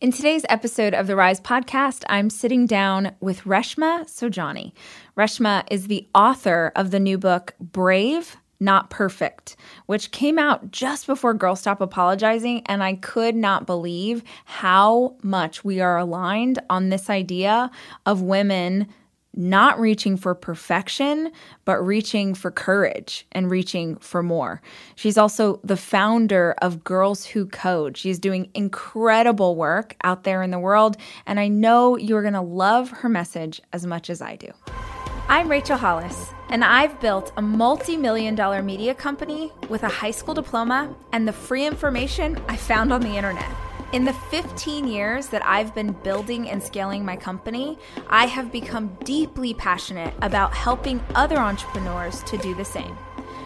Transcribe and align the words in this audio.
In 0.00 0.12
today's 0.12 0.46
episode 0.48 0.94
of 0.94 1.08
the 1.08 1.16
Rise 1.16 1.40
podcast, 1.40 2.04
I'm 2.08 2.30
sitting 2.30 2.66
down 2.66 3.16
with 3.18 3.40
Reshma 3.40 4.04
Saujani. 4.04 4.70
Reshma 5.16 5.64
is 5.72 5.88
the 5.88 6.06
author 6.14 6.70
of 6.76 6.92
the 6.92 7.00
new 7.00 7.18
book, 7.18 7.54
Brave, 7.60 8.36
Not 8.60 8.90
Perfect, 8.90 9.56
which 9.86 10.12
came 10.12 10.38
out 10.38 10.70
just 10.70 11.08
before 11.08 11.34
Girl, 11.34 11.56
Stop 11.56 11.80
Apologizing. 11.80 12.62
And 12.66 12.80
I 12.80 12.94
could 12.94 13.34
not 13.34 13.66
believe 13.66 14.22
how 14.44 15.16
much 15.24 15.64
we 15.64 15.80
are 15.80 15.98
aligned 15.98 16.60
on 16.70 16.90
this 16.90 17.10
idea 17.10 17.68
of 18.06 18.22
women 18.22 18.86
not 19.34 19.78
reaching 19.78 20.16
for 20.16 20.34
perfection, 20.34 21.30
but 21.64 21.78
reaching 21.78 22.34
for 22.34 22.50
courage 22.50 23.26
and 23.32 23.50
reaching 23.50 23.96
for 23.96 24.22
more. 24.22 24.60
She's 24.96 25.18
also 25.18 25.60
the 25.62 25.76
founder 25.76 26.54
of 26.62 26.82
Girls 26.82 27.24
Who 27.26 27.46
Code. 27.46 27.96
She's 27.96 28.18
doing 28.18 28.50
incredible 28.54 29.54
work 29.56 29.96
out 30.02 30.24
there 30.24 30.42
in 30.42 30.50
the 30.50 30.58
world, 30.58 30.96
and 31.26 31.38
I 31.38 31.48
know 31.48 31.96
you're 31.96 32.22
gonna 32.22 32.42
love 32.42 32.90
her 32.90 33.08
message 33.08 33.60
as 33.72 33.86
much 33.86 34.10
as 34.10 34.20
I 34.20 34.36
do. 34.36 34.50
I'm 35.28 35.50
Rachel 35.50 35.76
Hollis, 35.76 36.32
and 36.48 36.64
I've 36.64 36.98
built 37.00 37.32
a 37.36 37.42
multi 37.42 37.98
million 37.98 38.34
dollar 38.34 38.62
media 38.62 38.94
company 38.94 39.52
with 39.68 39.82
a 39.82 39.88
high 39.88 40.10
school 40.10 40.32
diploma 40.32 40.96
and 41.12 41.28
the 41.28 41.32
free 41.32 41.66
information 41.66 42.40
I 42.48 42.56
found 42.56 42.92
on 42.94 43.02
the 43.02 43.14
internet. 43.14 43.67
In 43.90 44.04
the 44.04 44.12
15 44.12 44.86
years 44.86 45.28
that 45.28 45.42
I've 45.46 45.74
been 45.74 45.92
building 45.92 46.50
and 46.50 46.62
scaling 46.62 47.06
my 47.06 47.16
company, 47.16 47.78
I 48.08 48.26
have 48.26 48.52
become 48.52 48.98
deeply 49.02 49.54
passionate 49.54 50.12
about 50.20 50.52
helping 50.52 51.02
other 51.14 51.38
entrepreneurs 51.38 52.22
to 52.24 52.36
do 52.36 52.54
the 52.54 52.66
same. 52.66 52.94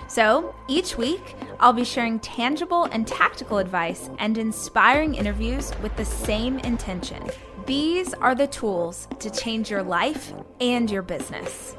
So 0.09 0.53
each 0.67 0.99
week, 0.99 1.37
I'll 1.61 1.73
be 1.73 1.85
sharing 1.85 2.19
tangible 2.19 2.87
and 2.87 3.07
tactical 3.07 3.59
advice 3.59 4.11
and 4.19 4.37
inspiring 4.37 5.15
interviews 5.15 5.71
with 5.81 5.97
the 5.97 6.05
same 6.05 6.59
intention. 6.59 7.23
These 7.67 8.13
are 8.15 8.35
the 8.35 8.49
tools 8.49 9.07
to 9.21 9.31
change 9.31 9.71
your 9.71 9.85
life 9.85 10.33
and 10.61 10.91
your 10.91 11.03
business. 11.03 11.77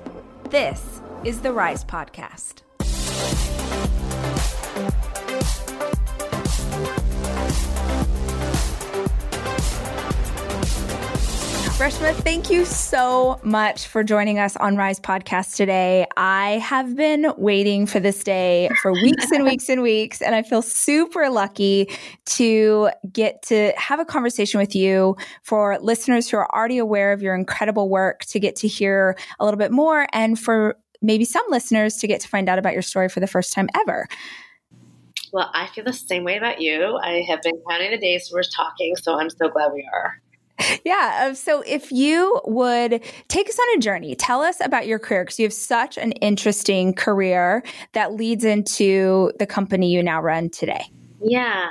This 0.50 1.02
is 1.26 1.42
the 1.42 1.52
Rise 1.52 1.84
Podcast. 1.84 2.62
Reshma, 11.78 12.14
thank 12.14 12.52
you 12.52 12.66
so 12.66 13.40
much 13.44 13.88
for 13.88 14.04
joining 14.04 14.38
us 14.38 14.56
on 14.56 14.78
Rise 14.78 15.00
Podcast 15.00 15.56
today. 15.56 16.06
I 16.16 16.60
have 16.60 16.96
been 16.96 17.34
waiting 17.36 17.88
for 17.88 18.00
this 18.00 18.24
day 18.24 18.70
for 18.82 18.94
weeks 18.94 19.32
and 19.32 19.44
weeks 19.44 19.68
and 19.70 19.82
weeks, 19.82 20.22
and 20.22 20.36
I 20.36 20.44
feel 20.44 20.62
super 20.62 21.32
lucky 21.32 21.90
to 22.26 22.92
get 23.12 23.42
to 23.48 23.74
have 23.76 24.00
a 24.00 24.06
conversation 24.06 24.60
with 24.60 24.76
you 24.76 25.18
for 25.42 25.80
listeners 25.80 26.30
who 26.30 26.38
are 26.38 26.56
already 26.56 26.78
aware 26.78 27.12
of 27.12 27.24
your 27.24 27.34
incredible 27.34 27.90
work 27.90 28.24
to 28.26 28.40
get 28.40 28.56
to 28.58 28.68
hear 28.68 29.18
a 29.40 29.44
little 29.44 29.58
bit 29.58 29.72
more, 29.72 30.08
and 30.14 30.40
for 30.40 30.78
maybe 31.02 31.26
some 31.26 31.44
listeners 31.50 31.96
to 31.98 32.08
get 32.08 32.22
to 32.22 32.30
find 32.30 32.50
out 32.50 32.60
about 32.60 32.74
your 32.74 32.84
story 32.84 33.10
for 33.10 33.20
the 33.20 33.28
first 33.28 33.52
time 33.52 33.68
ever. 33.76 34.08
Well, 35.34 35.50
I 35.56 35.68
feel 35.68 35.84
the 35.84 35.92
same 35.92 36.24
way 36.24 36.38
about 36.38 36.62
you. 36.62 36.98
I 37.02 37.26
have 37.28 37.42
been 37.42 37.60
counting 37.68 37.92
the 37.92 37.98
days 37.98 38.30
we're 38.32 38.44
talking, 38.44 38.96
so 38.96 39.20
I'm 39.20 39.32
so 39.32 39.50
glad 39.50 39.74
we 39.74 39.86
are. 39.92 40.22
Yeah. 40.86 41.26
Um, 41.26 41.36
so 41.36 41.64
if 41.66 41.92
you 41.92 42.40
would 42.46 43.04
take 43.28 43.50
us 43.50 43.58
on 43.58 43.78
a 43.78 43.82
journey, 43.82 44.16
tell 44.16 44.42
us 44.42 44.58
about 44.64 44.88
your 44.88 45.00
career 45.00 45.23
because 45.23 45.40
you 45.40 45.46
have 45.46 45.54
such 45.54 45.98
an 45.98 46.12
interesting 46.14 46.94
career 46.94 47.64
that 47.94 48.14
leads 48.14 48.44
into 48.44 49.31
the 49.40 49.48
company 49.48 49.92
you 49.92 50.04
now 50.04 50.22
run 50.22 50.50
today. 50.50 50.86
Yeah. 51.22 51.70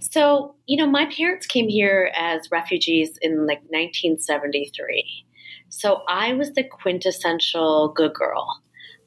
So, 0.00 0.54
you 0.66 0.76
know, 0.76 0.90
my 0.90 1.06
parents 1.06 1.46
came 1.46 1.68
here 1.68 2.12
as 2.16 2.50
refugees 2.50 3.18
in 3.20 3.46
like 3.46 3.60
1973. 3.68 5.26
So 5.68 6.02
I 6.08 6.34
was 6.34 6.52
the 6.52 6.64
quintessential 6.64 7.92
good 7.94 8.14
girl. 8.14 8.62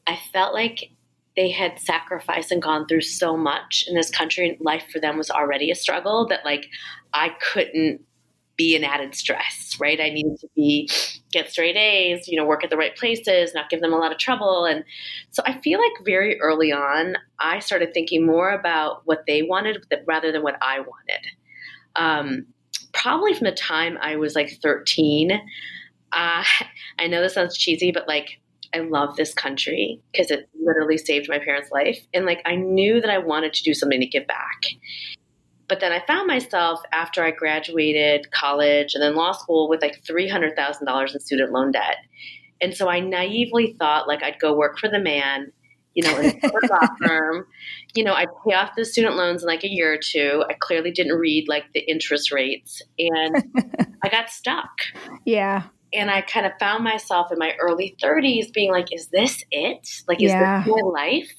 I 0.08 0.18
felt 0.34 0.54
like 0.54 0.92
they 1.36 1.52
had 1.52 1.80
sacrificed 1.80 2.52
and 2.52 2.62
gone 2.62 2.88
through 2.88 3.02
so 3.02 3.36
much 3.36 3.86
in 3.88 3.96
this 3.96 4.10
country 4.10 4.58
life 4.62 4.86
for 4.92 5.00
them 5.00 5.18
was 5.18 5.30
already 5.30 5.70
a 5.70 5.76
struggle 5.76 6.28
that 6.28 6.46
like 6.46 6.68
I 7.14 7.30
couldn't 7.42 8.02
be 8.58 8.76
an 8.76 8.84
added 8.84 9.16
stress, 9.16 9.78
right? 9.80 10.00
I 10.00 10.10
needed 10.10 10.40
to 10.40 10.48
be 10.56 10.90
get 11.32 11.50
straight 11.50 11.76
A's, 11.76 12.28
you 12.28 12.38
know, 12.38 12.46
work 12.46 12.64
at 12.64 12.70
the 12.70 12.78
right 12.78 12.96
places, 12.96 13.54
not 13.54 13.70
give 13.70 13.82
them 13.82 13.94
a 13.94 13.98
lot 13.98 14.12
of 14.12 14.18
trouble. 14.18 14.66
And 14.66 14.84
so 15.32 15.44
I 15.46 15.60
feel 15.60 15.80
like 15.80 16.06
very 16.06 16.40
early 16.40 16.72
on, 16.72 17.16
I 17.40 17.60
started 17.60 17.94
thinking 17.94 18.26
more 18.26 18.52
about 18.52 19.02
what 19.06 19.24
they 19.28 19.42
wanted 19.42 19.86
rather 20.08 20.32
than 20.32 20.44
what 20.44 20.56
I 20.62 20.80
wanted. 20.80 21.26
Um, 21.96 22.46
probably 22.94 23.34
from 23.34 23.46
the 23.46 23.52
time 23.52 23.98
I 24.02 24.16
was 24.16 24.36
like 24.36 24.58
13. 24.62 25.32
Uh, 25.32 25.38
I 27.00 27.08
know 27.08 27.22
this 27.22 27.34
sounds 27.34 27.58
cheesy, 27.58 27.92
but 27.92 28.08
like 28.08 28.40
I 28.74 28.80
love 28.80 29.16
this 29.16 29.34
country 29.34 30.02
because 30.12 30.32
it 30.32 30.50
literally 30.62 30.98
saved 30.98 31.30
my 31.30 31.40
parents' 31.40 31.72
life. 31.72 32.00
And 32.14 32.26
like 32.26 32.42
I 32.46 32.56
knew 32.56 33.00
that 33.02 33.10
I 33.10 33.18
wanted 33.18 33.54
to 33.54 33.64
do 33.64 33.74
something 33.74 34.00
to 34.00 34.08
give 34.08 34.28
back. 34.28 34.62
But 35.68 35.80
then 35.80 35.92
I 35.92 36.04
found 36.06 36.28
myself 36.28 36.80
after 36.92 37.24
I 37.24 37.32
graduated 37.32 38.32
college 38.32 38.94
and 38.94 39.02
then 39.02 39.16
law 39.16 39.32
school 39.32 39.68
with 39.68 39.82
like 39.82 40.04
$300,000 40.04 41.14
in 41.14 41.20
student 41.20 41.52
loan 41.52 41.72
debt. 41.72 41.98
And 42.62 42.76
so 42.76 42.90
I 42.90 43.00
naively 43.00 43.76
thought 43.78 44.08
like 44.08 44.24
I'd 44.24 44.40
go 44.40 44.56
work 44.56 44.78
for 44.78 44.90
the 44.90 45.00
man, 45.00 45.52
you 45.94 46.04
know, 46.04 46.18
in 46.20 46.40
a 46.44 46.68
law 46.70 46.88
firm. 47.06 47.48
You 47.98 48.04
know, 48.04 48.14
I'd 48.14 48.28
pay 48.46 48.54
off 48.54 48.72
the 48.76 48.84
student 48.84 49.16
loans 49.16 49.42
in 49.42 49.48
like 49.48 49.64
a 49.64 49.72
year 49.72 49.94
or 49.94 49.98
two. 49.98 50.44
I 50.50 50.54
clearly 50.60 50.92
didn't 50.92 51.14
read 51.14 51.48
like 51.48 51.64
the 51.74 51.80
interest 51.80 52.30
rates 52.30 52.82
and 53.00 53.42
I 54.04 54.10
got 54.10 54.30
stuck. 54.30 54.68
Yeah. 55.24 55.64
And 55.94 56.12
I 56.12 56.20
kind 56.20 56.46
of 56.46 56.52
found 56.60 56.84
myself 56.84 57.32
in 57.32 57.40
my 57.40 57.54
early 57.58 57.96
30s 58.04 58.52
being 58.52 58.70
like, 58.70 58.88
is 58.92 59.08
this 59.14 59.46
it? 59.50 59.88
Like, 60.10 60.22
is 60.22 60.32
yeah. 60.32 60.66
this 60.66 60.76
my 60.76 60.82
life? 60.82 61.32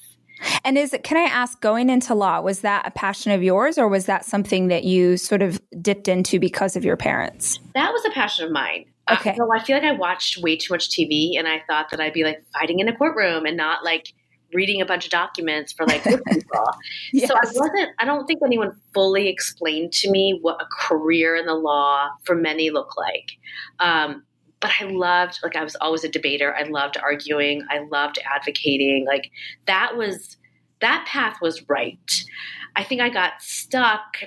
And 0.63 0.77
is 0.77 0.93
it, 0.93 1.03
can 1.03 1.17
I 1.17 1.29
ask, 1.29 1.59
going 1.61 1.89
into 1.89 2.13
law, 2.13 2.41
was 2.41 2.61
that 2.61 2.87
a 2.87 2.91
passion 2.91 3.31
of 3.31 3.43
yours 3.43 3.77
or 3.77 3.87
was 3.87 4.05
that 4.05 4.25
something 4.25 4.67
that 4.67 4.83
you 4.83 5.17
sort 5.17 5.41
of 5.41 5.61
dipped 5.81 6.07
into 6.07 6.39
because 6.39 6.75
of 6.75 6.83
your 6.83 6.97
parents? 6.97 7.59
That 7.73 7.91
was 7.91 8.05
a 8.05 8.11
passion 8.11 8.45
of 8.45 8.51
mine. 8.51 8.85
Uh, 9.07 9.15
okay. 9.19 9.31
Uh, 9.31 9.35
so 9.35 9.53
I 9.53 9.63
feel 9.63 9.77
like 9.77 9.85
I 9.85 9.93
watched 9.93 10.37
way 10.37 10.55
too 10.55 10.73
much 10.73 10.89
TV 10.89 11.37
and 11.37 11.47
I 11.47 11.63
thought 11.67 11.89
that 11.91 11.99
I'd 11.99 12.13
be 12.13 12.23
like 12.23 12.43
fighting 12.53 12.79
in 12.79 12.87
a 12.87 12.95
courtroom 12.95 13.45
and 13.45 13.57
not 13.57 13.83
like 13.83 14.13
reading 14.53 14.81
a 14.81 14.85
bunch 14.85 15.05
of 15.05 15.11
documents 15.11 15.73
for 15.73 15.85
like 15.85 16.03
people. 16.03 16.23
yes. 17.11 17.27
So 17.29 17.35
I 17.35 17.45
wasn't, 17.45 17.89
I 17.99 18.05
don't 18.05 18.25
think 18.25 18.39
anyone 18.45 18.71
fully 18.93 19.27
explained 19.27 19.91
to 19.93 20.11
me 20.11 20.39
what 20.41 20.61
a 20.61 20.65
career 20.79 21.35
in 21.35 21.45
the 21.45 21.55
law 21.55 22.07
for 22.23 22.35
many 22.35 22.69
look 22.69 22.95
like. 22.97 23.31
Um, 23.79 24.23
but 24.59 24.71
I 24.79 24.85
loved, 24.85 25.39
like, 25.43 25.55
I 25.55 25.63
was 25.63 25.75
always 25.75 26.03
a 26.03 26.09
debater. 26.09 26.55
I 26.55 26.63
loved 26.63 26.97
arguing. 26.97 27.63
I 27.69 27.79
loved 27.91 28.19
advocating. 28.25 29.05
Like, 29.07 29.31
that 29.67 29.95
was, 29.95 30.37
that 30.81 31.05
path 31.07 31.37
was 31.41 31.67
right. 31.69 32.23
I 32.75 32.83
think 32.83 33.01
I 33.01 33.09
got 33.09 33.33
stuck. 33.39 34.17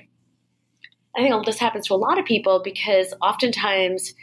I 1.16 1.20
think 1.20 1.34
all 1.34 1.44
this 1.44 1.58
happens 1.58 1.88
to 1.88 1.94
a 1.94 1.96
lot 1.96 2.18
of 2.18 2.24
people 2.24 2.60
because 2.62 3.12
oftentimes 3.20 4.14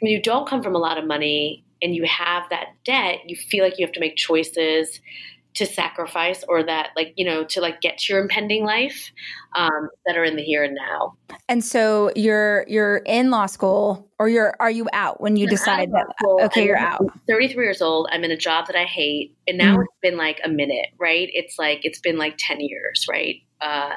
when 0.00 0.10
you 0.10 0.20
don't 0.22 0.48
come 0.48 0.62
from 0.62 0.74
a 0.74 0.78
lot 0.78 0.98
of 0.98 1.06
money 1.06 1.64
and 1.82 1.94
you 1.94 2.04
have 2.04 2.44
that 2.50 2.68
debt, 2.84 3.20
you 3.26 3.36
feel 3.36 3.64
like 3.64 3.78
you 3.78 3.86
have 3.86 3.92
to 3.94 4.00
make 4.00 4.16
choices 4.16 5.00
to 5.54 5.66
sacrifice 5.66 6.44
or 6.48 6.62
that 6.62 6.90
like 6.96 7.12
you 7.16 7.24
know 7.24 7.44
to 7.44 7.60
like 7.60 7.80
get 7.80 7.98
to 7.98 8.12
your 8.12 8.22
impending 8.22 8.64
life 8.64 9.12
um, 9.56 9.88
that 10.06 10.16
are 10.16 10.24
in 10.24 10.36
the 10.36 10.42
here 10.42 10.62
and 10.62 10.74
now. 10.74 11.14
And 11.48 11.64
so 11.64 12.12
you're 12.14 12.64
you're 12.68 12.98
in 12.98 13.30
law 13.30 13.46
school 13.46 14.08
or 14.18 14.28
you're 14.28 14.54
are 14.60 14.70
you 14.70 14.88
out 14.92 15.20
when 15.20 15.36
you 15.36 15.46
decide 15.48 15.90
that? 15.92 16.06
okay 16.44 16.64
you're 16.64 16.78
out. 16.78 17.04
33 17.28 17.64
years 17.64 17.82
old. 17.82 18.08
I'm 18.12 18.22
in 18.24 18.30
a 18.30 18.36
job 18.36 18.66
that 18.68 18.76
i 18.76 18.84
hate. 18.84 19.36
And 19.48 19.58
now 19.58 19.76
mm. 19.76 19.82
it's 19.82 19.98
been 20.00 20.16
like 20.16 20.40
a 20.44 20.48
minute 20.48 20.86
right? 20.98 21.28
It's 21.32 21.58
like 21.58 21.80
it's 21.82 22.00
been 22.00 22.18
like 22.18 22.36
10 22.38 22.60
years 22.60 23.06
right? 23.10 23.36
Uh, 23.60 23.94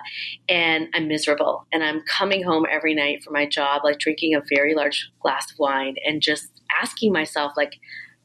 and 0.49 0.87
i'm 0.93 1.07
miserable. 1.07 1.67
And 1.71 1.83
i'm 1.83 2.01
coming 2.07 2.43
home 2.43 2.65
every 2.69 2.95
night 2.95 3.23
from 3.23 3.33
my 3.33 3.45
job 3.45 3.81
like 3.83 3.99
drinking 3.99 4.35
a 4.35 4.41
very 4.49 4.73
large 4.73 5.11
glass 5.21 5.51
of 5.51 5.59
wine 5.59 5.95
and 6.05 6.21
just 6.21 6.47
asking 6.81 7.13
myself 7.13 7.53
like 7.55 7.73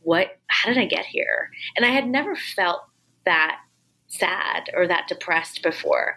what 0.01 0.39
how 0.47 0.69
did 0.71 0.79
i 0.79 0.87
get 0.87 1.05
here? 1.05 1.51
And 1.77 1.85
i 1.85 1.91
had 1.91 2.09
never 2.09 2.35
felt 2.35 2.81
that 3.29 3.61
sad 4.09 4.71
or 4.75 4.87
that 4.87 5.07
depressed 5.07 5.63
before. 5.63 6.17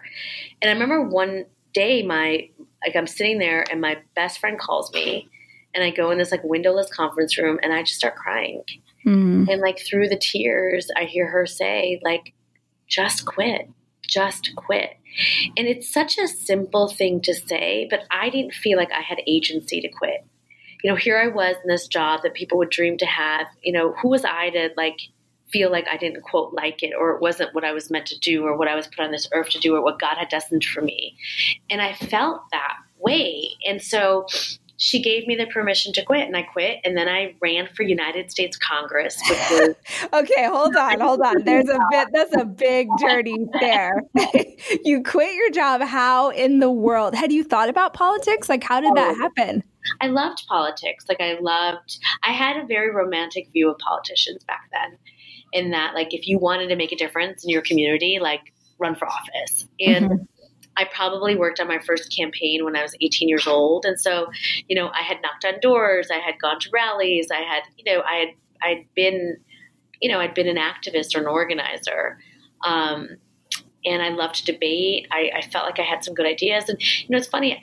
And 0.60 0.70
I 0.70 0.72
remember 0.72 1.02
one 1.02 1.44
day 1.74 2.02
my 2.02 2.48
like 2.84 2.96
I'm 2.96 3.06
sitting 3.06 3.38
there 3.38 3.64
and 3.70 3.80
my 3.80 3.98
best 4.16 4.38
friend 4.38 4.58
calls 4.58 4.92
me 4.92 5.28
and 5.74 5.84
I 5.84 5.90
go 5.90 6.10
in 6.10 6.18
this 6.18 6.30
like 6.30 6.42
windowless 6.42 6.90
conference 6.92 7.38
room 7.38 7.58
and 7.62 7.72
I 7.72 7.82
just 7.82 7.96
start 7.96 8.16
crying. 8.16 8.64
Mm. 9.06 9.48
And 9.48 9.60
like 9.60 9.78
through 9.80 10.08
the 10.08 10.18
tears 10.18 10.88
I 10.96 11.04
hear 11.04 11.28
her 11.28 11.46
say 11.46 12.00
like 12.02 12.32
just 12.88 13.26
quit. 13.26 13.68
Just 14.08 14.50
quit. 14.56 14.96
And 15.56 15.66
it's 15.66 15.92
such 15.92 16.18
a 16.18 16.26
simple 16.26 16.88
thing 16.88 17.20
to 17.22 17.34
say, 17.34 17.86
but 17.90 18.00
I 18.10 18.30
didn't 18.30 18.54
feel 18.54 18.78
like 18.78 18.90
I 18.92 19.00
had 19.00 19.18
agency 19.26 19.80
to 19.80 19.88
quit. 19.88 20.24
You 20.82 20.90
know, 20.90 20.96
here 20.96 21.18
I 21.18 21.28
was 21.28 21.56
in 21.62 21.68
this 21.68 21.86
job 21.86 22.20
that 22.22 22.34
people 22.34 22.58
would 22.58 22.70
dream 22.70 22.98
to 22.98 23.06
have. 23.06 23.46
You 23.62 23.72
know, 23.72 23.94
who 24.00 24.08
was 24.08 24.24
I 24.24 24.50
to 24.50 24.70
like 24.76 24.98
feel 25.52 25.70
like 25.70 25.86
I 25.88 25.96
didn't 25.96 26.22
quote 26.22 26.52
like 26.54 26.82
it 26.82 26.92
or 26.98 27.10
it 27.14 27.20
wasn't 27.20 27.54
what 27.54 27.64
I 27.64 27.72
was 27.72 27.90
meant 27.90 28.06
to 28.06 28.18
do 28.18 28.44
or 28.44 28.56
what 28.56 28.68
I 28.68 28.74
was 28.74 28.86
put 28.86 29.00
on 29.00 29.12
this 29.12 29.28
earth 29.32 29.50
to 29.50 29.58
do 29.58 29.74
or 29.74 29.82
what 29.82 30.00
God 30.00 30.16
had 30.16 30.28
destined 30.28 30.64
for 30.64 30.80
me. 30.80 31.16
And 31.70 31.80
I 31.80 31.92
felt 31.92 32.42
that 32.52 32.76
way. 32.98 33.50
And 33.66 33.82
so 33.82 34.26
she 34.82 35.00
gave 35.00 35.28
me 35.28 35.36
the 35.36 35.46
permission 35.46 35.92
to 35.92 36.04
quit 36.04 36.26
and 36.26 36.36
I 36.36 36.42
quit 36.42 36.80
and 36.84 36.96
then 36.96 37.08
I 37.08 37.36
ran 37.40 37.68
for 37.68 37.84
United 37.84 38.32
States 38.32 38.56
Congress 38.56 39.16
was, 39.30 39.76
Okay, 40.12 40.46
hold 40.46 40.74
on, 40.74 40.98
hold 40.98 41.20
on. 41.20 41.44
There's 41.44 41.68
a 41.68 41.78
bit 41.90 42.08
that's 42.12 42.36
a 42.36 42.44
big 42.44 42.88
journey 42.98 43.46
there. 43.60 44.02
you 44.84 45.04
quit 45.04 45.34
your 45.34 45.50
job. 45.50 45.82
How 45.82 46.30
in 46.30 46.58
the 46.58 46.70
world? 46.70 47.14
Had 47.14 47.30
you 47.30 47.44
thought 47.44 47.68
about 47.68 47.94
politics? 47.94 48.48
Like 48.48 48.64
how 48.64 48.80
did 48.80 48.94
that 48.96 49.14
oh. 49.16 49.18
happen? 49.20 49.62
I 50.00 50.08
loved 50.08 50.44
politics. 50.48 51.04
Like 51.08 51.20
I 51.20 51.38
loved 51.40 51.98
I 52.24 52.32
had 52.32 52.56
a 52.56 52.66
very 52.66 52.90
romantic 52.90 53.52
view 53.52 53.70
of 53.70 53.78
politicians 53.78 54.42
back 54.44 54.68
then. 54.72 54.98
In 55.52 55.70
that 55.72 55.94
like 55.94 56.14
if 56.14 56.26
you 56.26 56.38
wanted 56.38 56.68
to 56.68 56.76
make 56.76 56.92
a 56.92 56.96
difference 56.96 57.44
in 57.44 57.50
your 57.50 57.62
community, 57.62 58.18
like 58.20 58.52
run 58.78 58.94
for 58.94 59.06
office. 59.06 59.68
And 59.78 60.06
mm-hmm 60.06 60.22
I 60.76 60.84
probably 60.84 61.36
worked 61.36 61.60
on 61.60 61.68
my 61.68 61.78
first 61.78 62.14
campaign 62.16 62.64
when 62.64 62.76
I 62.76 62.82
was 62.82 62.94
18 63.00 63.28
years 63.28 63.46
old. 63.46 63.84
And 63.84 64.00
so, 64.00 64.30
you 64.68 64.76
know, 64.76 64.88
I 64.88 65.02
had 65.02 65.18
knocked 65.22 65.44
on 65.44 65.60
doors, 65.60 66.08
I 66.10 66.18
had 66.18 66.40
gone 66.40 66.58
to 66.60 66.70
rallies, 66.72 67.28
I 67.30 67.42
had, 67.42 67.62
you 67.76 67.92
know, 67.92 68.02
I 68.02 68.14
had, 68.14 68.28
I'd 68.62 68.86
been, 68.94 69.36
you 70.00 70.10
know, 70.10 70.18
I'd 70.18 70.34
been 70.34 70.48
an 70.48 70.56
activist 70.56 71.14
or 71.14 71.20
an 71.20 71.26
organizer. 71.26 72.18
Um, 72.64 73.16
and 73.84 74.02
I 74.02 74.10
loved 74.10 74.46
to 74.46 74.52
debate. 74.52 75.08
I, 75.10 75.30
I, 75.36 75.42
felt 75.42 75.66
like 75.66 75.80
I 75.80 75.82
had 75.82 76.04
some 76.04 76.14
good 76.14 76.26
ideas. 76.26 76.68
And, 76.68 76.80
you 76.80 77.08
know, 77.10 77.18
it's 77.18 77.26
funny, 77.26 77.60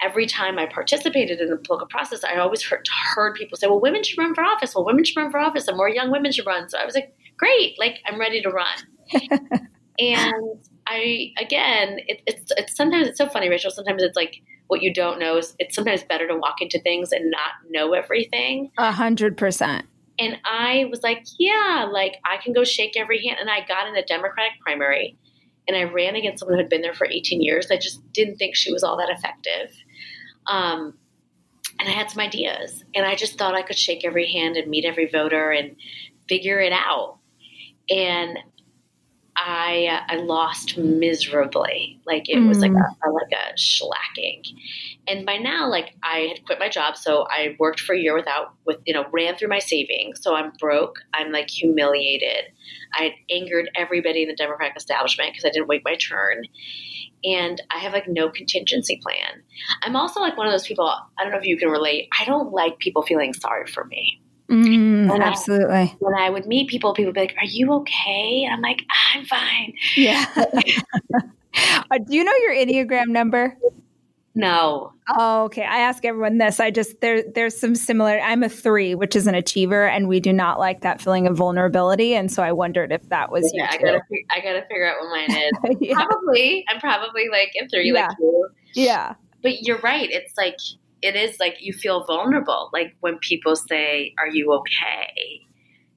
every 0.00 0.26
time 0.26 0.56
I 0.56 0.66
participated 0.66 1.40
in 1.40 1.50
the 1.50 1.56
political 1.56 1.88
process, 1.88 2.22
I 2.22 2.36
always 2.36 2.62
heard, 2.62 2.86
heard 3.14 3.34
people 3.34 3.58
say, 3.58 3.66
well, 3.66 3.80
women 3.80 4.04
should 4.04 4.18
run 4.18 4.34
for 4.34 4.44
office. 4.44 4.74
Well, 4.76 4.84
women 4.84 5.02
should 5.02 5.16
run 5.16 5.32
for 5.32 5.40
office 5.40 5.66
and 5.66 5.76
more 5.76 5.88
young 5.88 6.12
women 6.12 6.30
should 6.30 6.46
run. 6.46 6.68
So 6.68 6.78
I 6.78 6.84
was 6.84 6.94
like, 6.94 7.12
great, 7.38 7.78
like 7.78 7.98
I'm 8.06 8.18
ready 8.18 8.42
to 8.42 8.50
run. 8.50 8.78
and 9.98 10.58
I 10.86 11.32
again, 11.38 11.98
it, 12.06 12.22
it's 12.26 12.52
it's 12.56 12.76
sometimes 12.76 13.08
it's 13.08 13.18
so 13.18 13.28
funny, 13.28 13.48
Rachel. 13.48 13.70
Sometimes 13.70 14.02
it's 14.02 14.16
like 14.16 14.42
what 14.68 14.82
you 14.82 14.92
don't 14.92 15.18
know 15.18 15.38
is 15.38 15.54
it's 15.58 15.74
sometimes 15.74 16.02
better 16.02 16.28
to 16.28 16.36
walk 16.36 16.56
into 16.60 16.78
things 16.80 17.12
and 17.12 17.30
not 17.30 17.52
know 17.70 17.94
everything. 17.94 18.70
A 18.78 18.92
hundred 18.92 19.36
percent. 19.36 19.86
And 20.18 20.36
I 20.44 20.86
was 20.90 21.02
like, 21.02 21.24
yeah, 21.38 21.88
like 21.90 22.16
I 22.24 22.38
can 22.38 22.52
go 22.52 22.64
shake 22.64 22.96
every 22.96 23.24
hand. 23.24 23.38
And 23.40 23.48
I 23.48 23.64
got 23.64 23.86
in 23.86 23.96
a 23.96 24.04
Democratic 24.04 24.60
primary, 24.60 25.16
and 25.66 25.76
I 25.76 25.84
ran 25.84 26.16
against 26.16 26.40
someone 26.40 26.56
who 26.56 26.62
had 26.62 26.70
been 26.70 26.82
there 26.82 26.94
for 26.94 27.06
18 27.06 27.40
years. 27.40 27.70
I 27.70 27.76
just 27.76 28.00
didn't 28.12 28.36
think 28.36 28.56
she 28.56 28.72
was 28.72 28.82
all 28.82 28.96
that 28.98 29.10
effective. 29.10 29.72
Um, 30.46 30.94
and 31.78 31.88
I 31.88 31.92
had 31.92 32.10
some 32.10 32.20
ideas, 32.20 32.84
and 32.94 33.06
I 33.06 33.14
just 33.14 33.38
thought 33.38 33.54
I 33.54 33.62
could 33.62 33.78
shake 33.78 34.04
every 34.04 34.30
hand 34.32 34.56
and 34.56 34.68
meet 34.68 34.84
every 34.84 35.06
voter 35.06 35.50
and 35.50 35.76
figure 36.28 36.60
it 36.60 36.72
out. 36.72 37.17
And 37.90 38.38
I 39.38 39.86
uh, 39.86 40.12
I 40.12 40.16
lost 40.16 40.76
miserably. 40.76 42.00
Like 42.04 42.28
it 42.28 42.40
was 42.40 42.58
like 42.58 42.72
mm. 42.72 42.80
a, 42.80 43.08
a, 43.08 43.12
like 43.12 43.30
a 43.32 43.54
shellacking. 43.54 44.42
And 45.06 45.24
by 45.24 45.36
now, 45.36 45.70
like 45.70 45.94
I 46.02 46.32
had 46.34 46.44
quit 46.44 46.58
my 46.58 46.68
job, 46.68 46.96
so 46.96 47.24
I 47.30 47.54
worked 47.60 47.78
for 47.78 47.94
a 47.94 47.98
year 47.98 48.16
without 48.16 48.54
with 48.66 48.78
you 48.84 48.92
know 48.92 49.06
ran 49.12 49.36
through 49.36 49.48
my 49.48 49.60
savings. 49.60 50.20
So 50.22 50.34
I'm 50.34 50.52
broke. 50.58 50.98
I'm 51.14 51.30
like 51.30 51.48
humiliated. 51.48 52.46
I 52.98 53.04
had 53.04 53.12
angered 53.30 53.70
everybody 53.76 54.22
in 54.22 54.28
the 54.28 54.34
Democratic 54.34 54.76
establishment 54.76 55.32
because 55.32 55.44
I 55.44 55.50
didn't 55.50 55.68
wait 55.68 55.82
my 55.84 55.94
turn. 55.94 56.42
And 57.24 57.62
I 57.70 57.78
have 57.78 57.92
like 57.92 58.08
no 58.08 58.30
contingency 58.30 59.00
plan. 59.02 59.42
I'm 59.82 59.94
also 59.94 60.20
like 60.20 60.36
one 60.36 60.46
of 60.46 60.52
those 60.52 60.66
people. 60.66 60.88
I 60.88 61.22
don't 61.22 61.30
know 61.30 61.38
if 61.38 61.46
you 61.46 61.56
can 61.56 61.68
relate. 61.68 62.08
I 62.20 62.24
don't 62.24 62.52
like 62.52 62.78
people 62.78 63.02
feeling 63.02 63.34
sorry 63.34 63.66
for 63.66 63.84
me. 63.84 64.20
Mm, 64.50 65.10
when 65.10 65.22
absolutely. 65.22 65.74
I, 65.74 65.96
when 65.98 66.14
I 66.14 66.30
would 66.30 66.46
meet 66.46 66.68
people, 66.68 66.94
people 66.94 67.08
would 67.08 67.14
be 67.14 67.20
like, 67.20 67.36
Are 67.38 67.44
you 67.44 67.72
okay? 67.74 68.44
And 68.44 68.54
I'm 68.54 68.62
like, 68.62 68.84
I'm 69.14 69.24
fine. 69.26 69.74
Yeah. 69.94 70.24
uh, 70.36 71.98
do 71.98 72.14
you 72.14 72.24
know 72.24 72.32
your 72.42 72.54
Enneagram 72.54 73.08
number? 73.08 73.56
No. 74.38 74.92
Oh, 75.08 75.44
okay. 75.46 75.64
I 75.64 75.80
ask 75.80 76.04
everyone 76.04 76.38
this. 76.38 76.60
I 76.60 76.70
just 76.70 77.00
there 77.00 77.24
there's 77.34 77.58
some 77.58 77.74
similar 77.74 78.20
I'm 78.20 78.44
a 78.44 78.48
three, 78.48 78.94
which 78.94 79.16
is 79.16 79.26
an 79.26 79.34
achiever, 79.34 79.88
and 79.88 80.06
we 80.06 80.20
do 80.20 80.32
not 80.32 80.60
like 80.60 80.82
that 80.82 81.00
feeling 81.00 81.26
of 81.26 81.36
vulnerability. 81.36 82.14
And 82.14 82.30
so 82.30 82.44
I 82.44 82.52
wondered 82.52 82.92
if 82.92 83.08
that 83.08 83.32
was 83.32 83.50
yeah, 83.52 83.68
I 83.68 83.78
gotta 83.78 84.00
I 84.30 84.40
gotta 84.40 84.62
figure 84.62 84.86
out 84.86 85.00
what 85.00 85.10
mine 85.10 85.36
is. 85.36 85.76
yeah. 85.80 85.94
Probably. 85.94 86.64
I'm 86.68 86.78
probably 86.78 87.28
like 87.30 87.50
a 87.60 87.66
three 87.68 87.90
yeah. 87.92 88.06
like 88.06 88.16
you. 88.20 88.48
Yeah. 88.74 89.14
But 89.42 89.62
you're 89.62 89.78
right. 89.78 90.08
It's 90.08 90.34
like 90.36 90.56
it 91.02 91.16
is 91.16 91.38
like 91.38 91.56
you 91.60 91.72
feel 91.72 92.04
vulnerable. 92.04 92.70
Like 92.72 92.96
when 93.00 93.18
people 93.18 93.56
say, 93.56 94.14
Are 94.18 94.28
you 94.28 94.52
okay? 94.52 95.42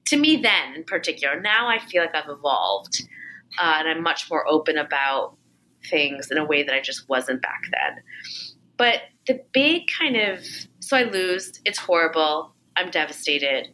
To 0.06 0.16
me, 0.16 0.36
then 0.36 0.74
in 0.74 0.84
particular, 0.84 1.40
now 1.40 1.68
I 1.68 1.78
feel 1.78 2.02
like 2.02 2.14
I've 2.14 2.28
evolved 2.28 3.02
uh, 3.58 3.74
and 3.78 3.88
I'm 3.88 4.02
much 4.02 4.30
more 4.30 4.46
open 4.48 4.78
about 4.78 5.36
things 5.88 6.30
in 6.30 6.38
a 6.38 6.44
way 6.44 6.62
that 6.62 6.74
I 6.74 6.80
just 6.80 7.08
wasn't 7.08 7.42
back 7.42 7.62
then. 7.70 8.02
But 8.76 9.02
the 9.26 9.40
big 9.52 9.82
kind 9.98 10.16
of 10.16 10.44
so 10.80 10.96
I 10.96 11.04
lose, 11.04 11.52
it's 11.64 11.78
horrible, 11.78 12.52
I'm 12.76 12.90
devastated. 12.90 13.68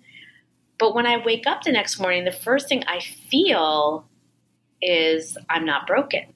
But 0.79 0.95
when 0.95 1.07
I 1.07 1.25
wake 1.25 1.47
up 1.47 1.63
the 1.63 1.73
next 1.73 1.99
morning, 1.99 2.25
the 2.25 2.33
first 2.33 2.69
thing 2.69 2.85
I 2.87 3.01
feel 3.01 4.07
is 4.81 5.37
I'm 5.49 5.65
not 5.65 5.87
broken. 5.87 6.33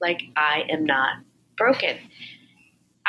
Like 0.00 0.22
I 0.36 0.64
am 0.68 0.84
not 0.84 1.18
broken. 1.56 1.96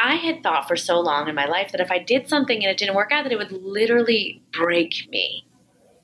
I 0.01 0.15
had 0.15 0.43
thought 0.43 0.67
for 0.67 0.75
so 0.75 0.99
long 0.99 1.27
in 1.27 1.35
my 1.35 1.45
life 1.45 1.71
that 1.71 1.81
if 1.81 1.91
I 1.91 1.99
did 1.99 2.29
something 2.29 2.63
and 2.63 2.71
it 2.71 2.77
didn't 2.77 2.95
work 2.95 3.11
out, 3.11 3.23
that 3.23 3.31
it 3.31 3.37
would 3.37 3.51
literally 3.51 4.43
break 4.53 5.07
me. 5.09 5.45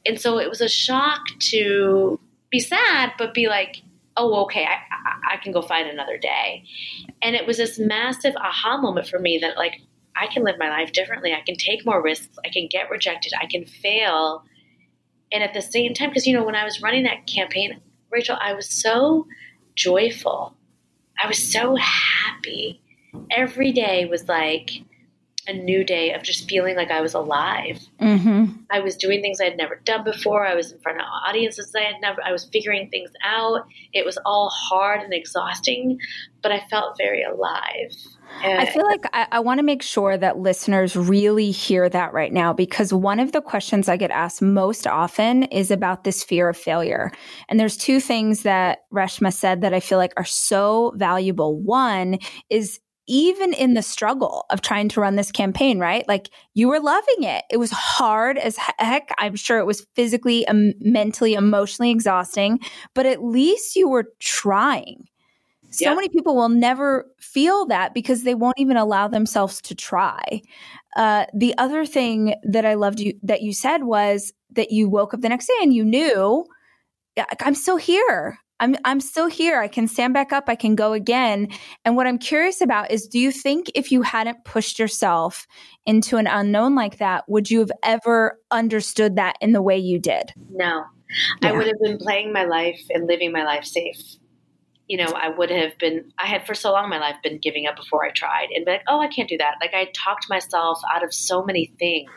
And 0.06 0.19
so 0.19 0.40
it 0.40 0.50
was 0.50 0.62
a 0.62 0.68
shock 0.68 1.22
to 1.51 2.19
be 2.50 2.60
sad, 2.60 3.12
but 3.18 3.34
be 3.34 3.48
like, 3.48 3.81
oh, 4.18 4.44
okay, 4.44 4.66
I, 4.66 4.74
I, 4.74 5.34
I 5.34 5.38
can 5.38 5.51
go 5.51 5.62
find 5.62 5.88
another 5.88 6.18
day. 6.18 6.63
And 7.22 7.36
it 7.36 7.48
was 7.48 7.57
this 7.57 7.80
massive 7.80 8.36
aha 8.36 8.78
moment 8.78 9.07
for 9.07 9.19
me 9.19 9.40
that, 9.42 9.57
like, 9.57 9.81
I 10.16 10.28
can 10.28 10.44
live 10.44 10.57
my 10.60 10.69
life 10.69 10.92
differently. 10.92 11.34
I 11.34 11.42
can 11.42 11.56
take 11.56 11.86
more 11.86 12.01
risks. 12.01 12.38
I 12.46 12.50
can 12.50 12.68
get 12.69 12.89
rejected. 12.89 13.34
I 13.42 13.48
can 13.48 13.66
fail. 13.66 14.44
And 15.31 15.44
at 15.44 15.54
the 15.54 15.62
same 15.62 15.94
time, 15.94 16.10
because, 16.10 16.28
you 16.28 16.36
know, 16.36 16.44
when 16.44 16.56
I 16.56 16.63
was 16.63 16.81
running 16.81 17.04
that 17.04 17.25
campaign, 17.25 17.81
Rachel, 18.12 18.38
I 18.39 18.54
was 18.54 18.69
so 18.69 19.25
joyful. 19.75 20.56
I 21.19 21.28
was 21.28 21.39
so 21.51 21.75
happy 21.75 22.82
every 23.31 23.71
day 23.71 24.06
was 24.06 24.27
like 24.27 24.71
a 25.48 25.54
new 25.54 25.83
day 25.83 26.13
of 26.13 26.24
just 26.24 26.50
feeling 26.50 26.75
like 26.75 26.89
I 26.89 27.01
was 27.01 27.13
alive. 27.13 27.80
Mm-hmm. 28.00 28.62
I 28.71 28.80
was 28.80 28.95
doing 28.95 29.21
things 29.21 29.42
I 29.42 29.45
had 29.45 29.57
never 29.57 29.81
done 29.83 30.04
before. 30.04 30.45
I 30.45 30.56
was 30.56 30.71
in 30.71 30.80
front 30.80 31.00
of 31.00 31.06
audiences 31.27 31.74
I 31.75 31.81
had 31.81 31.95
never. 32.01 32.24
I 32.24 32.31
was 32.31 32.45
figuring 32.45 32.89
things 32.89 33.12
out. 33.24 33.65
It 33.92 34.06
was 34.06 34.18
all 34.25 34.50
hard 34.50 35.01
and 35.01 35.13
exhausting, 35.13 36.00
but 36.42 36.51
I 36.51 36.62
felt 36.69 36.98
very 36.98 37.24
alive. 37.24 37.92
And 38.42 38.60
I 38.60 38.65
feel 38.65 38.86
like 38.86 39.06
I, 39.13 39.27
I 39.33 39.39
want 39.42 39.60
to 39.60 39.63
make 39.63 39.81
sure 39.81 40.18
that 40.18 40.38
listeners 40.38 40.95
really 40.95 41.51
hear 41.51 41.89
that 41.89 42.13
right 42.13 42.32
now 42.32 42.53
because 42.53 42.93
one 42.93 43.20
of 43.20 43.32
the 43.32 43.41
questions 43.41 43.89
I 43.89 43.98
get 43.98 44.12
asked 44.12 44.41
most 44.41 44.88
often 44.88 45.43
is 45.43 45.72
about 45.72 46.03
this 46.03 46.24
fear 46.24 46.50
of 46.50 46.58
failure. 46.58 47.12
And 47.50 47.60
there's 47.60 47.77
two 47.77 48.00
things 48.00 48.43
that 48.43 48.79
Reshma 48.93 49.34
said 49.34 49.62
that 49.62 49.74
I 49.74 49.82
feel 49.82 49.98
like 49.98 50.13
are 50.17 50.25
so 50.25 50.93
valuable. 50.96 51.60
One 51.60 52.17
is 52.50 52.79
even 53.07 53.53
in 53.53 53.74
the 53.74 53.81
struggle 53.81 54.45
of 54.50 54.62
trying 54.62 54.89
to 54.89 55.01
run 55.01 55.15
this 55.15 55.31
campaign, 55.31 55.79
right? 55.79 56.07
Like 56.07 56.29
you 56.53 56.67
were 56.69 56.79
loving 56.79 57.24
it. 57.24 57.43
It 57.50 57.57
was 57.57 57.72
hard 57.72 58.38
as 58.38 58.57
heck. 58.57 59.10
I'm 59.17 59.36
sure 59.36 59.60
it 59.60 59.65
was 59.65 59.86
physically, 59.95 60.48
um, 60.48 60.74
mentally, 60.79 61.33
emotionally 61.33 61.91
exhausting, 61.91 62.60
but 62.93 63.05
at 63.05 63.24
least 63.24 63.75
you 63.75 63.89
were 63.89 64.05
trying. 64.19 65.07
So 65.72 65.86
yeah. 65.86 65.95
many 65.95 66.10
people 66.10 66.36
will 66.36 66.50
never 66.50 67.10
feel 67.19 67.65
that 67.65 67.95
because 67.95 68.24
they 68.24 68.36
won't 68.36 68.60
even 68.60 68.77
allow 68.77 69.07
themselves 69.07 69.60
to 69.63 69.75
try. 69.75 70.41
Uh, 70.95 71.25
the 71.33 71.57
other 71.57 71.86
thing 71.86 72.36
that 72.43 72.63
I 72.63 72.75
loved 72.75 73.00
you 73.00 73.17
that 73.24 73.41
you 73.41 73.53
said 73.53 73.83
was 73.83 74.33
that 74.51 74.72
you 74.72 74.88
woke 74.88 75.15
up 75.15 75.22
the 75.22 75.29
next 75.29 75.48
day 75.48 75.57
and 75.62 75.74
you 75.74 75.83
knew 75.83 76.45
I'm 77.41 77.55
still 77.55 77.77
here. 77.77 78.39
I'm 78.63 78.77
I'm 78.86 79.01
still 79.01 79.27
here. 79.27 79.60
I 79.60 79.67
can 79.67 79.89
stand 79.89 80.13
back 80.13 80.32
up. 80.32 80.46
I 80.48 80.55
can 80.55 80.75
go 80.75 80.93
again. 80.93 81.50
And 81.84 81.98
what 81.98 82.08
I'm 82.08 82.17
curious 82.17 82.62
about 82.62 82.91
is 82.91 83.08
do 83.08 83.20
you 83.20 83.29
think 83.29 83.70
if 83.75 83.91
you 83.91 84.03
hadn't 84.03 84.46
pushed 84.46 84.79
yourself 84.79 85.46
into 85.86 86.15
an 86.15 86.27
unknown 86.27 86.74
like 86.74 87.00
that, 87.00 87.25
would 87.27 87.51
you 87.51 87.60
have 87.60 87.74
ever 87.84 88.39
understood 88.51 89.17
that 89.17 89.36
in 89.41 89.51
the 89.51 89.62
way 89.62 89.77
you 89.77 90.00
did? 90.00 90.32
No. 90.50 90.86
Yeah. 91.41 91.50
I 91.50 91.51
would 91.51 91.67
have 91.67 91.79
been 91.84 91.98
playing 91.98 92.32
my 92.32 92.46
life 92.46 92.82
and 92.89 93.05
living 93.05 93.34
my 93.34 93.43
life 93.43 93.65
safe. 93.65 94.01
You 94.88 94.98
know, 94.98 95.12
I 95.13 95.27
would 95.27 95.51
have 95.51 95.77
been 95.77 96.13
I 96.17 96.27
had 96.27 96.48
for 96.48 96.53
so 96.53 96.72
long 96.72 96.86
in 96.86 96.89
my 96.89 97.00
life 97.00 97.17
been 97.22 97.39
giving 97.39 97.67
up 97.67 97.75
before 97.75 98.05
I 98.05 98.12
tried 98.12 98.48
and 98.55 98.63
be 98.63 98.72
like, 98.72 98.84
"Oh, 98.88 99.01
I 99.01 99.10
can't 99.10 99.27
do 99.27 99.38
that." 99.39 99.55
Like 99.60 99.74
I 99.74 99.91
talked 99.93 100.29
myself 100.29 100.79
out 100.89 101.03
of 101.03 101.13
so 101.13 101.43
many 101.43 101.65
things. 101.77 102.10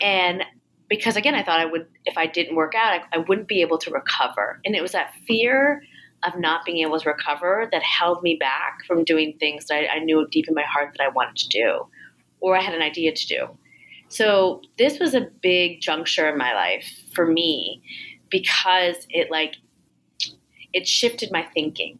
And 0.00 0.44
because 0.96 1.16
again, 1.16 1.34
I 1.34 1.42
thought 1.42 1.60
I 1.60 1.66
would, 1.66 1.86
if 2.04 2.16
I 2.16 2.26
didn't 2.26 2.56
work 2.56 2.74
out, 2.74 2.92
I, 2.92 3.16
I 3.16 3.18
wouldn't 3.18 3.48
be 3.48 3.62
able 3.62 3.78
to 3.78 3.90
recover. 3.90 4.60
And 4.64 4.74
it 4.74 4.82
was 4.82 4.92
that 4.92 5.12
fear 5.26 5.82
of 6.24 6.38
not 6.38 6.64
being 6.64 6.78
able 6.78 6.98
to 6.98 7.08
recover 7.08 7.68
that 7.72 7.82
held 7.82 8.22
me 8.22 8.36
back 8.38 8.78
from 8.86 9.04
doing 9.04 9.36
things 9.38 9.66
that 9.66 9.74
I, 9.74 9.96
I 9.96 9.98
knew 9.98 10.26
deep 10.30 10.48
in 10.48 10.54
my 10.54 10.62
heart 10.62 10.94
that 10.96 11.04
I 11.04 11.08
wanted 11.08 11.36
to 11.36 11.48
do 11.48 11.86
or 12.40 12.56
I 12.56 12.60
had 12.60 12.74
an 12.74 12.82
idea 12.82 13.12
to 13.12 13.26
do. 13.26 13.48
So 14.08 14.60
this 14.78 14.98
was 14.98 15.14
a 15.14 15.28
big 15.42 15.80
juncture 15.80 16.28
in 16.28 16.38
my 16.38 16.54
life 16.54 16.86
for 17.14 17.26
me 17.26 17.82
because 18.30 19.06
it 19.10 19.30
like 19.30 19.56
it 20.72 20.86
shifted 20.86 21.30
my 21.32 21.46
thinking. 21.54 21.98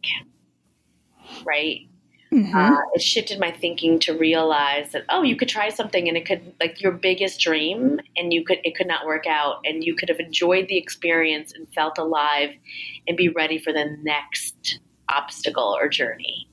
Right? 1.45 1.87
Mm-hmm. 2.35 2.53
Uh, 2.53 2.81
it 2.93 3.01
shifted 3.01 3.39
my 3.39 3.49
thinking 3.49 3.97
to 3.99 4.17
realize 4.17 4.91
that 4.91 5.05
oh, 5.07 5.23
you 5.23 5.37
could 5.37 5.47
try 5.47 5.69
something 5.69 6.09
and 6.09 6.17
it 6.17 6.25
could 6.25 6.53
like 6.59 6.81
your 6.81 6.91
biggest 6.91 7.39
dream, 7.39 7.99
and 8.17 8.33
you 8.33 8.43
could 8.43 8.57
it 8.65 8.75
could 8.75 8.87
not 8.87 9.05
work 9.05 9.25
out, 9.25 9.61
and 9.63 9.85
you 9.85 9.95
could 9.95 10.09
have 10.09 10.19
enjoyed 10.19 10.67
the 10.67 10.77
experience 10.77 11.53
and 11.53 11.65
felt 11.73 11.97
alive, 11.97 12.49
and 13.07 13.15
be 13.15 13.29
ready 13.29 13.57
for 13.57 13.71
the 13.71 13.97
next 14.01 14.79
obstacle 15.07 15.77
or 15.79 15.87
journey. 15.87 16.49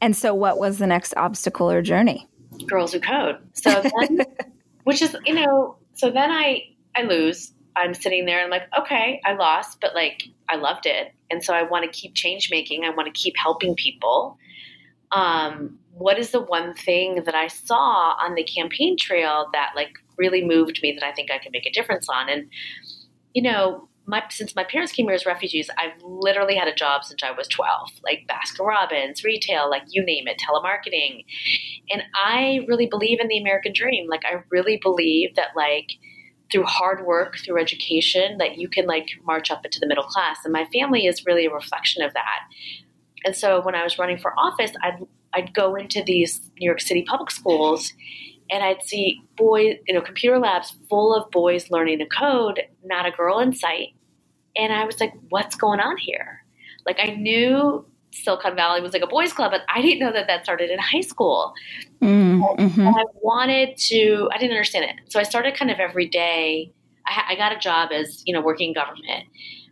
And 0.00 0.16
so, 0.16 0.34
what 0.34 0.58
was 0.58 0.78
the 0.78 0.88
next 0.88 1.14
obstacle 1.16 1.70
or 1.70 1.80
journey? 1.80 2.26
Girls 2.66 2.92
Who 2.92 3.00
Code. 3.00 3.38
So 3.52 3.80
then, 3.80 4.22
which 4.84 5.02
is 5.02 5.16
you 5.24 5.34
know, 5.34 5.76
so 5.94 6.10
then 6.10 6.32
I 6.32 6.64
I 6.96 7.02
lose. 7.02 7.51
I'm 7.76 7.94
sitting 7.94 8.26
there 8.26 8.38
and 8.38 8.44
I'm 8.44 8.50
like, 8.50 8.68
okay, 8.78 9.20
I 9.24 9.34
lost, 9.34 9.78
but 9.80 9.94
like 9.94 10.24
I 10.48 10.56
loved 10.56 10.86
it, 10.86 11.12
and 11.30 11.44
so 11.44 11.54
I 11.54 11.62
want 11.62 11.84
to 11.84 11.90
keep 11.90 12.14
change 12.14 12.48
making. 12.50 12.84
I 12.84 12.90
want 12.90 13.06
to 13.06 13.20
keep 13.20 13.34
helping 13.42 13.74
people. 13.74 14.38
Um, 15.12 15.78
what 15.92 16.18
is 16.18 16.30
the 16.30 16.40
one 16.40 16.74
thing 16.74 17.22
that 17.24 17.34
I 17.34 17.48
saw 17.48 18.14
on 18.18 18.34
the 18.34 18.44
campaign 18.44 18.96
trail 18.98 19.48
that 19.52 19.72
like 19.76 19.92
really 20.16 20.44
moved 20.44 20.80
me 20.82 20.96
that 20.98 21.06
I 21.06 21.12
think 21.12 21.30
I 21.30 21.38
can 21.38 21.52
make 21.52 21.66
a 21.66 21.72
difference 21.72 22.08
on? 22.08 22.28
And 22.28 22.48
you 23.34 23.42
know, 23.42 23.88
my 24.06 24.22
since 24.30 24.56
my 24.56 24.64
parents 24.64 24.92
came 24.92 25.06
here 25.06 25.14
as 25.14 25.26
refugees, 25.26 25.70
I've 25.78 26.00
literally 26.02 26.56
had 26.56 26.68
a 26.68 26.74
job 26.74 27.04
since 27.04 27.22
I 27.22 27.30
was 27.30 27.46
12, 27.48 27.88
like 28.02 28.28
Baskin 28.28 28.66
Robbins, 28.66 29.22
retail, 29.24 29.70
like 29.70 29.82
you 29.90 30.04
name 30.04 30.26
it, 30.26 30.40
telemarketing. 30.40 31.24
And 31.90 32.02
I 32.14 32.64
really 32.66 32.86
believe 32.86 33.20
in 33.20 33.28
the 33.28 33.38
American 33.38 33.72
dream. 33.74 34.08
Like 34.08 34.24
I 34.24 34.42
really 34.50 34.78
believe 34.82 35.34
that 35.36 35.50
like 35.56 35.92
through 36.50 36.64
hard 36.64 37.06
work, 37.06 37.36
through 37.38 37.60
education, 37.60 38.38
that 38.38 38.58
you 38.58 38.68
can 38.68 38.86
like 38.86 39.08
march 39.24 39.50
up 39.50 39.64
into 39.64 39.78
the 39.80 39.86
middle 39.86 40.04
class. 40.04 40.38
And 40.44 40.52
my 40.52 40.66
family 40.72 41.06
is 41.06 41.24
really 41.24 41.46
a 41.46 41.50
reflection 41.50 42.02
of 42.02 42.12
that. 42.14 42.40
And 43.24 43.36
so 43.36 43.60
when 43.62 43.74
I 43.74 43.84
was 43.84 43.98
running 43.98 44.18
for 44.18 44.34
office, 44.38 44.72
I'd 44.82 45.06
I'd 45.34 45.54
go 45.54 45.74
into 45.76 46.02
these 46.02 46.40
New 46.58 46.66
York 46.66 46.80
City 46.80 47.04
public 47.08 47.30
schools 47.30 47.92
and 48.50 48.62
I'd 48.62 48.82
see 48.82 49.22
boys, 49.36 49.76
you 49.86 49.94
know, 49.94 50.02
computer 50.02 50.38
labs 50.38 50.76
full 50.90 51.14
of 51.14 51.30
boys 51.30 51.70
learning 51.70 52.00
to 52.00 52.06
code, 52.06 52.60
not 52.84 53.06
a 53.06 53.10
girl 53.10 53.38
in 53.38 53.54
sight. 53.54 53.94
And 54.56 54.72
I 54.72 54.84
was 54.84 55.00
like, 55.00 55.14
what's 55.30 55.56
going 55.56 55.80
on 55.80 55.96
here? 55.96 56.44
Like, 56.84 56.98
I 57.00 57.14
knew 57.14 57.86
Silicon 58.12 58.54
Valley 58.54 58.80
was 58.80 58.92
like 58.92 59.02
a 59.02 59.06
boys' 59.06 59.32
club, 59.32 59.52
but 59.52 59.62
I 59.68 59.80
didn't 59.80 60.00
know 60.00 60.12
that 60.12 60.26
that 60.26 60.44
started 60.44 60.70
in 60.70 60.78
high 60.78 61.00
school. 61.00 61.54
Mm-hmm. 62.02 62.80
And 62.80 62.88
I 62.88 63.04
wanted 63.20 63.76
to, 63.76 64.28
I 64.32 64.38
didn't 64.38 64.52
understand 64.52 64.84
it. 64.84 64.96
So 65.12 65.18
I 65.18 65.22
started 65.22 65.56
kind 65.56 65.70
of 65.70 65.80
every 65.80 66.08
day. 66.08 66.72
I, 67.06 67.22
I 67.30 67.34
got 67.36 67.52
a 67.52 67.58
job 67.58 67.90
as, 67.92 68.22
you 68.26 68.34
know, 68.34 68.40
working 68.40 68.68
in 68.68 68.74
government. 68.74 69.24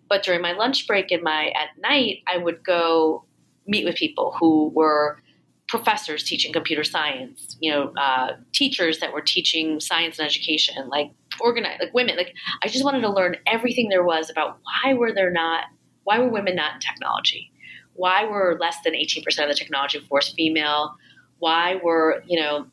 But 0.09 0.23
during 0.23 0.41
my 0.41 0.53
lunch 0.53 0.87
break 0.87 1.11
and 1.13 1.23
my 1.23 1.49
at 1.49 1.69
night, 1.81 2.19
I 2.27 2.39
would 2.39 2.65
go 2.65 3.25
meet 3.67 3.85
with 3.85 3.95
people 3.95 4.35
who 4.41 4.73
were 4.75 5.23
professors 5.69 6.25
teaching 6.25 6.53
computer 6.53 6.83
science, 6.83 7.57
you 7.61 7.71
know, 7.71 7.93
uh, 7.97 8.33
teachers 8.53 8.99
that 8.99 9.13
were 9.13 9.21
teaching 9.21 9.79
science 9.79 10.19
and 10.19 10.27
education, 10.27 10.89
like 10.89 11.13
organize, 11.41 11.79
like 11.79 11.95
women. 11.95 12.17
Like 12.17 12.35
I 12.65 12.69
just 12.69 12.85
wanted 12.85 13.03
to 13.03 13.11
learn 13.11 13.37
everything 13.47 13.89
there 13.89 14.03
was 14.03 14.31
about 14.31 14.59
why 14.65 14.95
were 14.95 15.13
there 15.15 15.31
not, 15.31 15.67
why 16.03 16.19
were 16.19 16.29
women 16.29 16.57
not 16.57 16.75
in 16.75 16.81
technology? 16.81 17.53
Why 17.95 18.25
were 18.25 18.57
less 18.61 18.77
than 18.85 18.95
18% 18.95 19.27
of 19.27 19.49
the 19.49 19.55
technology 19.55 20.01
force 20.01 20.33
female? 20.33 20.95
Why 21.39 21.81
were, 21.83 22.23
you 22.27 22.41
know, 22.41 22.67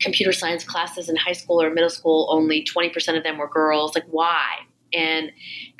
computer 0.00 0.32
science 0.32 0.64
classes 0.64 1.08
in 1.08 1.16
high 1.16 1.32
school 1.32 1.62
or 1.62 1.70
middle 1.70 1.90
school 1.90 2.28
only 2.30 2.64
20% 2.64 3.16
of 3.16 3.22
them 3.22 3.38
were 3.38 3.48
girls? 3.48 3.94
Like 3.94 4.06
why? 4.10 4.46
And 4.92 5.32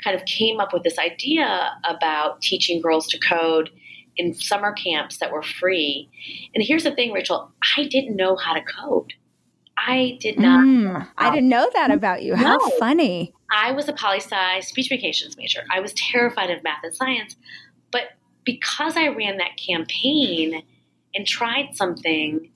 kind 0.03 0.15
of 0.15 0.25
came 0.25 0.59
up 0.59 0.73
with 0.73 0.83
this 0.83 0.97
idea 0.97 1.71
about 1.85 2.41
teaching 2.41 2.81
girls 2.81 3.07
to 3.07 3.19
code 3.19 3.69
in 4.17 4.33
summer 4.33 4.71
camps 4.73 5.17
that 5.17 5.31
were 5.31 5.43
free. 5.43 6.09
And 6.53 6.63
here's 6.63 6.83
the 6.83 6.91
thing, 6.93 7.11
Rachel, 7.11 7.51
I 7.77 7.85
didn't 7.85 8.15
know 8.15 8.35
how 8.35 8.53
to 8.53 8.61
code. 8.61 9.13
I 9.77 10.17
did 10.21 10.39
not. 10.39 10.63
Mm, 10.63 11.07
I 11.17 11.29
didn't 11.31 11.49
know 11.49 11.69
that 11.73 11.91
about 11.91 12.23
you. 12.23 12.35
How 12.35 12.57
no. 12.57 12.69
funny. 12.79 13.33
I 13.51 13.71
was 13.71 13.87
a 13.87 13.93
poli 13.93 14.19
sci 14.19 14.59
speech 14.61 14.87
communications 14.87 15.37
major. 15.37 15.63
I 15.69 15.79
was 15.79 15.93
terrified 15.93 16.49
of 16.49 16.63
math 16.63 16.83
and 16.83 16.95
science. 16.95 17.35
Because 18.45 18.95
I 18.95 19.07
ran 19.07 19.37
that 19.37 19.57
campaign 19.57 20.63
and 21.13 21.27
tried 21.27 21.75
something 21.75 22.51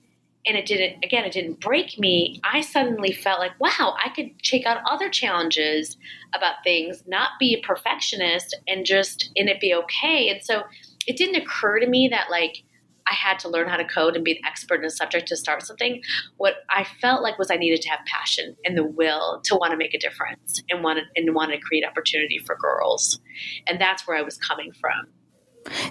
and 0.46 0.56
it 0.56 0.64
didn't, 0.64 1.04
again, 1.04 1.24
it 1.24 1.32
didn't 1.32 1.60
break 1.60 1.98
me, 1.98 2.40
I 2.42 2.62
suddenly 2.62 3.12
felt 3.12 3.40
like, 3.40 3.52
wow, 3.60 3.94
I 4.02 4.08
could 4.08 4.42
take 4.42 4.66
on 4.66 4.78
other 4.90 5.10
challenges 5.10 5.98
about 6.34 6.64
things, 6.64 7.02
not 7.06 7.32
be 7.38 7.54
a 7.54 7.66
perfectionist 7.66 8.56
and 8.66 8.86
just, 8.86 9.30
and 9.36 9.50
it 9.50 9.60
be 9.60 9.74
okay. 9.74 10.30
And 10.30 10.42
so 10.42 10.62
it 11.06 11.16
didn't 11.18 11.42
occur 11.42 11.78
to 11.80 11.86
me 11.86 12.08
that 12.10 12.30
like 12.30 12.62
I 13.06 13.14
had 13.14 13.38
to 13.40 13.48
learn 13.48 13.68
how 13.68 13.76
to 13.76 13.84
code 13.84 14.14
and 14.14 14.24
be 14.24 14.32
an 14.32 14.44
expert 14.46 14.80
in 14.80 14.86
a 14.86 14.90
subject 14.90 15.28
to 15.28 15.36
start 15.36 15.62
something. 15.66 16.00
What 16.36 16.54
I 16.70 16.84
felt 16.84 17.22
like 17.22 17.38
was 17.38 17.50
I 17.50 17.56
needed 17.56 17.82
to 17.82 17.90
have 17.90 18.00
passion 18.06 18.56
and 18.64 18.78
the 18.78 18.84
will 18.84 19.40
to 19.44 19.56
want 19.56 19.72
to 19.72 19.76
make 19.76 19.94
a 19.94 19.98
difference 19.98 20.62
and 20.70 20.82
want 20.82 21.00
to, 21.00 21.04
and 21.16 21.34
want 21.34 21.50
to 21.52 21.58
create 21.58 21.84
opportunity 21.84 22.38
for 22.38 22.56
girls. 22.56 23.20
And 23.66 23.80
that's 23.80 24.06
where 24.06 24.16
I 24.16 24.22
was 24.22 24.38
coming 24.38 24.72
from. 24.72 25.08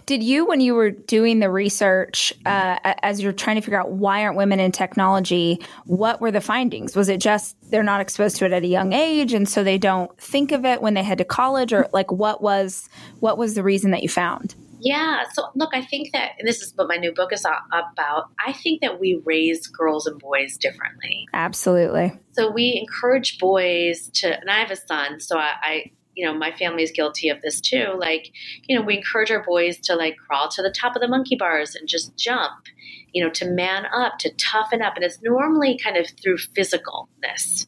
Did 0.05 0.23
you, 0.23 0.45
when 0.45 0.61
you 0.61 0.73
were 0.73 0.91
doing 0.91 1.39
the 1.39 1.49
research, 1.49 2.33
uh, 2.45 2.77
as 2.83 3.21
you're 3.21 3.31
trying 3.31 3.55
to 3.57 3.61
figure 3.61 3.79
out 3.79 3.91
why 3.91 4.23
aren't 4.23 4.37
women 4.37 4.59
in 4.59 4.71
technology, 4.71 5.59
what 5.85 6.21
were 6.21 6.31
the 6.31 6.41
findings? 6.41 6.95
Was 6.95 7.09
it 7.09 7.19
just 7.19 7.55
they're 7.69 7.83
not 7.83 8.01
exposed 8.01 8.37
to 8.37 8.45
it 8.45 8.51
at 8.51 8.63
a 8.63 8.67
young 8.67 8.93
age, 8.93 9.33
and 9.33 9.47
so 9.47 9.63
they 9.63 9.77
don't 9.77 10.15
think 10.19 10.51
of 10.51 10.65
it 10.65 10.81
when 10.81 10.93
they 10.93 11.03
head 11.03 11.19
to 11.19 11.25
college, 11.25 11.71
or 11.73 11.87
like 11.93 12.11
what 12.11 12.41
was 12.41 12.89
what 13.19 13.37
was 13.37 13.53
the 13.53 13.63
reason 13.63 13.91
that 13.91 14.03
you 14.03 14.09
found? 14.09 14.55
Yeah. 14.81 15.23
So, 15.33 15.49
look, 15.55 15.71
I 15.73 15.81
think 15.81 16.13
that 16.13 16.31
this 16.43 16.61
is 16.61 16.73
what 16.75 16.87
my 16.87 16.95
new 16.95 17.13
book 17.13 17.33
is 17.33 17.45
about. 17.45 18.29
I 18.45 18.53
think 18.53 18.81
that 18.81 18.99
we 18.99 19.21
raise 19.25 19.67
girls 19.67 20.07
and 20.07 20.19
boys 20.19 20.57
differently. 20.57 21.27
Absolutely. 21.33 22.17
So, 22.31 22.49
we 22.49 22.77
encourage 22.79 23.39
boys 23.39 24.09
to, 24.15 24.39
and 24.39 24.49
I 24.49 24.59
have 24.59 24.71
a 24.71 24.77
son, 24.77 25.19
so 25.19 25.37
I, 25.37 25.51
I 25.61 25.91
you 26.19 26.25
know, 26.25 26.33
my 26.33 26.51
family 26.51 26.83
is 26.83 26.91
guilty 26.91 27.29
of 27.29 27.41
this 27.41 27.61
too. 27.61 27.95
Like, 27.97 28.31
you 28.67 28.77
know, 28.77 28.83
we 28.83 28.97
encourage 28.97 29.31
our 29.31 29.41
boys 29.41 29.77
to 29.83 29.95
like 29.95 30.17
crawl 30.17 30.49
to 30.49 30.61
the 30.61 30.69
top 30.69 30.95
of 30.95 31.01
the 31.01 31.07
monkey 31.07 31.37
bars 31.37 31.75
and 31.75 31.87
just 31.87 32.17
jump, 32.17 32.65
you 33.13 33.23
know, 33.23 33.29
to 33.31 33.45
man 33.45 33.85
up, 33.85 34.17
to 34.19 34.31
toughen 34.35 34.81
up. 34.81 34.95
And 34.95 35.05
it's 35.05 35.21
normally 35.21 35.79
kind 35.81 35.95
of 35.95 36.07
through 36.21 36.37
physicalness. 36.37 37.67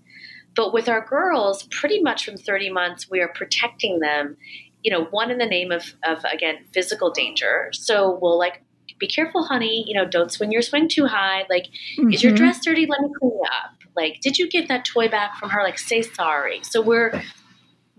But 0.53 0.73
with 0.73 0.89
our 0.89 1.05
girls, 1.05 1.63
pretty 1.71 2.01
much 2.01 2.25
from 2.25 2.35
30 2.35 2.71
months, 2.71 3.09
we 3.09 3.21
are 3.21 3.29
protecting 3.29 3.99
them 3.99 4.35
you 4.83 4.91
know, 4.91 5.05
one 5.05 5.29
in 5.29 5.37
the 5.37 5.45
name 5.45 5.71
of, 5.71 5.93
of 6.03 6.23
again, 6.25 6.55
physical 6.73 7.11
danger. 7.11 7.69
So 7.71 8.17
we'll 8.21 8.39
like, 8.39 8.63
be 8.99 9.07
careful, 9.07 9.43
honey, 9.43 9.83
you 9.87 9.95
know, 9.95 10.07
don't 10.07 10.31
swing 10.31 10.51
your 10.51 10.61
swing 10.61 10.87
too 10.89 11.05
high. 11.05 11.45
Like, 11.49 11.67
mm-hmm. 11.97 12.11
is 12.11 12.23
your 12.23 12.31
mm-hmm. 12.31 12.43
dress 12.43 12.63
dirty? 12.63 12.87
Let 12.87 13.01
me 13.01 13.09
clean 13.19 13.31
it 13.33 13.49
up. 13.51 13.77
Like, 13.95 14.21
did 14.21 14.37
you 14.37 14.49
give 14.49 14.67
that 14.69 14.85
toy 14.85 15.07
back 15.07 15.35
from 15.37 15.49
her? 15.49 15.63
Like, 15.63 15.77
say 15.77 16.01
sorry. 16.01 16.61
So 16.63 16.81
we're, 16.81 17.21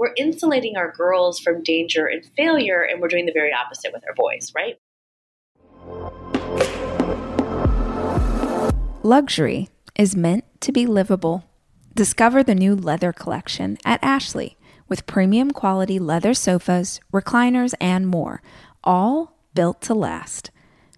we're 0.03 0.13
insulating 0.17 0.77
our 0.77 0.91
girls 0.91 1.39
from 1.39 1.63
danger 1.63 2.07
and 2.07 2.25
failure, 2.37 2.83
and 2.83 3.01
we're 3.01 3.07
doing 3.07 3.25
the 3.25 3.33
very 3.33 3.53
opposite 3.53 3.93
with 3.93 4.03
our 4.09 4.15
boys, 4.17 4.53
right? 4.53 4.77
Luxury 9.05 9.69
is 9.95 10.17
meant 10.17 10.43
to 10.61 10.73
be 10.73 10.87
livable. 10.87 11.45
Discover 11.95 12.43
the 12.43 12.57
new 12.57 12.75
leather 12.75 13.13
collection 13.13 13.79
at 13.85 14.03
Ashley 14.03 14.57
with 14.89 15.07
premium 15.07 15.53
quality 15.53 16.01
leather 16.01 16.35
sofas, 16.35 16.99
recliners, 17.13 17.73
and 17.81 18.09
more, 18.09 18.43
all 18.83 19.37
built 19.55 19.81
to 19.83 19.95
last. 19.95 20.51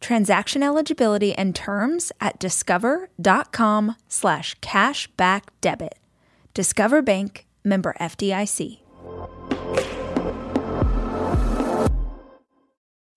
Transaction 0.00 0.62
eligibility 0.62 1.34
and 1.34 1.54
terms 1.54 2.10
at 2.20 2.38
discover.com 2.38 3.96
slash 4.08 4.58
cashback 4.60 5.42
debit. 5.60 5.98
Discover 6.54 7.02
Bank, 7.02 7.46
member 7.62 7.94
FDIC. 8.00 8.78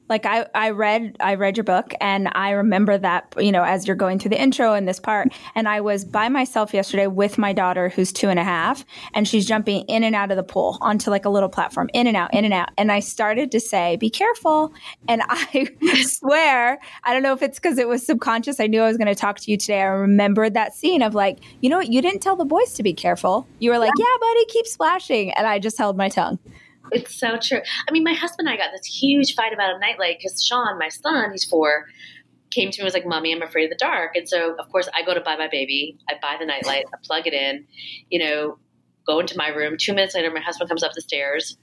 Like 0.10 0.26
I, 0.26 0.46
I 0.54 0.72
read 0.72 1.16
I 1.20 1.36
read 1.36 1.56
your 1.56 1.64
book 1.64 1.94
and 2.02 2.30
I 2.34 2.52
remember 2.52 2.98
that 2.98 3.34
you 3.38 3.52
know 3.52 3.64
as 3.64 3.88
you're 3.88 3.96
going 3.96 4.20
through 4.20 4.30
the 4.30 4.42
intro 4.42 4.74
and 4.74 4.88
this 4.88 5.00
part 5.00 5.30
and 5.56 5.68
I 5.68 5.82
was 5.82 6.04
by 6.04 6.30
myself 6.30 6.74
yesterday 6.74 7.08
with 7.08 7.38
my 7.38 7.54
daughter 7.54 7.90
who's 7.90 8.12
two 8.12 8.30
and 8.30 8.40
a 8.40 8.44
half 8.44 8.86
and 9.14 9.28
she's 9.28 9.46
jumping 9.46 9.86
in 9.86 10.04
and 10.04 10.16
out 10.16 10.32
of 10.32 10.38
the 10.38 10.44
pool 10.44 10.78
onto 10.82 11.10
like 11.10 11.26
a 11.26 11.30
little 11.30 11.50
platform 11.50 11.90
in 11.94 12.08
and 12.08 12.18
out 12.18 12.34
in 12.34 12.44
and 12.44 12.54
out. 12.54 12.70
And 12.78 12.92
I 12.92 13.00
started 13.00 13.52
to 13.52 13.60
say 13.60 13.96
be 13.96 14.10
careful. 14.10 14.74
And 15.08 15.22
I 15.30 15.70
swear 16.04 16.80
I 17.04 17.14
don't 17.14 17.24
know 17.24 17.34
if 17.34 17.42
it's 17.42 17.60
because 17.60 17.78
it 17.78 17.88
was 17.88 18.06
subconscious 18.06 18.60
I 18.60 18.68
knew 18.68 18.82
I 18.82 18.88
was 18.88 18.98
going 18.98 19.08
to 19.08 19.16
talk 19.16 19.40
to 19.40 19.52
you 19.52 19.58
today 19.58 19.82
I 19.82 19.86
remembered 19.86 20.54
that 20.54 20.76
scene 20.76 21.02
of 21.02 21.16
like 21.16 21.40
you 21.62 21.70
know 21.70 21.78
what? 21.78 21.92
You 21.92 22.02
didn't 22.02 22.20
tell 22.20 22.36
the 22.36 22.46
boys 22.46 22.74
to 22.74 22.84
be 22.84 22.94
careful. 22.94 23.48
You 23.60 23.72
were 23.72 23.80
like 23.80 23.92
yeah, 23.98 24.06
yeah 24.06 24.18
buddy 24.20 24.46
keep 24.46 24.68
splashing. 24.68 25.32
And 25.32 25.48
I 25.48 25.60
just 25.60 25.78
held 25.78 25.98
my 25.98 26.10
tongue 26.10 26.40
it's 27.00 27.20
so 27.20 27.38
true. 27.42 27.62
I 27.88 27.92
mean, 27.92 28.04
my 28.04 28.14
husband 28.14 28.48
and 28.48 28.54
I 28.54 28.58
got 28.58 28.72
this 28.72 28.86
huge 28.86 29.34
fight 29.36 29.54
about 29.54 29.76
a 29.76 29.80
nightlight 29.80 30.18
because 30.20 30.48
Shaan, 30.50 30.78
my 30.78 30.90
son, 30.90 31.32
he's 31.32 31.46
four, 31.46 31.88
came 32.52 32.72
to 32.72 32.78
me 32.78 32.82
and 32.82 32.86
was 32.86 32.94
like, 32.94 33.06
"Mommy, 33.06 33.34
I'm 33.34 33.42
afraid 33.42 33.66
of 33.66 33.72
the 33.72 33.78
dark." 33.78 34.16
And 34.16 34.28
so, 34.30 34.56
of 34.60 34.70
course, 34.70 34.88
I 34.94 35.04
go 35.04 35.14
to 35.14 35.22
buy 35.22 35.36
my 35.36 35.48
baby. 35.48 35.98
I 36.10 36.14
buy 36.22 36.38
the 36.40 36.46
nightlight. 36.46 36.86
I 36.94 36.98
plug 37.04 37.28
it 37.28 37.34
in. 37.34 37.66
You 38.10 38.20
know, 38.20 38.58
go 39.08 39.20
into 39.20 39.38
my 39.38 39.50
room. 39.50 39.76
Two 39.78 39.94
minutes 39.94 40.16
later, 40.16 40.32
my 40.32 40.42
husband 40.42 40.70
comes 40.70 40.84
up 40.84 40.94
the 40.94 41.02
stairs. 41.02 41.58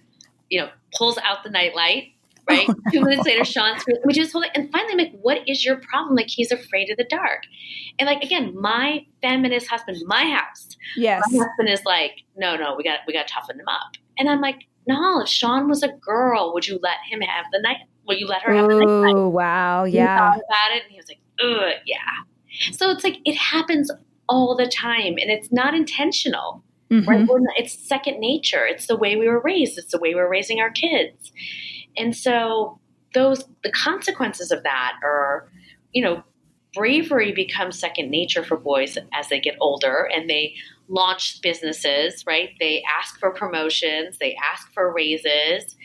You 0.49 0.61
know, 0.61 0.69
pulls 0.97 1.19
out 1.19 1.45
the 1.45 1.51
nightlight. 1.51 2.09
Right. 2.49 2.67
Oh, 2.69 2.75
Two 2.93 3.03
minutes 3.03 3.25
later, 3.25 3.43
Shaan's. 3.43 3.85
We 4.05 4.13
just 4.13 4.33
hold 4.33 4.47
it. 4.47 4.51
And 4.55 4.73
finally, 4.73 4.93
I'm 4.93 4.99
like, 4.99 5.21
"What 5.23 5.49
is 5.49 5.65
your 5.65 5.77
problem?" 5.77 6.17
Like, 6.17 6.29
he's 6.29 6.51
afraid 6.51 6.91
of 6.91 6.97
the 6.97 7.07
dark. 7.09 7.45
And 7.99 8.07
like 8.07 8.25
again, 8.25 8.55
my 8.59 9.07
feminist 9.23 9.69
husband, 9.69 9.99
my 10.07 10.25
house. 10.25 10.77
Yes. 10.97 11.23
My 11.31 11.45
husband 11.45 11.69
is 11.69 11.85
like, 11.85 12.13
"No, 12.37 12.57
no, 12.57 12.75
we 12.77 12.83
got 12.83 13.01
we 13.07 13.13
got 13.13 13.29
to 13.29 13.35
toughen 13.35 13.61
him 13.61 13.69
up." 13.69 13.93
And 14.19 14.29
I'm 14.29 14.41
like, 14.41 14.67
no, 14.91 15.21
if 15.21 15.29
Shaan 15.29 15.69
was 15.69 15.83
a 15.83 15.89
girl, 15.89 16.53
would 16.53 16.67
you 16.67 16.79
let 16.83 16.97
him 17.09 17.21
have 17.21 17.47
the 17.53 17.61
night? 17.61 17.77
Will 18.07 18.17
you 18.17 18.27
let 18.27 18.43
her 18.43 18.53
have 18.53 18.65
Ooh, 18.65 18.79
the 18.79 18.87
night? 18.87 19.15
Oh, 19.15 19.29
wow. 19.29 19.85
Yeah. 19.85 20.19
thought 20.19 20.37
about 20.37 20.77
it 20.77 20.83
and 20.83 20.91
he 20.91 20.97
was 20.97 21.07
like, 21.09 21.21
ugh, 21.41 21.81
yeah. 21.87 22.73
So 22.73 22.91
it's 22.91 23.05
like 23.05 23.19
it 23.25 23.37
happens 23.37 23.91
all 24.29 24.57
the 24.57 24.67
time 24.67 25.15
and 25.19 25.31
it's 25.31 25.53
not 25.53 25.75
intentional. 25.75 26.65
Mm-hmm. 26.91 27.09
Right? 27.09 27.21
Not, 27.21 27.55
it's 27.57 27.79
second 27.89 28.19
nature. 28.19 28.67
It's 28.67 28.87
the 28.87 28.97
way 28.97 29.15
we 29.15 29.29
were 29.29 29.41
raised. 29.41 29.79
It's 29.79 29.93
the 29.93 30.01
way 30.01 30.17
we're 30.17 30.29
raising 30.29 30.59
our 30.59 30.71
kids. 30.71 31.31
And 31.97 32.17
so 32.17 32.81
those 33.15 33.45
the 33.63 33.71
consequences 33.71 34.51
of 34.51 34.65
that 34.65 34.95
are, 35.05 35.49
you 35.93 36.03
know, 36.03 36.25
bravery 36.75 37.33
becomes 37.33 37.79
second 37.79 38.11
nature 38.11 38.43
for 38.43 38.57
boys 38.57 38.99
as 39.13 39.29
they 39.29 39.39
get 39.39 39.57
older 39.61 40.09
and 40.13 40.29
they 40.29 40.55
launch 40.91 41.41
businesses, 41.41 42.25
right? 42.27 42.51
They 42.59 42.83
ask 42.99 43.19
for 43.19 43.31
promotions, 43.31 44.19
they 44.19 44.37
ask 44.53 44.71
for 44.75 44.93
raises. 44.93 45.77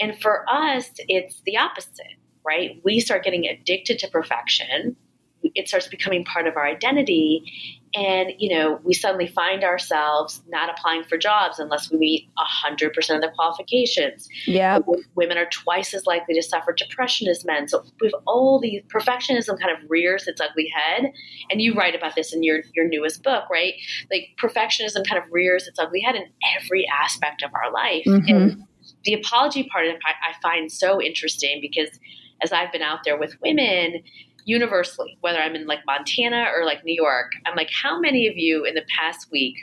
And 0.00 0.18
for 0.22 0.44
us, 0.48 0.88
it's 1.08 1.42
the 1.44 1.58
opposite, 1.58 2.16
right? 2.46 2.80
We 2.84 3.00
start 3.00 3.24
getting 3.24 3.46
addicted 3.46 3.98
to 3.98 4.08
perfection. 4.08 4.96
It 5.42 5.68
starts 5.68 5.88
becoming 5.88 6.24
part 6.24 6.46
of 6.46 6.56
our 6.56 6.64
identity 6.64 7.81
and 7.94 8.32
you 8.38 8.54
know 8.54 8.80
we 8.84 8.94
suddenly 8.94 9.26
find 9.26 9.64
ourselves 9.64 10.42
not 10.48 10.70
applying 10.70 11.04
for 11.04 11.16
jobs 11.18 11.58
unless 11.58 11.90
we 11.90 11.98
meet 11.98 12.28
100% 12.66 13.14
of 13.14 13.20
the 13.20 13.30
qualifications. 13.34 14.28
Yeah. 14.46 14.80
Women 15.14 15.38
are 15.38 15.48
twice 15.50 15.94
as 15.94 16.06
likely 16.06 16.34
to 16.34 16.42
suffer 16.42 16.72
depression 16.72 17.28
as 17.28 17.44
men. 17.44 17.68
So 17.68 17.84
with 18.00 18.12
all 18.26 18.60
these 18.60 18.82
perfectionism 18.92 19.58
kind 19.60 19.76
of 19.76 19.90
rears 19.90 20.26
its 20.26 20.40
ugly 20.40 20.72
head. 20.74 21.12
And 21.50 21.60
you 21.60 21.74
write 21.74 21.94
about 21.94 22.14
this 22.14 22.32
in 22.32 22.42
your 22.42 22.60
your 22.74 22.88
newest 22.88 23.22
book 23.22 23.44
right? 23.50 23.74
Like 24.10 24.30
perfectionism 24.40 25.06
kind 25.06 25.22
of 25.22 25.30
rears 25.30 25.66
its 25.66 25.78
ugly 25.78 26.00
head 26.00 26.16
in 26.16 26.24
every 26.58 26.86
aspect 26.88 27.42
of 27.42 27.50
our 27.54 27.72
life. 27.72 28.04
Mm-hmm. 28.06 28.34
and 28.34 28.64
the 29.04 29.14
apology 29.14 29.68
part 29.70 29.86
of 29.86 29.94
it 29.94 30.00
I 30.04 30.40
find 30.40 30.70
so 30.70 31.00
interesting 31.00 31.60
because 31.60 31.98
as 32.42 32.52
I've 32.52 32.72
been 32.72 32.82
out 32.82 33.00
there 33.04 33.18
with 33.18 33.36
women 33.40 34.02
universally, 34.44 35.18
whether 35.20 35.38
I'm 35.38 35.54
in 35.54 35.66
like 35.66 35.80
Montana 35.86 36.46
or 36.54 36.64
like 36.64 36.84
New 36.84 36.94
York, 36.94 37.32
I'm 37.46 37.56
like, 37.56 37.70
how 37.70 37.98
many 37.98 38.26
of 38.26 38.36
you 38.36 38.64
in 38.64 38.74
the 38.74 38.84
past 38.98 39.30
week 39.30 39.56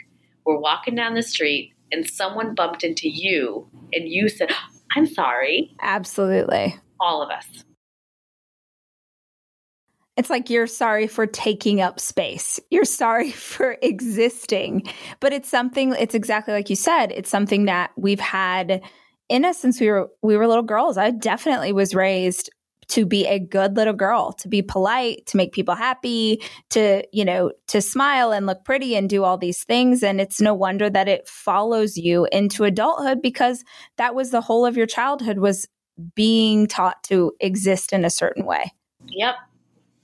were 0.44 0.58
walking 0.58 0.94
down 0.94 1.14
the 1.14 1.22
street 1.22 1.72
and 1.92 2.08
someone 2.08 2.54
bumped 2.54 2.84
into 2.84 3.08
you 3.08 3.68
and 3.92 4.08
you 4.08 4.28
said, 4.28 4.50
I'm 4.96 5.06
sorry? 5.06 5.74
Absolutely. 5.80 6.76
All 6.98 7.22
of 7.22 7.30
us. 7.30 7.64
It's 10.16 10.28
like 10.28 10.50
you're 10.50 10.66
sorry 10.66 11.06
for 11.06 11.26
taking 11.26 11.80
up 11.80 11.98
space. 11.98 12.60
You're 12.70 12.84
sorry 12.84 13.30
for 13.30 13.76
existing. 13.82 14.82
But 15.20 15.32
it's 15.32 15.48
something 15.48 15.94
it's 15.98 16.14
exactly 16.14 16.52
like 16.52 16.70
you 16.70 16.76
said, 16.76 17.12
it's 17.12 17.30
something 17.30 17.66
that 17.66 17.92
we've 17.96 18.20
had 18.20 18.82
in 19.28 19.44
us 19.44 19.58
since 19.58 19.80
we 19.80 19.88
were 19.88 20.10
we 20.22 20.36
were 20.36 20.46
little 20.46 20.62
girls. 20.62 20.98
I 20.98 21.10
definitely 21.10 21.72
was 21.72 21.94
raised 21.94 22.50
to 22.90 23.06
be 23.06 23.26
a 23.26 23.38
good 23.38 23.76
little 23.76 23.94
girl, 23.94 24.32
to 24.32 24.48
be 24.48 24.62
polite, 24.62 25.26
to 25.26 25.36
make 25.36 25.52
people 25.52 25.74
happy, 25.74 26.42
to, 26.70 27.04
you 27.12 27.24
know, 27.24 27.52
to 27.68 27.80
smile 27.80 28.32
and 28.32 28.46
look 28.46 28.64
pretty 28.64 28.96
and 28.96 29.08
do 29.08 29.24
all 29.24 29.38
these 29.38 29.64
things. 29.64 30.02
And 30.02 30.20
it's 30.20 30.40
no 30.40 30.54
wonder 30.54 30.90
that 30.90 31.08
it 31.08 31.26
follows 31.26 31.96
you 31.96 32.26
into 32.32 32.64
adulthood 32.64 33.22
because 33.22 33.64
that 33.96 34.14
was 34.14 34.30
the 34.30 34.40
whole 34.40 34.66
of 34.66 34.76
your 34.76 34.86
childhood 34.86 35.38
was 35.38 35.66
being 36.14 36.66
taught 36.66 37.02
to 37.04 37.32
exist 37.40 37.92
in 37.92 38.04
a 38.04 38.10
certain 38.10 38.44
way. 38.44 38.72
Yep. 39.06 39.34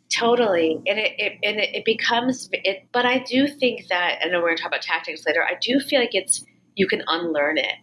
Totally. 0.08 0.80
And 0.86 0.98
it, 0.98 1.12
it 1.18 1.32
and 1.42 1.58
it, 1.58 1.84
becomes 1.84 2.48
it 2.52 2.86
but 2.92 3.04
I 3.04 3.18
do 3.18 3.48
think 3.48 3.88
that 3.88 4.20
know 4.30 4.40
we're 4.40 4.50
gonna 4.50 4.58
talk 4.58 4.68
about 4.68 4.82
tactics 4.82 5.24
later. 5.26 5.42
I 5.42 5.56
do 5.60 5.80
feel 5.80 5.98
like 5.98 6.14
it's 6.14 6.44
you 6.76 6.86
can 6.86 7.02
unlearn 7.08 7.58
it. 7.58 7.74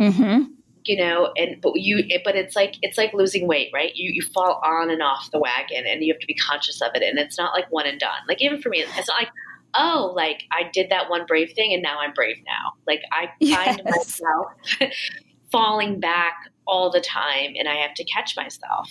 Mm-hmm 0.00 0.54
you 0.88 0.96
know 0.96 1.30
and 1.36 1.60
but 1.60 1.74
you 1.76 2.02
but 2.24 2.34
it's 2.34 2.56
like 2.56 2.76
it's 2.80 2.96
like 2.96 3.12
losing 3.12 3.46
weight 3.46 3.70
right? 3.74 3.94
You 3.94 4.10
you 4.12 4.22
fall 4.34 4.60
on 4.64 4.90
and 4.90 5.02
off 5.02 5.30
the 5.30 5.38
wagon 5.38 5.86
and 5.86 6.02
you 6.02 6.12
have 6.12 6.20
to 6.20 6.26
be 6.26 6.34
conscious 6.34 6.80
of 6.80 6.90
it. 6.94 7.02
And 7.02 7.18
it's 7.18 7.36
not 7.36 7.52
like 7.52 7.70
one 7.70 7.86
and 7.86 8.00
done. 8.00 8.20
Like 8.26 8.40
even 8.40 8.60
for 8.60 8.70
me 8.70 8.78
it's 8.78 9.08
not 9.08 9.20
like 9.20 9.28
oh 9.74 10.12
like 10.16 10.44
i 10.50 10.62
did 10.72 10.88
that 10.90 11.10
one 11.10 11.26
brave 11.26 11.52
thing 11.54 11.74
and 11.74 11.82
now 11.82 11.98
i'm 12.00 12.14
brave 12.14 12.38
now. 12.46 12.72
Like 12.86 13.02
i 13.12 13.26
find 13.54 13.82
yes. 13.84 14.20
myself 14.20 14.46
falling 15.52 16.00
back 16.00 16.34
all 16.66 16.90
the 16.90 17.00
time 17.00 17.52
and 17.58 17.68
i 17.68 17.74
have 17.74 17.94
to 17.94 18.04
catch 18.04 18.34
myself. 18.34 18.90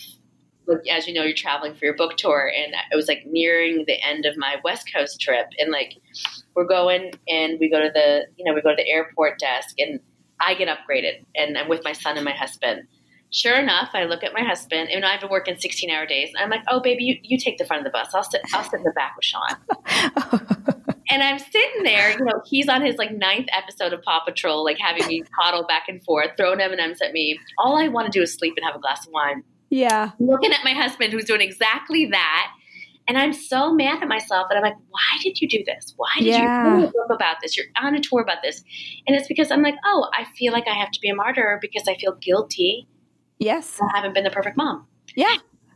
Like 0.67 0.87
as 0.91 1.07
you 1.07 1.15
know 1.15 1.23
you're 1.23 1.33
traveling 1.33 1.73
for 1.73 1.85
your 1.85 1.95
book 1.95 2.17
tour 2.17 2.51
and 2.55 2.75
it 2.91 2.95
was 2.95 3.07
like 3.07 3.23
nearing 3.25 3.85
the 3.87 3.99
end 4.03 4.27
of 4.27 4.37
my 4.37 4.57
west 4.63 4.91
coast 4.93 5.19
trip 5.19 5.47
and 5.57 5.71
like 5.71 5.93
we're 6.53 6.67
going 6.67 7.13
and 7.27 7.57
we 7.59 7.71
go 7.71 7.79
to 7.79 7.89
the 7.91 8.27
you 8.35 8.45
know 8.45 8.53
we 8.53 8.61
go 8.61 8.69
to 8.69 8.75
the 8.75 8.87
airport 8.87 9.39
desk 9.39 9.73
and 9.79 9.99
I 10.39 10.53
get 10.53 10.67
upgraded 10.67 11.25
and 11.35 11.57
I'm 11.57 11.69
with 11.69 11.83
my 11.83 11.93
son 11.93 12.17
and 12.17 12.25
my 12.25 12.31
husband. 12.31 12.87
Sure 13.29 13.59
enough, 13.59 13.89
I 13.93 14.05
look 14.05 14.23
at 14.23 14.33
my 14.33 14.41
husband 14.41 14.89
and 14.89 15.03
I've 15.03 15.19
been 15.19 15.29
working 15.29 15.57
16 15.57 15.89
hour 15.89 16.05
days. 16.05 16.31
I'm 16.37 16.49
like, 16.49 16.61
oh, 16.69 16.79
baby, 16.79 17.03
you, 17.03 17.17
you 17.23 17.37
take 17.37 17.57
the 17.57 17.65
front 17.65 17.85
of 17.85 17.91
the 17.91 17.97
bus. 17.97 18.13
I'll 18.13 18.23
sit, 18.23 18.41
I'll 18.53 18.63
sit 18.63 18.75
in 18.75 18.83
the 18.83 18.91
back 18.91 19.15
with 19.17 19.25
Shaan. 19.25 20.93
and 21.09 21.21
I'm 21.21 21.39
sitting 21.39 21.83
there, 21.83 22.11
you 22.11 22.23
know, 22.23 22.41
he's 22.45 22.69
on 22.69 22.85
his 22.85 22.95
like 22.95 23.11
ninth 23.11 23.47
episode 23.51 23.91
of 23.91 24.01
Paw 24.03 24.23
Patrol, 24.23 24.63
like 24.63 24.77
having 24.79 25.05
me 25.07 25.23
toddle 25.41 25.65
back 25.65 25.89
and 25.89 26.01
forth, 26.03 26.31
throwing 26.37 26.61
M&Ms 26.61 27.01
at 27.01 27.11
me. 27.11 27.37
All 27.57 27.77
I 27.77 27.89
want 27.89 28.11
to 28.11 28.17
do 28.17 28.23
is 28.23 28.33
sleep 28.33 28.53
and 28.55 28.65
have 28.65 28.75
a 28.75 28.79
glass 28.79 29.05
of 29.05 29.11
wine. 29.11 29.43
Yeah. 29.69 30.11
Looking 30.19 30.53
at 30.53 30.63
my 30.63 30.71
husband 30.71 31.11
who's 31.11 31.25
doing 31.25 31.41
exactly 31.41 32.05
that 32.05 32.53
and 33.07 33.17
I'm 33.17 33.33
so 33.33 33.73
mad 33.73 34.01
at 34.01 34.07
myself. 34.07 34.47
And 34.49 34.57
I'm 34.57 34.63
like, 34.63 34.77
why 34.89 35.21
did 35.23 35.39
you 35.39 35.47
do 35.47 35.63
this? 35.65 35.93
Why 35.95 36.09
did 36.17 36.27
yeah. 36.27 36.41
you 36.41 36.83
write 36.83 36.93
a 37.09 37.13
about 37.13 37.37
this? 37.41 37.55
You're 37.55 37.67
on 37.81 37.95
a 37.95 38.01
tour 38.01 38.21
about 38.21 38.41
this. 38.43 38.63
And 39.07 39.15
it's 39.15 39.27
because 39.27 39.49
I'm 39.49 39.61
like, 39.61 39.75
oh, 39.85 40.09
I 40.13 40.25
feel 40.37 40.51
like 40.51 40.67
I 40.67 40.73
have 40.73 40.91
to 40.91 40.99
be 40.99 41.09
a 41.09 41.15
martyr 41.15 41.57
because 41.61 41.87
I 41.87 41.95
feel 41.95 42.13
guilty. 42.21 42.87
Yes. 43.39 43.79
I 43.81 43.95
haven't 43.95 44.13
been 44.13 44.23
the 44.23 44.29
perfect 44.29 44.57
mom. 44.57 44.87
Yeah. 45.15 45.35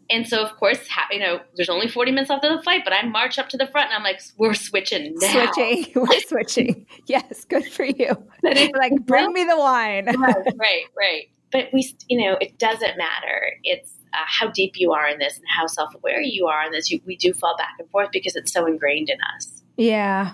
And 0.09 0.27
so, 0.27 0.43
of 0.43 0.57
course, 0.57 0.79
you 1.09 1.19
know, 1.19 1.39
there's 1.55 1.69
only 1.69 1.87
40 1.87 2.11
minutes 2.11 2.29
left 2.29 2.43
of 2.43 2.57
the 2.57 2.61
flight, 2.61 2.81
but 2.83 2.91
I 2.91 3.01
march 3.03 3.39
up 3.39 3.47
to 3.49 3.57
the 3.57 3.65
front 3.67 3.91
and 3.91 3.97
I'm 3.97 4.03
like, 4.03 4.21
we're 4.37 4.53
switching 4.53 5.15
now. 5.15 5.51
Switching. 5.53 5.85
We're 5.95 6.19
switching. 6.27 6.85
yes. 7.07 7.45
Good 7.45 7.65
for 7.65 7.85
you. 7.85 8.21
like, 8.43 8.93
bring 9.05 9.31
me 9.31 9.45
the 9.45 9.57
wine. 9.57 10.07
right, 10.07 10.35
right, 10.57 10.83
right. 10.97 11.23
But 11.49 11.69
we, 11.71 11.95
you 12.09 12.25
know, 12.25 12.37
it 12.41 12.59
doesn't 12.59 12.97
matter. 12.97 13.53
It's, 13.63 14.00
uh, 14.13 14.17
how 14.25 14.49
deep 14.49 14.73
you 14.75 14.91
are 14.91 15.07
in 15.07 15.19
this 15.19 15.37
and 15.37 15.45
how 15.47 15.67
self 15.67 15.93
aware 15.95 16.21
you 16.21 16.47
are 16.47 16.65
in 16.65 16.71
this, 16.71 16.91
you, 16.91 16.99
we 17.05 17.15
do 17.15 17.33
fall 17.33 17.55
back 17.57 17.75
and 17.79 17.89
forth 17.89 18.09
because 18.11 18.35
it's 18.35 18.51
so 18.51 18.65
ingrained 18.65 19.09
in 19.09 19.17
us. 19.35 19.61
Yeah. 19.77 20.33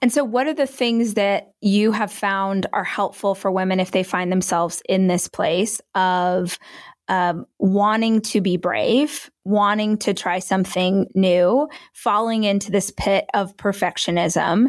And 0.00 0.12
so, 0.12 0.24
what 0.24 0.46
are 0.46 0.54
the 0.54 0.66
things 0.66 1.14
that 1.14 1.52
you 1.60 1.92
have 1.92 2.12
found 2.12 2.66
are 2.72 2.84
helpful 2.84 3.34
for 3.34 3.50
women 3.50 3.80
if 3.80 3.90
they 3.90 4.02
find 4.02 4.32
themselves 4.32 4.82
in 4.88 5.08
this 5.08 5.28
place 5.28 5.80
of 5.94 6.58
um, 7.08 7.46
wanting 7.58 8.20
to 8.22 8.40
be 8.40 8.56
brave, 8.56 9.30
wanting 9.44 9.98
to 9.98 10.14
try 10.14 10.38
something 10.38 11.08
new, 11.14 11.68
falling 11.92 12.44
into 12.44 12.70
this 12.70 12.90
pit 12.90 13.26
of 13.34 13.56
perfectionism? 13.56 14.68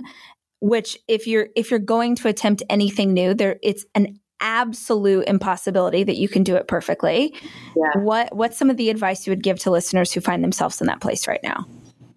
Which, 0.60 0.98
if 1.08 1.28
you're 1.28 1.48
if 1.56 1.72
you're 1.72 1.80
going 1.80 2.16
to 2.18 2.28
attempt 2.28 2.64
anything 2.70 3.14
new, 3.14 3.34
there 3.34 3.58
it's 3.62 3.86
an 3.96 4.20
absolute 4.44 5.26
impossibility 5.28 6.04
that 6.04 6.18
you 6.18 6.30
can 6.30 6.44
do 6.44 6.56
it 6.56 6.68
perfectly. 6.68 7.34
Yeah. 7.76 8.02
What 8.02 8.36
what's 8.36 8.58
some 8.58 8.70
of 8.70 8.78
the 8.78 8.92
advice 8.92 9.26
you 9.26 9.32
would 9.32 9.42
give 9.42 9.58
to 9.60 9.72
listeners 9.72 10.12
who 10.12 10.22
find 10.22 10.44
themselves 10.44 10.80
in 10.82 10.88
that 10.88 11.02
place 11.02 11.28
right 11.28 11.40
now? 11.42 11.66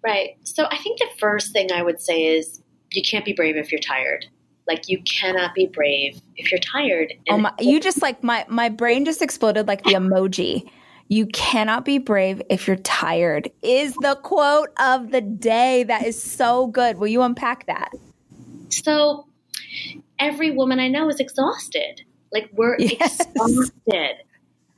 Right. 0.03 0.37
So 0.43 0.65
I 0.69 0.77
think 0.77 0.99
the 0.99 1.09
first 1.17 1.53
thing 1.53 1.71
I 1.71 1.81
would 1.81 1.99
say 1.99 2.37
is 2.37 2.61
you 2.91 3.01
can't 3.01 3.25
be 3.25 3.33
brave 3.33 3.55
if 3.55 3.71
you're 3.71 3.81
tired. 3.81 4.27
Like 4.67 4.89
you 4.89 5.01
cannot 5.03 5.55
be 5.55 5.65
brave 5.65 6.21
if 6.35 6.51
you're 6.51 6.59
tired. 6.59 7.13
oh 7.29 7.37
my, 7.37 7.53
you 7.59 7.79
just 7.79 8.01
like 8.01 8.21
my 8.21 8.45
my 8.49 8.69
brain 8.69 9.05
just 9.05 9.21
exploded 9.21 9.67
like 9.67 9.83
the 9.83 9.93
emoji. 9.93 10.69
You 11.09 11.25
cannot 11.27 11.85
be 11.85 11.99
brave 11.99 12.41
if 12.49 12.67
you're 12.67 12.75
tired. 12.75 13.49
Is 13.61 13.93
the 14.01 14.19
quote 14.23 14.69
of 14.77 15.11
the 15.11 15.21
day. 15.21 15.83
That 15.83 16.05
is 16.05 16.21
so 16.21 16.67
good. 16.67 16.97
Will 16.97 17.07
you 17.07 17.21
unpack 17.21 17.65
that? 17.67 17.93
So 18.69 19.25
every 20.19 20.51
woman 20.51 20.79
I 20.79 20.89
know 20.89 21.09
is 21.09 21.19
exhausted. 21.19 22.01
Like 22.31 22.49
we're 22.53 22.75
yes. 22.79 23.19
exhausted. 23.19 24.15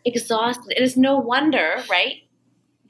Exhausted. 0.05 0.73
It 0.75 0.81
is 0.81 0.97
no 0.97 1.17
wonder, 1.17 1.83
right? 1.89 2.17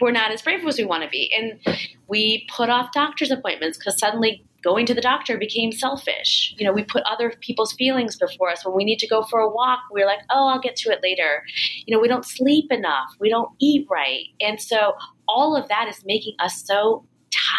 We're 0.02 0.12
not 0.12 0.32
as 0.32 0.42
brave 0.42 0.66
as 0.66 0.78
we 0.78 0.86
want 0.86 1.04
to 1.04 1.10
be. 1.10 1.32
And 1.38 1.78
we 2.08 2.48
put 2.56 2.70
off 2.70 2.92
doctor's 2.94 3.32
appointments 3.32 3.78
because 3.78 4.00
suddenly 4.00 4.46
going 4.62 4.86
to 4.86 4.94
the 4.94 5.02
doctor 5.02 5.38
became 5.38 5.72
selfish. 5.72 6.54
You 6.58 6.66
know, 6.66 6.74
we 6.74 6.84
put 6.84 7.04
other 7.04 7.34
people's 7.42 7.74
feelings 7.74 8.16
before 8.18 8.50
us. 8.50 8.66
When 8.66 8.76
we 8.76 8.84
need 8.84 9.00
to 9.00 9.08
go 9.08 9.24
for 9.24 9.40
a 9.40 9.50
walk, 9.50 9.80
we're 9.92 10.06
like, 10.06 10.20
oh, 10.30 10.48
I'll 10.48 10.60
get 10.60 10.76
to 10.78 10.92
it 10.92 11.00
later. 11.02 11.44
You 11.86 11.96
know, 11.96 12.02
we 12.02 12.08
don't 12.08 12.26
sleep 12.26 12.72
enough, 12.72 13.10
we 13.20 13.30
don't 13.30 13.50
eat 13.60 13.88
right. 13.90 14.26
And 14.42 14.62
so 14.62 14.94
all 15.28 15.56
of 15.56 15.68
that 15.70 15.88
is 15.88 16.04
making 16.06 16.36
us 16.40 16.64
so 16.66 17.06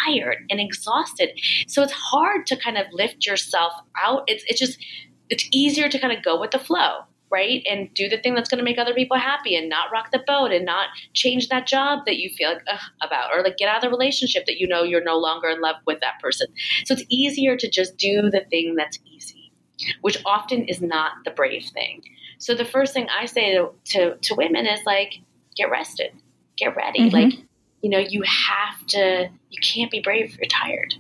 tired 0.05 0.39
and 0.51 0.61
exhausted. 0.61 1.31
So 1.67 1.83
it's 1.83 1.93
hard 1.93 2.47
to 2.47 2.57
kind 2.57 2.77
of 2.77 2.87
lift 2.93 3.27
yourself 3.27 3.73
out. 4.03 4.25
It's 4.27 4.45
it's 4.47 4.61
just 4.61 4.79
it's 5.31 5.49
easier 5.53 5.89
to 5.89 5.99
kind 5.99 6.13
of 6.13 6.23
go 6.23 6.39
with 6.39 6.51
the 6.51 6.59
flow 6.59 7.05
right? 7.31 7.63
And 7.71 7.93
do 7.95 8.09
the 8.09 8.19
thing 8.19 8.35
that's 8.35 8.49
going 8.49 8.59
to 8.59 8.65
make 8.65 8.79
other 8.79 8.95
people 8.95 9.17
happy 9.17 9.55
and 9.57 9.69
not 9.69 9.93
rock 9.93 10.11
the 10.11 10.23
boat 10.27 10.51
and 10.51 10.65
not 10.65 10.89
change 11.15 11.49
that 11.49 11.67
job 11.67 12.01
that 12.07 12.19
you 12.19 12.29
feel 12.29 12.51
like 12.51 12.63
about 13.01 13.33
or 13.33 13.43
like 13.43 13.57
get 13.57 13.69
out 13.69 13.77
of 13.77 13.83
the 13.83 13.91
relationship 13.91 14.47
that 14.47 14.59
you 14.59 14.67
know 14.67 14.83
you're 14.83 15.03
no 15.03 15.17
longer 15.17 15.49
in 15.49 15.61
love 15.61 15.77
with 15.87 16.01
that 16.01 16.21
person. 16.21 16.49
So 16.85 16.95
it's 16.95 17.05
easier 17.09 17.57
to 17.57 17.71
just 17.71 17.97
do 17.97 18.31
the 18.31 18.45
thing 18.51 18.75
that's 18.75 18.99
easy, 19.05 19.53
which 20.01 20.19
often 20.27 20.65
is 20.65 20.83
not 20.83 21.13
the 21.25 21.31
brave 21.31 21.67
thing. 21.73 22.03
So 22.39 22.55
the 22.55 22.65
first 22.65 22.93
thing 22.93 23.07
I 23.17 23.27
say 23.27 23.55
to, 23.55 23.71
to, 23.87 24.17
to 24.17 24.35
women 24.35 24.67
is 24.67 24.81
like, 24.85 25.15
get 25.57 25.71
rested, 25.71 26.11
get 26.57 26.75
ready. 26.75 27.11
Mm-hmm. 27.11 27.15
Like, 27.15 27.35
you 27.83 27.91
know, 27.91 27.99
you 27.99 28.23
have 28.23 28.87
to, 28.89 29.31
you 29.51 29.59
can't 29.63 29.91
be 29.91 30.01
brave 30.01 30.33
if 30.33 30.39
you're 30.39 30.49
tired. 30.49 30.95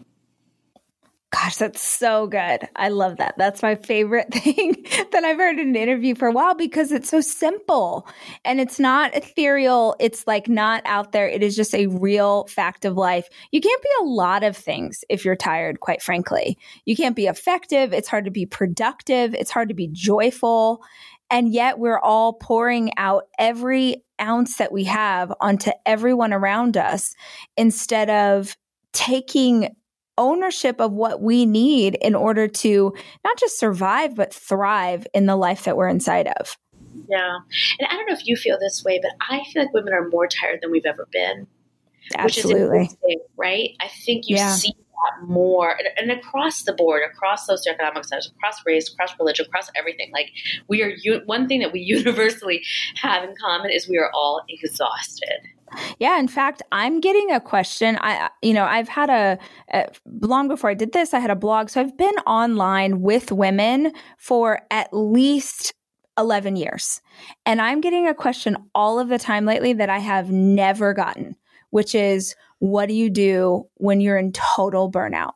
Gosh, 1.32 1.56
that's 1.58 1.80
so 1.80 2.26
good. 2.26 2.68
I 2.74 2.88
love 2.88 3.18
that. 3.18 3.36
That's 3.38 3.62
my 3.62 3.76
favorite 3.76 4.28
thing 4.34 4.84
that 5.12 5.22
I've 5.22 5.36
heard 5.36 5.60
in 5.60 5.68
an 5.68 5.76
interview 5.76 6.16
for 6.16 6.26
a 6.26 6.32
while 6.32 6.54
because 6.54 6.90
it's 6.90 7.08
so 7.08 7.20
simple 7.20 8.08
and 8.44 8.60
it's 8.60 8.80
not 8.80 9.14
ethereal. 9.14 9.94
It's 10.00 10.26
like 10.26 10.48
not 10.48 10.82
out 10.86 11.12
there. 11.12 11.28
It 11.28 11.44
is 11.44 11.54
just 11.54 11.72
a 11.72 11.86
real 11.86 12.46
fact 12.46 12.84
of 12.84 12.96
life. 12.96 13.28
You 13.52 13.60
can't 13.60 13.82
be 13.82 13.88
a 14.00 14.04
lot 14.04 14.42
of 14.42 14.56
things 14.56 15.04
if 15.08 15.24
you're 15.24 15.36
tired, 15.36 15.78
quite 15.78 16.02
frankly. 16.02 16.58
You 16.84 16.96
can't 16.96 17.14
be 17.14 17.28
effective. 17.28 17.92
It's 17.92 18.08
hard 18.08 18.24
to 18.24 18.32
be 18.32 18.44
productive. 18.44 19.32
It's 19.32 19.52
hard 19.52 19.68
to 19.68 19.74
be 19.74 19.86
joyful. 19.86 20.82
And 21.30 21.52
yet 21.52 21.78
we're 21.78 22.00
all 22.00 22.32
pouring 22.32 22.90
out 22.96 23.28
every 23.38 24.02
ounce 24.20 24.56
that 24.56 24.72
we 24.72 24.84
have 24.84 25.32
onto 25.40 25.70
everyone 25.86 26.32
around 26.32 26.76
us 26.76 27.14
instead 27.56 28.10
of 28.10 28.56
taking 28.92 29.76
ownership 30.20 30.80
of 30.80 30.92
what 30.92 31.22
we 31.22 31.46
need 31.46 31.96
in 31.96 32.14
order 32.14 32.46
to 32.46 32.94
not 33.24 33.38
just 33.38 33.58
survive, 33.58 34.14
but 34.14 34.32
thrive 34.32 35.06
in 35.14 35.26
the 35.26 35.36
life 35.36 35.64
that 35.64 35.76
we're 35.76 35.88
inside 35.88 36.28
of. 36.38 36.56
Yeah. 37.08 37.38
And 37.78 37.88
I 37.88 37.94
don't 37.94 38.06
know 38.06 38.14
if 38.14 38.26
you 38.26 38.36
feel 38.36 38.58
this 38.60 38.84
way, 38.84 39.00
but 39.02 39.12
I 39.28 39.42
feel 39.50 39.62
like 39.62 39.72
women 39.72 39.94
are 39.94 40.08
more 40.08 40.28
tired 40.28 40.60
than 40.62 40.70
we've 40.70 40.86
ever 40.86 41.08
been. 41.10 41.46
Absolutely. 42.14 42.90
right? 43.36 43.70
I 43.80 43.88
think 43.88 44.28
you 44.28 44.36
yeah. 44.36 44.52
see 44.52 44.72
that 44.72 45.26
more 45.26 45.76
and, 45.78 45.88
and, 45.96 46.10
across 46.18 46.64
the 46.64 46.72
board, 46.72 47.02
across 47.08 47.48
socioeconomic 47.48 48.04
status, 48.04 48.30
across 48.36 48.64
race, 48.66 48.92
across 48.92 49.18
religion, 49.18 49.46
across 49.46 49.70
everything. 49.76 50.10
Like 50.12 50.30
we 50.68 50.82
are, 50.82 50.92
one 51.26 51.48
thing 51.48 51.60
that 51.60 51.72
we 51.72 51.80
universally 51.86 52.62
have 52.96 53.24
in 53.24 53.34
common 53.40 53.70
is 53.70 53.88
we 53.88 53.98
are 53.98 54.10
all 54.12 54.42
exhausted. 54.48 55.40
Yeah, 55.98 56.18
in 56.18 56.28
fact, 56.28 56.62
I'm 56.72 57.00
getting 57.00 57.30
a 57.30 57.40
question. 57.40 57.98
I, 58.00 58.30
you 58.42 58.52
know, 58.52 58.64
I've 58.64 58.88
had 58.88 59.10
a, 59.10 59.38
a, 59.72 59.86
long 60.20 60.48
before 60.48 60.70
I 60.70 60.74
did 60.74 60.92
this, 60.92 61.14
I 61.14 61.18
had 61.18 61.30
a 61.30 61.36
blog. 61.36 61.68
So 61.68 61.80
I've 61.80 61.96
been 61.96 62.14
online 62.26 63.00
with 63.00 63.32
women 63.32 63.92
for 64.18 64.60
at 64.70 64.88
least 64.92 65.74
11 66.18 66.56
years. 66.56 67.00
And 67.46 67.60
I'm 67.60 67.80
getting 67.80 68.06
a 68.06 68.14
question 68.14 68.56
all 68.74 68.98
of 68.98 69.08
the 69.08 69.18
time 69.18 69.44
lately 69.44 69.72
that 69.74 69.88
I 69.88 69.98
have 69.98 70.30
never 70.30 70.92
gotten, 70.92 71.36
which 71.70 71.94
is 71.94 72.34
what 72.58 72.86
do 72.86 72.94
you 72.94 73.10
do 73.10 73.66
when 73.74 74.00
you're 74.00 74.18
in 74.18 74.32
total 74.32 74.90
burnout? 74.90 75.32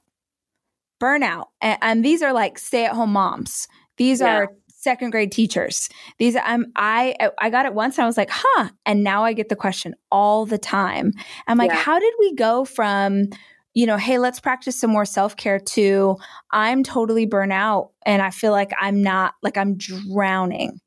Burnout. 1.00 1.46
And, 1.60 1.78
and 1.82 2.04
these 2.04 2.22
are 2.22 2.32
like 2.32 2.58
stay 2.58 2.84
at 2.84 2.92
home 2.92 3.12
moms. 3.12 3.66
These 3.96 4.20
yeah. 4.20 4.36
are 4.36 4.48
second 4.84 5.10
grade 5.10 5.32
teachers. 5.32 5.88
These 6.18 6.36
I'm 6.36 6.66
I 6.76 7.16
I 7.40 7.50
got 7.50 7.66
it 7.66 7.74
once 7.74 7.98
and 7.98 8.04
I 8.04 8.06
was 8.06 8.16
like, 8.16 8.30
huh. 8.30 8.68
And 8.86 9.02
now 9.02 9.24
I 9.24 9.32
get 9.32 9.48
the 9.48 9.56
question 9.56 9.94
all 10.12 10.46
the 10.46 10.58
time. 10.58 11.12
I'm 11.48 11.58
like, 11.58 11.70
yeah. 11.70 11.76
how 11.78 11.98
did 11.98 12.14
we 12.20 12.34
go 12.34 12.64
from 12.64 13.30
you 13.74 13.86
know, 13.86 13.96
hey, 13.96 14.18
let's 14.18 14.38
practice 14.38 14.78
some 14.78 14.90
more 14.90 15.04
self 15.04 15.36
care 15.36 15.58
to 15.58 16.16
I'm 16.52 16.84
totally 16.84 17.26
burnt 17.26 17.52
out 17.52 17.90
and 18.06 18.22
I 18.22 18.30
feel 18.30 18.52
like 18.52 18.70
I'm 18.80 19.02
not, 19.02 19.34
like 19.42 19.56
I'm 19.56 19.76
drowning. 19.76 20.80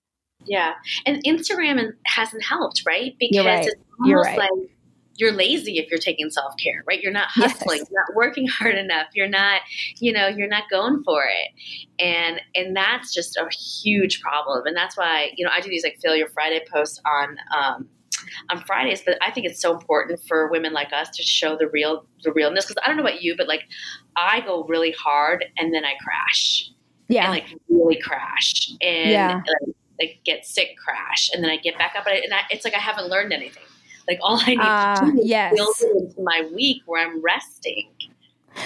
Yeah. 0.45 0.73
And 1.05 1.21
Instagram 1.25 1.86
hasn't 2.05 2.43
helped, 2.43 2.83
right? 2.88 3.13
Because 3.19 3.45
right. 3.45 3.65
it's 3.65 3.75
almost 3.99 4.25
right. 4.25 4.39
like 4.39 4.69
you're 5.17 5.32
lazy 5.32 5.80
if 5.80 5.89
you're 5.89 5.99
taking 5.99 6.30
self 6.30 6.53
care, 6.58 6.84
right? 6.88 7.01
You're 7.01 7.12
not 7.12 7.27
hustling, 7.30 7.80
yes. 7.80 7.88
you're 7.91 8.01
not 8.08 8.15
working 8.15 8.47
hard 8.60 8.75
enough, 8.75 9.08
you're 9.13 9.27
not, 9.27 9.62
you 9.99 10.13
know, 10.13 10.27
you're 10.27 10.47
not 10.47 10.63
going 10.69 11.03
for 11.03 11.23
it, 11.23 11.51
and 11.99 12.39
and 12.56 12.75
that's 12.75 13.13
just 13.13 13.36
a 13.38 13.47
huge 13.49 14.21
problem. 14.21 14.65
And 14.65 14.75
that's 14.75 14.97
why 14.97 15.32
you 15.36 15.45
know 15.45 15.51
I 15.53 15.60
do 15.60 15.69
these 15.69 15.84
like 15.84 15.97
failure 16.01 16.27
Friday 16.34 16.63
posts 16.71 17.01
on. 17.06 17.38
Um, 17.56 17.89
on 18.49 18.62
Fridays, 18.65 19.03
but 19.06 19.17
I 19.21 19.32
think 19.32 19.45
it's 19.45 19.62
so 19.62 19.71
important 19.71 20.19
for 20.27 20.49
women 20.49 20.73
like 20.73 20.91
us 20.91 21.10
to 21.12 21.23
show 21.23 21.56
the 21.56 21.69
real 21.69 22.06
the 22.23 22.32
realness. 22.34 22.65
Because 22.65 22.82
I 22.84 22.88
don't 22.88 22.97
know 22.97 23.03
about 23.03 23.21
you, 23.21 23.38
but 23.38 23.47
like 23.47 23.62
I 24.17 24.41
go 24.41 24.65
really 24.65 24.91
hard 24.91 25.45
and 25.58 25.73
then 25.73 25.86
I 25.86 25.93
crash. 26.03 26.71
Yeah, 27.08 27.25
and, 27.25 27.32
like 27.32 27.56
really 27.69 28.01
crash 28.01 28.71
and 28.82 29.12
yeah. 29.12 29.41
like, 29.62 29.75
like, 29.99 30.19
get 30.25 30.45
sick, 30.45 30.75
crash, 30.84 31.30
and 31.32 31.43
then 31.43 31.49
I 31.49 31.58
get 31.58 31.77
back 31.77 31.93
up, 31.97 32.06
and, 32.06 32.15
I, 32.15 32.17
and 32.17 32.34
I, 32.34 32.41
it's 32.49 32.65
like 32.65 32.73
I 32.73 32.80
haven't 32.80 33.08
learned 33.08 33.32
anything. 33.32 33.63
Like 34.07 34.19
all 34.21 34.39
I 34.41 34.49
need 34.49 34.59
uh, 34.59 34.95
to 34.95 35.11
do 35.11 35.19
is 35.19 35.27
yes. 35.27 35.53
build 35.55 35.75
it 35.81 36.03
into 36.03 36.21
my 36.21 36.49
week 36.53 36.81
where 36.85 37.05
I'm 37.05 37.21
resting. 37.21 37.89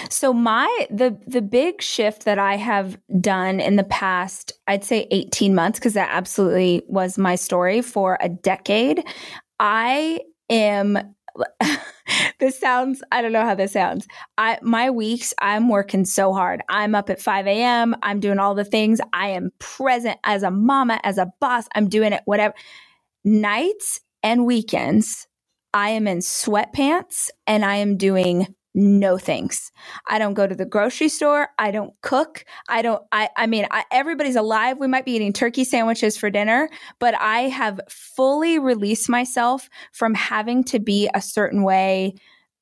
So 0.08 0.32
my 0.32 0.86
the 0.90 1.18
the 1.26 1.42
big 1.42 1.82
shift 1.82 2.24
that 2.24 2.38
I 2.38 2.56
have 2.56 2.98
done 3.20 3.60
in 3.60 3.76
the 3.76 3.84
past, 3.84 4.52
I'd 4.66 4.84
say 4.84 5.06
18 5.10 5.54
months 5.54 5.78
because 5.78 5.94
that 5.94 6.08
absolutely 6.10 6.82
was 6.86 7.18
my 7.18 7.34
story 7.34 7.82
for 7.82 8.18
a 8.20 8.28
decade. 8.28 9.04
I 9.60 10.20
am 10.48 11.14
this 12.40 12.58
sounds 12.58 13.02
I 13.10 13.22
don't 13.22 13.32
know 13.32 13.44
how 13.44 13.54
this 13.54 13.72
sounds. 13.72 14.06
I 14.38 14.58
my 14.62 14.90
weeks 14.90 15.34
I'm 15.40 15.68
working 15.68 16.04
so 16.04 16.32
hard. 16.32 16.62
I'm 16.68 16.94
up 16.94 17.10
at 17.10 17.20
5 17.20 17.46
a.m. 17.46 17.94
I'm 18.02 18.20
doing 18.20 18.38
all 18.38 18.54
the 18.54 18.64
things. 18.64 19.00
I 19.12 19.28
am 19.28 19.50
present 19.58 20.18
as 20.24 20.42
a 20.42 20.50
mama, 20.50 21.00
as 21.04 21.18
a 21.18 21.32
boss. 21.40 21.66
I'm 21.74 21.88
doing 21.88 22.12
it 22.12 22.22
whatever. 22.24 22.54
Nights 23.24 24.00
and 24.22 24.46
weekends 24.46 25.26
I 25.74 25.90
am 25.90 26.06
in 26.06 26.18
sweatpants 26.18 27.30
and 27.46 27.64
I 27.64 27.76
am 27.76 27.96
doing 27.96 28.54
no 28.74 29.18
things. 29.18 29.70
I 30.08 30.18
don't 30.18 30.34
go 30.34 30.46
to 30.46 30.54
the 30.54 30.64
grocery 30.64 31.08
store. 31.08 31.48
I 31.58 31.70
don't 31.70 31.92
cook. 32.00 32.44
I 32.68 32.82
don't, 32.82 33.02
I, 33.12 33.28
I 33.36 33.46
mean, 33.46 33.66
I, 33.70 33.84
everybody's 33.90 34.36
alive. 34.36 34.78
We 34.78 34.86
might 34.86 35.04
be 35.04 35.12
eating 35.12 35.32
turkey 35.32 35.64
sandwiches 35.64 36.16
for 36.16 36.30
dinner, 36.30 36.70
but 36.98 37.14
I 37.20 37.42
have 37.42 37.80
fully 37.88 38.58
released 38.58 39.08
myself 39.08 39.68
from 39.92 40.14
having 40.14 40.64
to 40.64 40.78
be 40.78 41.10
a 41.14 41.20
certain 41.20 41.62
way. 41.62 42.14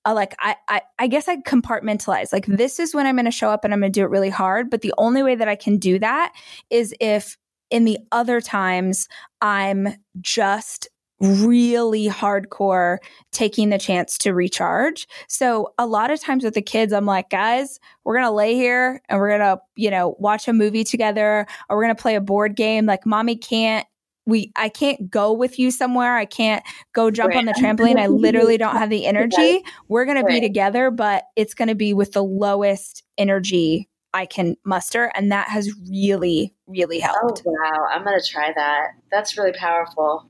Uh, 0.05 0.15
like 0.15 0.35
I, 0.41 0.57
I, 0.69 0.83
I 0.99 1.07
guess 1.07 1.29
I 1.29 1.37
compartmentalize. 1.37 2.33
Like 2.33 2.47
this 2.47 2.81
is 2.81 2.95
when 2.95 3.07
I'm 3.07 3.17
going 3.17 3.27
to 3.27 3.31
show 3.31 3.51
up 3.51 3.65
and 3.65 3.73
I'm 3.73 3.81
going 3.81 3.93
to 3.93 4.01
do 4.01 4.05
it 4.05 4.11
really 4.11 4.31
hard. 4.31 4.71
But 4.71 4.81
the 4.81 4.95
only 4.99 5.23
way 5.23 5.35
that 5.35 5.49
I 5.49 5.57
can 5.57 5.79
do 5.79 5.99
that 5.99 6.33
is 6.71 6.95
if 7.01 7.37
in 7.71 7.85
the 7.85 7.99
other 8.11 8.41
times 8.41 9.07
I'm 9.41 9.95
just 10.21 10.89
really 11.21 12.09
hardcore 12.09 12.99
taking 13.31 13.69
the 13.69 13.79
chance 13.79 14.17
to 14.19 14.33
recharge. 14.33 15.07
So 15.29 15.75
a 15.79 15.87
lot 15.87 16.11
of 16.11 16.21
times 16.21 16.45
with 16.45 16.55
the 16.55 16.63
kids, 16.63 16.93
I'm 16.93 17.07
like, 17.07 17.31
guys, 17.31 17.79
we're 18.05 18.15
going 18.15 18.27
to 18.27 18.31
lay 18.31 18.55
here 18.55 19.03
and 19.09 19.21
we're 19.21 19.37
going 19.37 19.57
to, 19.57 19.61
you 19.77 19.91
know, 19.91 20.17
watch 20.19 20.49
a 20.49 20.53
movie 20.53 20.85
together 20.85 21.47
or 21.69 21.77
we're 21.77 21.85
going 21.85 21.95
to 21.95 22.03
play 22.03 22.15
a 22.15 22.21
board 22.21 22.57
game. 22.57 22.87
Like 22.87 23.05
mommy 23.05 23.37
can't 23.37 23.87
we 24.27 24.53
I 24.55 24.69
can't 24.69 25.11
go 25.11 25.33
with 25.33 25.59
you 25.59 25.71
somewhere. 25.71 26.17
I 26.17 26.25
can't 26.25 26.63
go 26.93 27.11
jump 27.11 27.31
right. 27.31 27.39
on 27.39 27.47
the 27.47 27.53
trampoline. 27.53 27.99
I 27.99 28.07
literally 28.07 28.59
don't 28.59 28.77
have 28.77 28.91
the 28.91 29.07
energy. 29.07 29.63
We're 29.89 30.05
going 30.05 30.19
to 30.19 30.25
be 30.25 30.41
together, 30.41 30.91
but 30.91 31.25
it's 31.37 31.55
going 31.55 31.69
to 31.69 31.75
be 31.75 31.95
with 31.95 32.13
the 32.13 32.23
lowest 32.23 33.03
energy 33.19 33.89
I 34.13 34.27
can 34.27 34.57
muster. 34.65 35.11
And 35.15 35.33
that 35.33 35.49
has 35.49 35.73
really, 35.91 36.55
really 36.67 37.03
oh, 37.03 37.07
helped. 37.07 37.43
Oh, 37.47 37.51
wow. 37.51 37.87
I'm 37.93 38.05
going 38.05 38.19
to 38.19 38.27
try 38.27 38.53
that. 38.55 38.89
That's 39.11 39.37
really 39.37 39.53
powerful. 39.53 40.30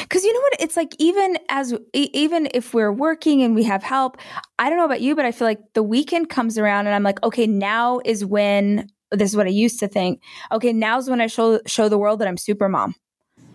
Because 0.00 0.24
you 0.24 0.32
know 0.32 0.40
what? 0.40 0.60
It's 0.60 0.76
like 0.76 0.94
even 0.98 1.36
as 1.48 1.74
even 1.92 2.48
if 2.54 2.74
we're 2.74 2.92
working 2.92 3.42
and 3.42 3.54
we 3.54 3.64
have 3.64 3.82
help, 3.82 4.18
I 4.58 4.68
don't 4.68 4.78
know 4.78 4.84
about 4.84 5.00
you, 5.00 5.14
but 5.14 5.24
I 5.24 5.32
feel 5.32 5.46
like 5.46 5.60
the 5.74 5.82
weekend 5.82 6.30
comes 6.30 6.58
around 6.58 6.86
and 6.86 6.94
I'm 6.94 7.02
like, 7.02 7.22
okay, 7.22 7.46
now 7.46 8.00
is 8.04 8.24
when 8.24 8.88
this 9.10 9.30
is 9.30 9.36
what 9.36 9.46
I 9.46 9.50
used 9.50 9.78
to 9.80 9.88
think. 9.88 10.22
Okay, 10.50 10.72
now's 10.72 11.08
when 11.08 11.20
I 11.20 11.26
show 11.26 11.60
show 11.66 11.88
the 11.88 11.98
world 11.98 12.20
that 12.20 12.28
I'm 12.28 12.36
super 12.36 12.68
mom. 12.68 12.94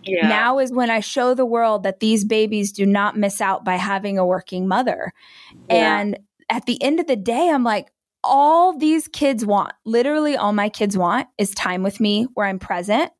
Yeah. 0.04 0.28
Now 0.28 0.58
is 0.58 0.72
when 0.72 0.90
I 0.90 1.00
show 1.00 1.34
the 1.34 1.46
world 1.46 1.82
that 1.82 2.00
these 2.00 2.24
babies 2.24 2.72
do 2.72 2.86
not 2.86 3.16
miss 3.16 3.40
out 3.40 3.64
by 3.64 3.76
having 3.76 4.18
a 4.18 4.26
working 4.26 4.66
mother. 4.66 5.12
Yeah. 5.68 5.98
And 5.98 6.18
at 6.48 6.66
the 6.66 6.82
end 6.82 7.00
of 7.00 7.06
the 7.06 7.16
day, 7.16 7.50
I'm 7.50 7.64
like, 7.64 7.88
all 8.22 8.76
these 8.76 9.08
kids 9.08 9.44
want, 9.44 9.72
literally 9.84 10.36
all 10.36 10.52
my 10.52 10.68
kids 10.68 10.96
want 10.96 11.28
is 11.38 11.50
time 11.52 11.82
with 11.82 12.00
me 12.00 12.26
where 12.34 12.46
I'm 12.46 12.58
present. 12.58 13.12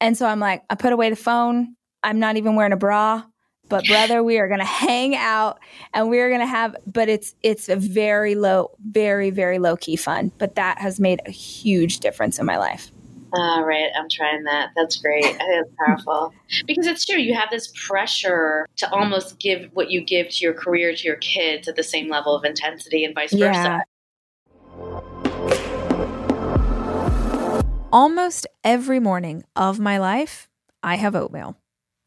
And 0.00 0.16
so 0.16 0.26
I'm 0.26 0.40
like, 0.40 0.62
I 0.70 0.74
put 0.74 0.92
away 0.92 1.10
the 1.10 1.16
phone. 1.16 1.76
I'm 2.02 2.18
not 2.18 2.36
even 2.36 2.54
wearing 2.54 2.72
a 2.72 2.76
bra, 2.76 3.22
but 3.68 3.84
brother, 3.86 4.22
we 4.22 4.38
are 4.38 4.48
going 4.48 4.60
to 4.60 4.66
hang 4.66 5.14
out 5.14 5.60
and 5.92 6.08
we're 6.08 6.28
going 6.28 6.40
to 6.40 6.46
have, 6.46 6.76
but 6.86 7.08
it's, 7.08 7.34
it's 7.42 7.68
a 7.68 7.76
very 7.76 8.34
low, 8.34 8.70
very, 8.80 9.30
very 9.30 9.58
low 9.58 9.76
key 9.76 9.96
fun. 9.96 10.32
But 10.38 10.54
that 10.54 10.78
has 10.78 10.98
made 10.98 11.20
a 11.26 11.30
huge 11.30 12.00
difference 12.00 12.38
in 12.38 12.46
my 12.46 12.56
life. 12.56 12.90
All 13.32 13.62
right, 13.62 13.90
I'm 13.96 14.08
trying 14.10 14.42
that. 14.44 14.70
That's 14.74 14.96
great. 14.96 15.24
I 15.24 15.28
think 15.28 15.38
that's 15.38 15.70
powerful 15.86 16.34
because 16.66 16.88
it's 16.88 17.04
true. 17.04 17.18
You 17.18 17.34
have 17.34 17.48
this 17.48 17.72
pressure 17.86 18.66
to 18.78 18.90
almost 18.92 19.38
give 19.38 19.70
what 19.72 19.88
you 19.88 20.00
give 20.00 20.30
to 20.30 20.38
your 20.44 20.52
career 20.52 20.92
to 20.92 21.04
your 21.04 21.14
kids 21.16 21.68
at 21.68 21.76
the 21.76 21.84
same 21.84 22.08
level 22.08 22.34
of 22.34 22.44
intensity, 22.44 23.04
and 23.04 23.14
vice 23.14 23.32
versa. 23.32 23.84
Almost 27.92 28.48
every 28.64 28.98
morning 28.98 29.44
of 29.54 29.78
my 29.78 29.98
life, 29.98 30.48
I 30.82 30.96
have 30.96 31.14
oatmeal. 31.14 31.56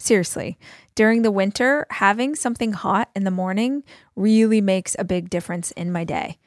Seriously, 0.04 0.58
during 0.96 1.22
the 1.22 1.32
winter, 1.32 1.88
having 1.90 2.36
something 2.36 2.74
hot 2.74 3.10
in 3.16 3.24
the 3.24 3.32
morning 3.32 3.84
really 4.18 4.60
makes 4.60 4.98
a 5.00 5.06
big 5.06 5.30
difference 5.30 5.72
in 5.72 5.94
my 5.94 6.04
day. 6.04 6.40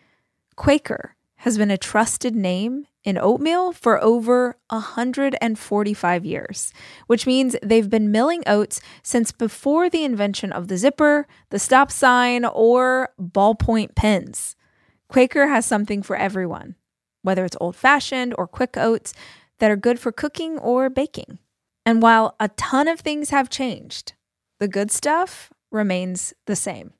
Quaker 0.56 1.16
has 1.36 1.56
been 1.56 1.70
a 1.70 1.78
trusted 1.78 2.36
name 2.36 2.86
in 3.02 3.16
oatmeal 3.16 3.72
for 3.72 3.98
over 4.04 4.58
145 4.68 6.26
years, 6.26 6.74
which 7.06 7.26
means 7.26 7.56
they've 7.62 7.88
been 7.88 8.12
milling 8.12 8.42
oats 8.46 8.82
since 9.02 9.32
before 9.32 9.88
the 9.88 10.04
invention 10.04 10.52
of 10.52 10.68
the 10.68 10.76
zipper, 10.76 11.26
the 11.48 11.58
stop 11.58 11.90
sign, 11.90 12.44
or 12.44 13.08
ballpoint 13.18 13.94
pens. 13.94 14.54
Quaker 15.08 15.46
has 15.46 15.64
something 15.64 16.02
for 16.02 16.14
everyone, 16.14 16.74
whether 17.22 17.46
it's 17.46 17.56
old 17.58 17.74
fashioned 17.74 18.34
or 18.36 18.46
quick 18.46 18.76
oats 18.76 19.14
that 19.60 19.70
are 19.70 19.76
good 19.76 19.98
for 19.98 20.12
cooking 20.12 20.58
or 20.58 20.90
baking. 20.90 21.38
And 21.86 22.02
while 22.02 22.34
a 22.40 22.48
ton 22.48 22.88
of 22.88 22.98
things 22.98 23.30
have 23.30 23.48
changed, 23.48 24.14
the 24.58 24.66
good 24.66 24.90
stuff 24.90 25.52
remains 25.70 26.34
the 26.46 26.56
same. 26.56 26.94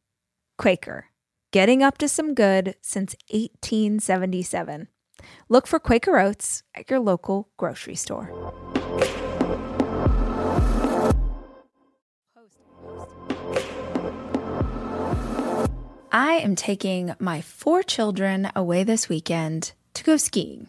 Quaker, 0.59 1.07
getting 1.51 1.83
up 1.83 1.99
to 1.99 2.07
some 2.07 2.35
good 2.35 2.77
since 2.83 3.17
1877. 3.31 4.87
Look 5.49 5.67
for 5.67 5.81
Quaker 5.81 6.21
Oats 6.21 6.63
at 6.73 6.89
your 6.89 7.01
local 7.01 7.49
grocery 7.57 7.97
store. 7.97 8.31
I 16.13 16.35
am 16.35 16.55
taking 16.55 17.13
my 17.19 17.41
four 17.41 17.83
children 17.83 18.53
away 18.55 18.85
this 18.85 19.09
weekend 19.09 19.73
to 19.95 20.05
go 20.05 20.17
skiing. 20.17 20.69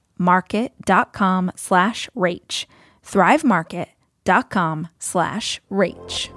market.com 0.21 1.51
slash 1.55 2.09
rach. 2.15 2.65
Thrivemarket.com 3.03 4.87
slash 4.99 5.61
rach. 5.69 6.29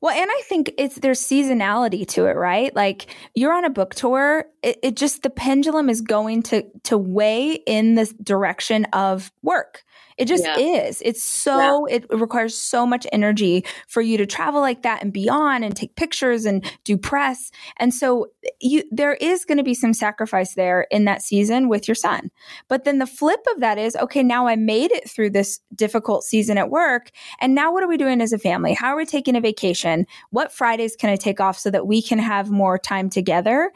Well, 0.00 0.14
and 0.14 0.30
I 0.30 0.42
think 0.44 0.72
it's 0.76 0.96
there's 0.96 1.20
seasonality 1.20 2.06
to 2.08 2.26
it, 2.26 2.36
right? 2.36 2.74
Like 2.76 3.06
you're 3.34 3.54
on 3.54 3.64
a 3.64 3.70
book 3.70 3.94
tour, 3.94 4.44
it, 4.62 4.78
it 4.82 4.96
just 4.96 5.22
the 5.22 5.30
pendulum 5.30 5.88
is 5.88 6.02
going 6.02 6.42
to 6.44 6.62
to 6.84 6.98
weigh 6.98 7.52
in 7.52 7.94
this 7.94 8.12
direction 8.12 8.84
of 8.92 9.32
work. 9.42 9.82
It 10.16 10.26
just 10.26 10.44
yeah. 10.44 10.58
is. 10.58 11.02
It's 11.04 11.22
so, 11.22 11.88
yeah. 11.88 11.96
it 11.96 12.06
requires 12.10 12.56
so 12.56 12.86
much 12.86 13.06
energy 13.12 13.64
for 13.88 14.00
you 14.00 14.16
to 14.18 14.26
travel 14.26 14.60
like 14.60 14.82
that 14.82 15.02
and 15.02 15.12
beyond 15.12 15.64
and 15.64 15.74
take 15.74 15.96
pictures 15.96 16.44
and 16.44 16.64
do 16.84 16.96
press. 16.96 17.50
And 17.78 17.92
so 17.92 18.28
you, 18.60 18.84
there 18.92 19.14
is 19.14 19.44
going 19.44 19.58
to 19.58 19.64
be 19.64 19.74
some 19.74 19.92
sacrifice 19.92 20.54
there 20.54 20.86
in 20.90 21.04
that 21.06 21.22
season 21.22 21.68
with 21.68 21.88
your 21.88 21.96
son. 21.96 22.30
But 22.68 22.84
then 22.84 22.98
the 22.98 23.06
flip 23.06 23.40
of 23.52 23.60
that 23.60 23.76
is, 23.76 23.96
okay, 23.96 24.22
now 24.22 24.46
I 24.46 24.54
made 24.54 24.92
it 24.92 25.10
through 25.10 25.30
this 25.30 25.60
difficult 25.74 26.22
season 26.22 26.58
at 26.58 26.70
work. 26.70 27.10
And 27.40 27.54
now 27.54 27.72
what 27.72 27.82
are 27.82 27.88
we 27.88 27.96
doing 27.96 28.20
as 28.20 28.32
a 28.32 28.38
family? 28.38 28.72
How 28.72 28.88
are 28.88 28.96
we 28.96 29.06
taking 29.06 29.34
a 29.34 29.40
vacation? 29.40 30.06
What 30.30 30.52
Fridays 30.52 30.94
can 30.94 31.10
I 31.10 31.16
take 31.16 31.40
off 31.40 31.58
so 31.58 31.70
that 31.70 31.86
we 31.86 32.00
can 32.00 32.20
have 32.20 32.50
more 32.50 32.78
time 32.78 33.10
together? 33.10 33.72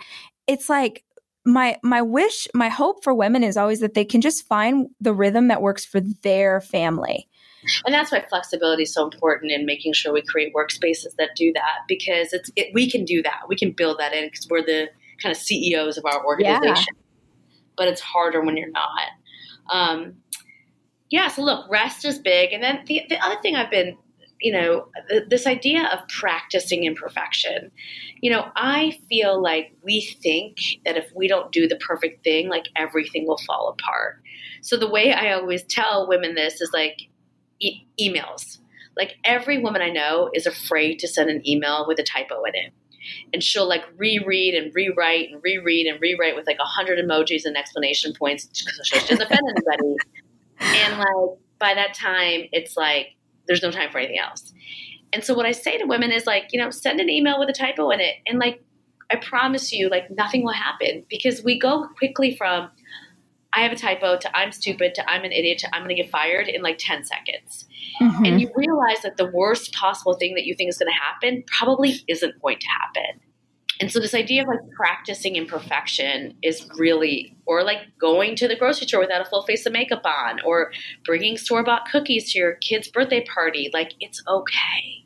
It's 0.47 0.69
like, 0.69 1.05
my 1.45 1.77
my 1.83 2.03
wish 2.03 2.47
my 2.55 2.69
hope 2.69 3.03
for 3.03 3.15
women 3.15 3.43
is 3.43 3.57
always 3.57 3.81
that 3.81 3.95
they 3.95 4.05
can 4.05 4.21
just 4.21 4.47
find 4.47 4.89
the 5.01 5.15
rhythm 5.15 5.49
that 5.49 5.63
works 5.63 5.85
for 5.85 6.01
their 6.23 6.61
family. 6.61 7.29
And 7.85 7.95
that's 7.95 8.13
why 8.13 8.25
flexibility 8.29 8.85
is 8.85 8.95
so 8.95 9.05
important 9.05 9.51
in 9.51 9.67
making 9.67 9.93
sure 9.93 10.13
we 10.13 10.23
create 10.23 10.55
workspaces 10.55 11.15
that 11.19 11.31
do 11.37 11.53
that 11.55 11.81
because 11.89 12.33
it's 12.33 12.51
it, 12.57 12.69
we 12.73 12.91
can 12.91 13.05
do 13.05 13.23
that. 13.23 13.43
We 13.49 13.57
can 13.57 13.73
build 13.73 13.99
that 13.99 14.13
in 14.13 14.27
because 14.27 14.47
we're 14.49 14.65
the 14.65 14.89
kind 15.23 15.35
of 15.35 15.41
ceos 15.41 15.99
of 15.99 16.05
our 16.05 16.25
organization. 16.25 16.95
Yeah. 16.95 17.03
but 17.77 17.89
it's 17.89 18.01
harder 18.01 18.41
when 18.43 18.57
you're 18.57 18.71
not. 18.71 19.09
Um, 19.71 20.17
yeah 21.11 21.29
so 21.29 21.43
look 21.43 21.69
rest 21.71 22.05
is 22.05 22.19
big. 22.19 22.53
And 22.53 22.63
then 22.63 22.81
the, 22.87 23.03
the 23.09 23.17
other 23.25 23.41
thing 23.41 23.57
i've 23.57 23.71
been 23.71 23.97
you 24.41 24.53
know, 24.53 24.89
this 25.29 25.47
idea 25.47 25.89
of 25.93 26.07
practicing 26.09 26.85
imperfection. 26.85 27.71
You 28.21 28.31
know, 28.31 28.47
I 28.55 28.99
feel 29.09 29.41
like 29.43 29.73
we 29.83 30.01
think 30.23 30.59
that 30.85 30.97
if 30.97 31.11
we 31.15 31.27
don't 31.29 31.51
do 31.51 31.67
the 31.67 31.77
perfect 31.77 32.25
thing, 32.25 32.49
like 32.49 32.67
everything 32.77 33.27
will 33.27 33.39
fall 33.39 33.69
apart. 33.69 34.23
So 34.63 34.77
the 34.77 34.89
way 34.89 35.13
I 35.13 35.33
always 35.33 35.65
tell 35.65 36.09
women 36.09 36.35
this 36.35 36.61
is 36.61 36.71
like 36.73 37.09
e- 37.61 37.87
emails. 38.01 38.59
Like 38.97 39.17
every 39.25 39.63
woman 39.63 39.83
I 39.83 39.91
know 39.91 40.31
is 40.35 40.47
afraid 40.47 40.99
to 41.01 41.09
send 41.09 41.31
an 41.31 41.47
email 41.49 41.85
with 41.87 41.99
a 41.99 42.05
typo 42.05 42.43
in 42.45 42.55
it. 42.55 42.73
And 43.33 43.43
she'll 43.43 43.69
like 43.69 43.85
reread 43.97 44.55
and 44.55 44.73
rewrite 44.75 45.31
and 45.31 45.41
reread 45.43 45.87
and 45.87 46.01
rewrite 46.01 46.37
with 46.37 46.47
like 46.47 46.59
a 46.61 46.65
hundred 46.65 46.99
emojis 46.99 47.45
and 47.45 47.57
explanation 47.57 48.13
points 48.13 48.45
because 48.45 48.81
she 48.85 48.99
doesn't 48.99 49.23
offend 49.23 49.41
anybody. 49.49 49.97
And 50.61 50.99
like 50.99 51.39
by 51.61 51.75
that 51.75 51.95
time, 51.95 52.49
it's 52.51 52.77
like 52.77 53.15
there's 53.49 53.63
no 53.63 53.71
time 53.71 53.91
for 53.91 53.99
anything 53.99 54.19
else. 54.19 54.53
And 55.13 55.25
so 55.25 55.35
what 55.35 55.47
I 55.47 55.53
say 55.53 55.79
to 55.79 55.87
women 55.87 56.13
is 56.13 56.27
like, 56.27 56.49
you 56.53 56.61
know, 56.61 56.71
send 56.71 57.01
an 57.01 57.09
email 57.09 57.39
with 57.39 57.49
a 57.49 57.53
typo 57.53 57.91
in 57.91 58.01
it. 58.01 58.17
And 58.27 58.39
like, 58.39 58.63
I 59.11 59.17
promise 59.17 59.73
you, 59.73 59.89
like 59.89 60.11
nothing 60.11 60.45
will 60.45 60.53
happen 60.53 61.05
because 61.09 61.43
we 61.43 61.59
go 61.59 61.89
quickly 61.97 62.37
from 62.37 62.71
I 63.55 63.63
have 63.63 63.73
a 63.73 63.77
typo 63.77 64.19
to 64.19 64.37
I'm 64.37 64.53
stupid 64.53 64.95
to 64.97 65.11
I'm 65.11 65.25
an 65.25 65.33
idiot 65.33 65.59
to 65.61 65.75
I'm 65.75 65.83
going 65.83 65.97
to 65.97 66.03
get 66.03 66.11
fired 66.11 66.49
in 66.49 66.63
like 66.63 66.77
10 66.79 67.05
seconds. 67.05 67.67
Mm-hmm. 68.01 68.25
And 68.25 68.41
you 68.41 68.51
realize 68.55 69.01
that 69.03 69.17
the 69.17 69.31
worst 69.33 69.73
possible 69.73 70.15
thing 70.15 70.35
that 70.35 70.45
you 70.45 70.55
think 70.55 70.69
is 70.69 70.79
going 70.79 70.93
to 70.93 71.01
happen 71.01 71.43
probably 71.47 72.03
isn't 72.07 72.41
going 72.43 72.59
to 72.59 72.67
happen. 72.69 73.21
And 73.81 73.93
so 73.93 74.01
this 74.01 74.15
idea 74.15 74.43
of 74.43 74.49
like 74.49 74.61
practicing 74.77 75.37
imperfection 75.37 76.35
is 76.43 76.67
really, 76.77 77.37
or 77.47 77.63
like 77.63 77.79
going 78.01 78.37
to 78.37 78.49
the 78.49 78.57
grocery 78.57 78.87
store 78.87 79.01
without 79.01 79.21
a 79.21 79.25
full 79.25 79.43
face 79.43 79.67
of 79.67 79.73
makeup 79.73 80.03
on, 80.05 80.41
or 80.45 80.73
bringing 81.05 81.37
store 81.37 81.63
bought 81.63 81.89
cookies 81.91 82.33
to 82.33 82.39
your 82.39 82.55
kid's 82.55 82.89
birthday 82.89 83.25
party. 83.25 83.71
Like 83.73 83.93
it's 84.01 84.23
okay. 84.27 85.05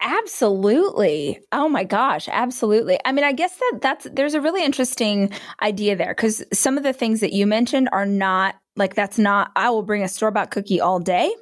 Absolutely. 0.00 1.40
Oh 1.52 1.68
my 1.68 1.84
gosh, 1.84 2.28
absolutely. 2.30 2.98
I 3.04 3.12
mean, 3.12 3.24
I 3.24 3.32
guess 3.32 3.56
that 3.56 3.78
that's 3.80 4.06
there's 4.12 4.34
a 4.34 4.40
really 4.40 4.64
interesting 4.64 5.30
idea 5.60 5.96
there 5.96 6.14
cuz 6.14 6.44
some 6.52 6.76
of 6.76 6.82
the 6.82 6.92
things 6.92 7.20
that 7.20 7.32
you 7.32 7.46
mentioned 7.46 7.88
are 7.92 8.06
not 8.06 8.56
like 8.76 8.94
that's 8.94 9.18
not 9.18 9.50
I 9.56 9.70
will 9.70 9.82
bring 9.82 10.02
a 10.02 10.08
store 10.08 10.30
bought 10.30 10.50
cookie 10.50 10.80
all 10.80 10.98
day. 10.98 11.34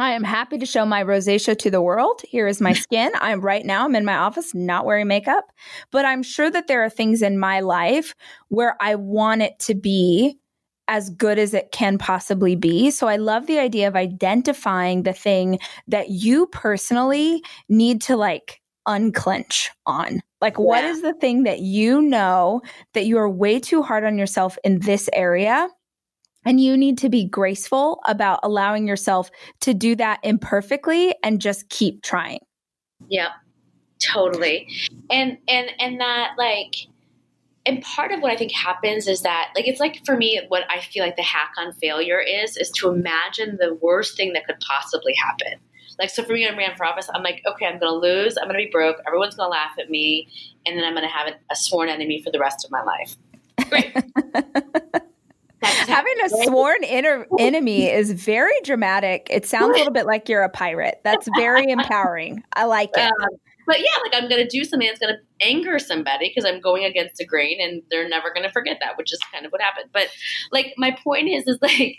I 0.00 0.12
am 0.12 0.24
happy 0.24 0.58
to 0.58 0.66
show 0.66 0.84
my 0.84 1.02
rosacea 1.04 1.58
to 1.58 1.70
the 1.70 1.82
world. 1.82 2.22
Here 2.28 2.46
is 2.46 2.60
my 2.60 2.72
skin. 2.84 3.12
I'm 3.20 3.40
right 3.40 3.64
now, 3.64 3.84
I'm 3.84 3.94
in 3.94 4.04
my 4.04 4.16
office, 4.16 4.54
not 4.54 4.84
wearing 4.84 5.08
makeup, 5.08 5.52
but 5.90 6.04
I'm 6.04 6.22
sure 6.22 6.50
that 6.50 6.66
there 6.66 6.82
are 6.84 6.90
things 6.90 7.22
in 7.22 7.38
my 7.38 7.60
life 7.60 8.14
where 8.48 8.76
I 8.80 8.94
want 8.94 9.42
it 9.42 9.58
to 9.60 9.74
be 9.74 10.38
as 10.88 11.08
good 11.10 11.38
as 11.38 11.54
it 11.54 11.70
can 11.70 11.98
possibly 11.98 12.56
be. 12.56 12.90
So 12.90 13.06
I 13.06 13.16
love 13.16 13.46
the 13.46 13.60
idea 13.60 13.86
of 13.86 13.94
identifying 13.94 15.04
the 15.04 15.12
thing 15.12 15.60
that 15.86 16.10
you 16.10 16.46
personally 16.46 17.44
need 17.68 18.02
to 18.02 18.16
like 18.16 18.60
unclench 18.86 19.70
on. 19.86 20.20
Like, 20.40 20.54
yeah. 20.58 20.64
what 20.64 20.84
is 20.84 21.02
the 21.02 21.14
thing 21.14 21.44
that 21.44 21.60
you 21.60 22.02
know 22.02 22.62
that 22.94 23.06
you 23.06 23.18
are 23.18 23.30
way 23.30 23.60
too 23.60 23.82
hard 23.82 24.04
on 24.04 24.18
yourself 24.18 24.58
in 24.64 24.80
this 24.80 25.08
area? 25.12 25.68
And 26.44 26.60
you 26.60 26.76
need 26.76 26.98
to 26.98 27.08
be 27.08 27.24
graceful 27.24 28.00
about 28.06 28.40
allowing 28.42 28.88
yourself 28.88 29.30
to 29.60 29.74
do 29.74 29.94
that 29.96 30.20
imperfectly 30.22 31.14
and 31.22 31.40
just 31.40 31.68
keep 31.68 32.02
trying. 32.02 32.40
Yeah, 33.08 33.28
totally. 34.00 34.68
And 35.10 35.38
and 35.48 35.70
and 35.78 36.00
that 36.00 36.32
like 36.38 36.74
and 37.66 37.82
part 37.82 38.12
of 38.12 38.20
what 38.20 38.32
I 38.32 38.36
think 38.36 38.52
happens 38.52 39.06
is 39.06 39.22
that 39.22 39.52
like 39.54 39.68
it's 39.68 39.80
like 39.80 40.04
for 40.06 40.16
me 40.16 40.40
what 40.48 40.64
I 40.70 40.80
feel 40.80 41.04
like 41.04 41.16
the 41.16 41.22
hack 41.22 41.52
on 41.58 41.72
failure 41.74 42.20
is 42.20 42.56
is 42.56 42.70
to 42.72 42.88
imagine 42.88 43.58
the 43.60 43.74
worst 43.80 44.16
thing 44.16 44.32
that 44.32 44.46
could 44.46 44.58
possibly 44.60 45.14
happen. 45.14 45.60
Like 45.98 46.08
so 46.08 46.24
for 46.24 46.32
me 46.32 46.46
when 46.46 46.54
I 46.54 46.56
ran 46.56 46.76
for 46.76 46.86
office, 46.86 47.10
I'm 47.14 47.22
like, 47.22 47.42
okay, 47.46 47.66
I'm 47.66 47.78
gonna 47.78 47.92
lose, 47.92 48.38
I'm 48.38 48.48
gonna 48.48 48.58
be 48.58 48.70
broke, 48.72 48.96
everyone's 49.06 49.34
gonna 49.34 49.50
laugh 49.50 49.72
at 49.78 49.90
me, 49.90 50.28
and 50.64 50.76
then 50.76 50.84
I'm 50.84 50.94
gonna 50.94 51.08
have 51.08 51.28
a, 51.28 51.32
a 51.52 51.56
sworn 51.56 51.90
enemy 51.90 52.22
for 52.22 52.30
the 52.30 52.38
rest 52.38 52.64
of 52.64 52.70
my 52.70 52.82
life. 52.82 53.16
Great. 53.68 53.94
Having 55.90 56.14
a 56.24 56.28
sworn 56.44 56.84
inter- 56.84 57.26
enemy 57.38 57.88
is 57.88 58.12
very 58.12 58.58
dramatic. 58.64 59.26
It 59.30 59.46
sounds 59.46 59.74
a 59.74 59.78
little 59.78 59.92
bit 59.92 60.06
like 60.06 60.28
you're 60.28 60.42
a 60.42 60.48
pirate. 60.48 61.00
That's 61.04 61.28
very 61.36 61.64
empowering. 61.70 62.42
I 62.54 62.64
like 62.64 62.90
it. 62.94 63.00
Um, 63.00 63.28
but 63.66 63.80
yeah, 63.80 63.90
like 64.02 64.14
I'm 64.14 64.28
going 64.28 64.42
to 64.42 64.48
do 64.48 64.64
something 64.64 64.88
that's 64.88 64.98
going 64.98 65.14
to 65.14 65.46
anger 65.46 65.78
somebody 65.78 66.28
because 66.28 66.44
I'm 66.44 66.60
going 66.60 66.84
against 66.84 67.16
the 67.16 67.26
grain 67.26 67.58
and 67.60 67.82
they're 67.90 68.08
never 68.08 68.32
going 68.32 68.42
to 68.42 68.52
forget 68.52 68.78
that, 68.80 68.96
which 68.98 69.12
is 69.12 69.20
kind 69.32 69.46
of 69.46 69.52
what 69.52 69.60
happened. 69.60 69.90
But 69.92 70.08
like 70.50 70.74
my 70.76 70.96
point 71.04 71.28
is, 71.28 71.46
is 71.46 71.58
like, 71.62 71.96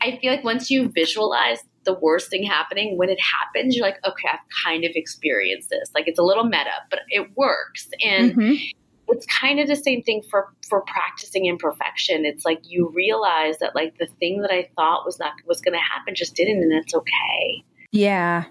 I 0.00 0.18
feel 0.18 0.30
like 0.32 0.44
once 0.44 0.70
you 0.70 0.88
visualize 0.88 1.58
the 1.84 1.94
worst 1.94 2.30
thing 2.30 2.44
happening, 2.44 2.96
when 2.96 3.08
it 3.08 3.18
happens, 3.20 3.74
you're 3.74 3.84
like, 3.84 3.98
okay, 4.04 4.28
I've 4.32 4.38
kind 4.64 4.84
of 4.84 4.92
experienced 4.94 5.70
this. 5.70 5.90
Like 5.94 6.06
it's 6.06 6.18
a 6.18 6.22
little 6.22 6.44
meta, 6.44 6.70
but 6.90 7.00
it 7.08 7.30
works. 7.36 7.88
And 8.04 8.32
mm-hmm 8.32 8.78
it's 9.08 9.26
kind 9.26 9.60
of 9.60 9.68
the 9.68 9.76
same 9.76 10.02
thing 10.02 10.22
for 10.30 10.52
for 10.68 10.82
practicing 10.82 11.46
imperfection 11.46 12.24
it's 12.24 12.44
like 12.44 12.60
you 12.64 12.90
realize 12.94 13.58
that 13.58 13.74
like 13.74 13.96
the 13.98 14.06
thing 14.18 14.40
that 14.40 14.50
i 14.50 14.68
thought 14.76 15.04
was 15.04 15.18
not 15.18 15.32
was 15.46 15.60
going 15.60 15.74
to 15.74 15.80
happen 15.80 16.14
just 16.14 16.34
didn't 16.34 16.62
and 16.62 16.72
it's 16.72 16.94
okay 16.94 17.64
yeah 17.90 18.44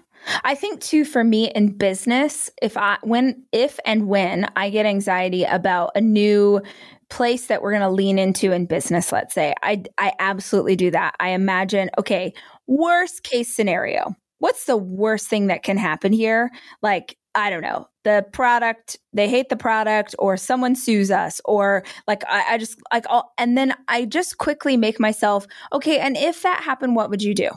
I 0.44 0.54
think 0.54 0.80
too 0.80 1.04
for 1.04 1.24
me 1.24 1.50
in 1.50 1.76
business, 1.76 2.48
if 2.62 2.76
I 2.76 2.96
when 3.02 3.42
if 3.50 3.80
and 3.84 4.06
when 4.06 4.48
I 4.54 4.70
get 4.70 4.86
anxiety 4.86 5.42
about 5.42 5.90
a 5.96 6.00
new 6.00 6.60
place 7.10 7.46
that 7.46 7.60
we're 7.60 7.72
going 7.72 7.82
to 7.82 7.90
lean 7.90 8.20
into 8.20 8.52
in 8.52 8.66
business, 8.66 9.10
let's 9.10 9.34
say, 9.34 9.52
I 9.64 9.82
I 9.98 10.12
absolutely 10.20 10.76
do 10.76 10.92
that. 10.92 11.16
I 11.18 11.30
imagine, 11.30 11.90
okay, 11.98 12.34
worst 12.68 13.24
case 13.24 13.52
scenario 13.52 14.14
what's 14.42 14.64
the 14.64 14.76
worst 14.76 15.28
thing 15.28 15.46
that 15.46 15.62
can 15.62 15.76
happen 15.76 16.12
here? 16.12 16.50
Like, 16.82 17.16
I 17.34 17.50
don't 17.50 17.62
know, 17.62 17.88
the 18.04 18.26
product, 18.32 18.98
they 19.12 19.28
hate 19.28 19.48
the 19.48 19.56
product, 19.56 20.14
or 20.18 20.36
someone 20.36 20.74
sues 20.74 21.10
us, 21.10 21.40
or 21.44 21.82
like, 22.06 22.22
I, 22.28 22.54
I 22.54 22.58
just 22.58 22.78
like, 22.92 23.06
all, 23.08 23.32
and 23.38 23.56
then 23.56 23.74
I 23.88 24.04
just 24.04 24.38
quickly 24.38 24.76
make 24.76 25.00
myself, 25.00 25.46
okay, 25.72 25.98
and 25.98 26.16
if 26.16 26.42
that 26.42 26.62
happened, 26.62 26.94
what 26.94 27.10
would 27.10 27.22
you 27.22 27.34
do? 27.34 27.50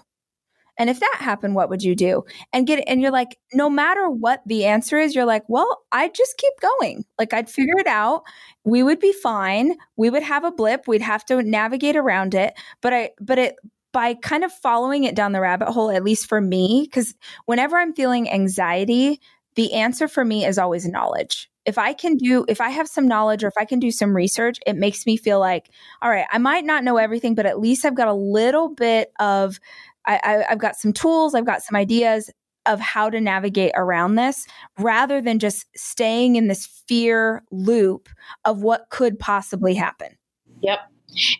And 0.77 0.89
if 0.89 0.99
that 0.99 1.17
happened, 1.19 1.55
what 1.55 1.69
would 1.69 1.83
you 1.83 1.95
do? 1.95 2.23
And 2.51 2.67
get 2.67 2.83
and 2.87 3.01
you're 3.01 3.11
like, 3.11 3.37
no 3.53 3.69
matter 3.69 4.09
what 4.09 4.41
the 4.45 4.65
answer 4.65 4.97
is, 4.97 5.15
you're 5.15 5.25
like, 5.25 5.43
well, 5.47 5.83
I'd 5.91 6.13
just 6.13 6.37
keep 6.37 6.53
going. 6.61 7.05
Like 7.17 7.33
I'd 7.33 7.49
figure 7.49 7.77
it 7.77 7.87
out. 7.87 8.23
We 8.65 8.83
would 8.83 8.99
be 8.99 9.13
fine. 9.13 9.75
We 9.95 10.09
would 10.09 10.23
have 10.23 10.43
a 10.43 10.51
blip. 10.51 10.87
We'd 10.87 11.01
have 11.01 11.25
to 11.27 11.41
navigate 11.41 11.95
around 11.95 12.35
it. 12.35 12.55
But 12.81 12.93
I 12.93 13.11
but 13.21 13.37
it 13.37 13.55
by 13.93 14.13
kind 14.15 14.43
of 14.43 14.51
following 14.51 15.05
it 15.05 15.15
down 15.15 15.31
the 15.31 15.39
rabbit 15.39 15.69
hole, 15.69 15.89
at 15.89 16.03
least 16.03 16.27
for 16.27 16.41
me, 16.41 16.81
because 16.83 17.15
whenever 17.45 17.77
I'm 17.77 17.93
feeling 17.93 18.29
anxiety, 18.29 19.21
the 19.55 19.73
answer 19.73 20.07
for 20.07 20.23
me 20.23 20.45
is 20.45 20.57
always 20.57 20.87
knowledge. 20.87 21.49
If 21.65 21.77
I 21.77 21.93
can 21.93 22.17
do, 22.17 22.45
if 22.47 22.61
I 22.61 22.69
have 22.69 22.87
some 22.87 23.07
knowledge 23.07 23.43
or 23.43 23.47
if 23.47 23.57
I 23.57 23.65
can 23.65 23.79
do 23.79 23.89
some 23.89 24.15
research, 24.15 24.59
it 24.67 24.75
makes 24.75 25.05
me 25.05 25.17
feel 25.17 25.39
like, 25.39 25.69
all 26.01 26.11
right, 26.11 26.27
I 26.31 26.37
might 26.37 26.63
not 26.63 26.83
know 26.83 26.97
everything, 26.97 27.33
but 27.33 27.47
at 27.47 27.59
least 27.59 27.85
I've 27.85 27.95
got 27.95 28.07
a 28.07 28.13
little 28.13 28.69
bit 28.69 29.11
of 29.19 29.59
I, 30.07 30.45
I've 30.49 30.59
got 30.59 30.75
some 30.75 30.93
tools, 30.93 31.33
I've 31.33 31.45
got 31.45 31.63
some 31.63 31.75
ideas 31.75 32.29
of 32.65 32.79
how 32.79 33.09
to 33.09 33.21
navigate 33.21 33.71
around 33.75 34.15
this 34.15 34.47
rather 34.79 35.21
than 35.21 35.39
just 35.39 35.65
staying 35.75 36.35
in 36.35 36.47
this 36.47 36.65
fear 36.87 37.43
loop 37.51 38.09
of 38.43 38.61
what 38.61 38.89
could 38.89 39.19
possibly 39.19 39.75
happen. 39.75 40.17
Yep. 40.61 40.79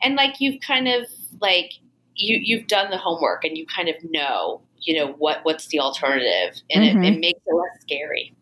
And 0.04 0.16
like 0.16 0.36
you've 0.40 0.62
kind 0.62 0.88
of 0.88 1.08
like 1.42 1.74
you 2.16 2.40
you've 2.42 2.68
done 2.68 2.92
the 2.92 2.98
homework 2.98 3.44
and 3.44 3.58
you 3.58 3.66
kind 3.66 3.90
of 3.90 3.96
know, 4.04 4.62
you 4.82 4.98
know, 4.98 5.14
what 5.14 5.40
what's 5.44 5.68
the 5.68 5.80
alternative 5.80 6.62
and 6.72 6.84
mm-hmm. 6.84 7.04
it, 7.04 7.14
it 7.14 7.20
makes 7.20 7.40
it 7.46 7.56
less 7.56 7.82
scary. 7.82 8.36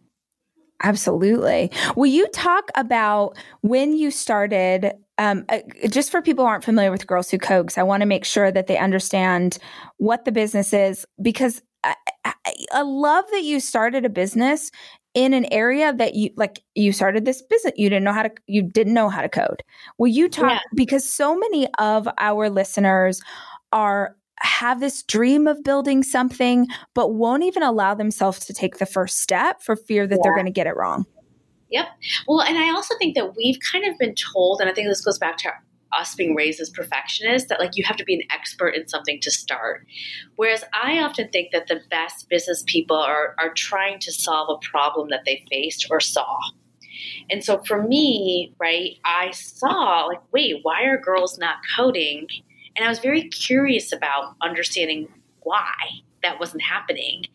Absolutely. 0.83 1.71
Will 1.95 2.11
you 2.11 2.27
talk 2.29 2.69
about 2.75 3.37
when 3.61 3.95
you 3.95 4.11
started 4.11 4.93
um, 5.17 5.45
uh, 5.49 5.59
just 5.89 6.11
for 6.11 6.21
people 6.21 6.43
who 6.43 6.49
aren't 6.49 6.63
familiar 6.63 6.91
with 6.91 7.07
Girls 7.07 7.29
Who 7.29 7.37
because 7.37 7.77
I 7.77 7.83
want 7.83 8.01
to 8.01 8.07
make 8.07 8.25
sure 8.25 8.51
that 8.51 8.67
they 8.67 8.77
understand 8.77 9.57
what 9.97 10.25
the 10.25 10.31
business 10.31 10.73
is. 10.73 11.05
Because 11.21 11.61
I, 11.83 11.95
I, 12.25 12.33
I, 12.71 12.81
love 12.81 13.25
that 13.31 13.43
you 13.43 13.59
started 13.59 14.05
a 14.05 14.09
business 14.09 14.71
in 15.13 15.33
an 15.33 15.45
area 15.51 15.93
that 15.93 16.15
you 16.15 16.31
like. 16.35 16.63
You 16.73 16.91
started 16.91 17.25
this 17.25 17.41
business. 17.43 17.73
You 17.77 17.89
didn't 17.89 18.05
know 18.05 18.13
how 18.13 18.23
to. 18.23 18.31
You 18.47 18.63
didn't 18.63 18.95
know 18.95 19.09
how 19.09 19.21
to 19.21 19.29
code. 19.29 19.61
Will 19.99 20.07
you 20.07 20.27
talk? 20.29 20.51
Yeah. 20.51 20.59
Because 20.73 21.07
so 21.07 21.37
many 21.37 21.67
of 21.77 22.07
our 22.17 22.49
listeners 22.49 23.21
are 23.71 24.15
have 24.39 24.79
this 24.79 25.03
dream 25.03 25.47
of 25.47 25.63
building 25.63 26.03
something, 26.03 26.67
but 26.93 27.13
won't 27.13 27.43
even 27.43 27.63
allow 27.63 27.93
themselves 27.93 28.45
to 28.45 28.53
take 28.53 28.77
the 28.77 28.85
first 28.85 29.19
step 29.19 29.61
for 29.61 29.75
fear 29.75 30.07
that 30.07 30.15
yeah. 30.15 30.21
they're 30.23 30.35
going 30.35 30.45
to 30.45 30.51
get 30.51 30.67
it 30.67 30.75
wrong. 30.75 31.05
Yep. 31.71 31.87
Well, 32.27 32.41
and 32.41 32.57
I 32.57 32.69
also 32.69 32.95
think 32.97 33.15
that 33.15 33.35
we've 33.35 33.57
kind 33.71 33.85
of 33.85 33.97
been 33.97 34.15
told, 34.15 34.61
and 34.61 34.69
I 34.69 34.73
think 34.73 34.87
this 34.87 35.03
goes 35.03 35.17
back 35.17 35.37
to 35.37 35.49
us 35.91 36.15
being 36.15 36.35
raised 36.35 36.59
as 36.59 36.69
perfectionists, 36.69 37.49
that 37.49 37.59
like 37.59 37.71
you 37.75 37.83
have 37.83 37.97
to 37.97 38.03
be 38.03 38.15
an 38.15 38.21
expert 38.31 38.69
in 38.69 38.87
something 38.87 39.19
to 39.21 39.31
start. 39.31 39.85
Whereas 40.35 40.63
I 40.73 40.99
often 40.99 41.29
think 41.29 41.51
that 41.51 41.67
the 41.67 41.81
best 41.89 42.29
business 42.29 42.63
people 42.65 42.97
are, 42.97 43.35
are 43.39 43.53
trying 43.53 43.99
to 43.99 44.11
solve 44.11 44.49
a 44.49 44.67
problem 44.67 45.09
that 45.09 45.21
they 45.25 45.45
faced 45.49 45.87
or 45.89 45.99
saw. 45.99 46.37
And 47.29 47.43
so 47.43 47.61
for 47.65 47.81
me, 47.81 48.53
right, 48.59 48.97
I 49.05 49.31
saw 49.31 50.05
like, 50.05 50.21
wait, 50.31 50.57
why 50.63 50.83
are 50.83 50.97
girls 50.97 51.37
not 51.37 51.57
coding? 51.75 52.27
And 52.75 52.85
I 52.85 52.89
was 52.89 52.99
very 52.99 53.29
curious 53.29 53.91
about 53.91 54.35
understanding 54.41 55.07
why 55.41 55.73
that 56.23 56.39
wasn't 56.39 56.63
happening 56.63 57.25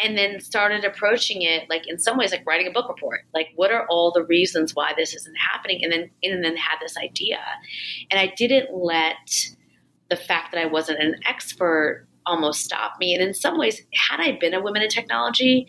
and 0.00 0.18
then 0.18 0.40
started 0.40 0.84
approaching 0.84 1.42
it 1.42 1.70
like 1.70 1.86
in 1.86 1.98
some 1.98 2.18
ways 2.18 2.32
like 2.32 2.44
writing 2.46 2.66
a 2.66 2.70
book 2.70 2.88
report. 2.88 3.22
Like 3.32 3.48
what 3.54 3.72
are 3.72 3.86
all 3.88 4.10
the 4.12 4.24
reasons 4.24 4.74
why 4.74 4.92
this 4.96 5.14
isn't 5.14 5.36
happening? 5.36 5.82
And 5.82 5.92
then 5.92 6.10
and 6.22 6.44
then 6.44 6.56
had 6.56 6.76
this 6.80 6.96
idea. 6.96 7.38
And 8.10 8.20
i 8.20 8.32
didn't 8.36 8.74
let 8.74 9.52
the 10.10 10.16
fact 10.16 10.52
that 10.52 10.60
i 10.60 10.66
wasn't 10.66 11.00
an 11.00 11.14
expert 11.26 12.06
almost 12.26 12.60
stop 12.64 12.98
me. 12.98 13.14
And 13.14 13.22
in 13.22 13.34
some 13.34 13.56
ways 13.56 13.82
had 13.94 14.20
i 14.20 14.36
been 14.38 14.54
a 14.54 14.60
woman 14.60 14.82
in 14.82 14.88
technology 14.88 15.66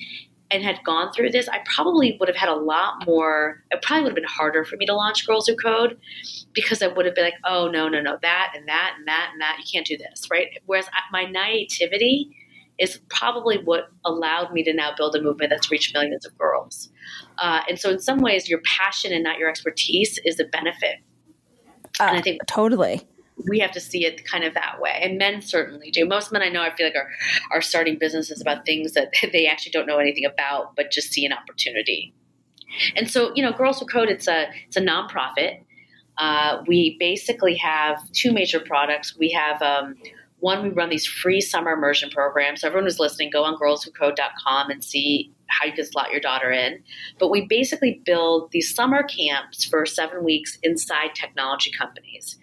and 0.51 0.63
had 0.63 0.79
gone 0.85 1.11
through 1.11 1.31
this, 1.31 1.47
I 1.49 1.59
probably 1.75 2.17
would 2.19 2.29
have 2.29 2.35
had 2.35 2.49
a 2.49 2.55
lot 2.55 3.05
more. 3.05 3.63
It 3.71 3.81
probably 3.81 4.03
would 4.03 4.11
have 4.11 4.15
been 4.15 4.23
harder 4.25 4.63
for 4.63 4.77
me 4.77 4.85
to 4.85 4.93
launch 4.93 5.25
Girls 5.25 5.47
Who 5.47 5.55
Code 5.55 5.97
because 6.53 6.81
I 6.81 6.87
would 6.87 7.05
have 7.05 7.15
been 7.15 7.25
like, 7.25 7.33
oh, 7.43 7.67
no, 7.67 7.87
no, 7.87 7.99
no, 7.99 8.17
that 8.21 8.53
and 8.55 8.67
that 8.67 8.95
and 8.97 9.07
that 9.07 9.29
and 9.31 9.41
that. 9.41 9.57
You 9.59 9.65
can't 9.71 9.85
do 9.85 9.97
this, 9.97 10.27
right? 10.29 10.47
Whereas 10.65 10.85
my 11.11 11.25
naivety 11.25 12.29
is 12.77 12.99
probably 13.09 13.57
what 13.57 13.89
allowed 14.03 14.51
me 14.53 14.63
to 14.63 14.73
now 14.73 14.91
build 14.95 15.15
a 15.15 15.21
movement 15.21 15.49
that's 15.49 15.71
reached 15.71 15.93
millions 15.93 16.25
of 16.25 16.37
girls. 16.37 16.89
Uh, 17.39 17.61
and 17.67 17.79
so, 17.79 17.89
in 17.89 17.99
some 17.99 18.19
ways, 18.19 18.49
your 18.49 18.59
passion 18.65 19.13
and 19.13 19.23
not 19.23 19.39
your 19.39 19.49
expertise 19.49 20.19
is 20.25 20.39
a 20.39 20.45
benefit. 20.45 20.97
Uh, 21.99 22.03
and 22.03 22.17
I 22.17 22.21
think 22.21 22.41
totally 22.47 23.07
we 23.49 23.59
have 23.59 23.71
to 23.71 23.79
see 23.79 24.05
it 24.05 24.25
kind 24.25 24.43
of 24.43 24.53
that 24.53 24.79
way. 24.79 24.97
And 25.01 25.17
men 25.17 25.41
certainly 25.41 25.91
do. 25.91 26.05
Most 26.05 26.31
men 26.31 26.41
I 26.41 26.49
know, 26.49 26.61
I 26.61 26.73
feel 26.73 26.88
like 26.88 26.95
are 26.95 27.09
are 27.51 27.61
starting 27.61 27.97
businesses 27.97 28.41
about 28.41 28.65
things 28.65 28.93
that 28.93 29.13
they 29.31 29.47
actually 29.47 29.71
don't 29.71 29.88
know 29.88 29.97
anything 29.97 30.25
about, 30.25 30.75
but 30.75 30.91
just 30.91 31.11
see 31.11 31.25
an 31.25 31.33
opportunity. 31.33 32.13
And 32.95 33.09
so, 33.09 33.33
you 33.36 33.43
know, 33.43 33.53
Girls 33.53 33.79
Who 33.79 33.86
Code, 33.86 34.09
it's 34.09 34.27
a 34.27 34.47
it's 34.67 34.77
a 34.77 34.81
nonprofit. 34.81 35.63
Uh, 36.17 36.63
we 36.65 36.95
basically 36.97 37.55
have 37.55 37.99
two 38.11 38.31
major 38.31 38.59
products. 38.59 39.17
We 39.17 39.31
have 39.31 39.61
um, 39.61 39.95
one, 40.39 40.63
we 40.63 40.69
run 40.69 40.89
these 40.89 41.05
free 41.05 41.41
summer 41.41 41.71
immersion 41.71 42.09
programs. 42.09 42.61
So 42.61 42.67
everyone 42.67 42.86
who's 42.86 42.99
listening, 42.99 43.31
go 43.31 43.43
on 43.43 43.57
girlswhocode.com 43.57 44.69
and 44.69 44.83
see 44.83 45.31
how 45.47 45.65
you 45.65 45.73
can 45.73 45.86
slot 45.86 46.11
your 46.11 46.19
daughter 46.19 46.51
in. 46.51 46.83
But 47.19 47.29
we 47.29 47.47
basically 47.47 48.01
build 48.05 48.51
these 48.51 48.73
summer 48.73 49.03
camps 49.03 49.65
for 49.65 49.86
seven 49.86 50.23
weeks 50.23 50.57
inside 50.63 51.15
technology 51.15 51.71
companies. 51.71 52.38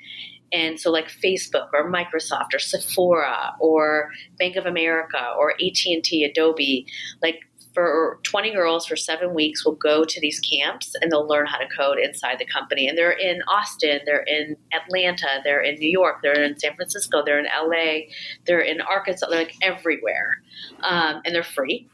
And 0.52 0.78
so 0.78 0.90
like 0.90 1.08
Facebook 1.08 1.68
or 1.72 1.90
Microsoft 1.90 2.54
or 2.54 2.58
Sephora 2.58 3.54
or 3.58 4.10
Bank 4.38 4.56
of 4.56 4.66
America 4.66 5.32
or 5.38 5.52
AT&T, 5.52 6.24
Adobe, 6.24 6.86
like 7.22 7.40
for 7.74 8.20
20 8.24 8.52
girls 8.52 8.86
for 8.86 8.96
seven 8.96 9.34
weeks 9.34 9.64
will 9.64 9.74
go 9.74 10.04
to 10.04 10.20
these 10.20 10.40
camps 10.40 10.94
and 11.00 11.10
they'll 11.10 11.26
learn 11.26 11.46
how 11.46 11.58
to 11.58 11.66
code 11.68 11.98
inside 11.98 12.38
the 12.38 12.44
company. 12.44 12.86
And 12.86 12.96
they're 12.96 13.12
in 13.12 13.40
Austin, 13.48 14.00
they're 14.04 14.24
in 14.24 14.56
Atlanta, 14.72 15.40
they're 15.42 15.62
in 15.62 15.78
New 15.78 15.90
York, 15.90 16.16
they're 16.22 16.40
in 16.40 16.58
San 16.58 16.74
Francisco, 16.74 17.22
they're 17.24 17.38
in 17.38 17.46
LA, 17.46 18.08
they're 18.46 18.60
in 18.60 18.80
Arkansas, 18.80 19.28
they're 19.28 19.40
like 19.40 19.56
everywhere. 19.62 20.42
Um, 20.82 21.22
and 21.24 21.34
they're 21.34 21.42
free. 21.42 21.88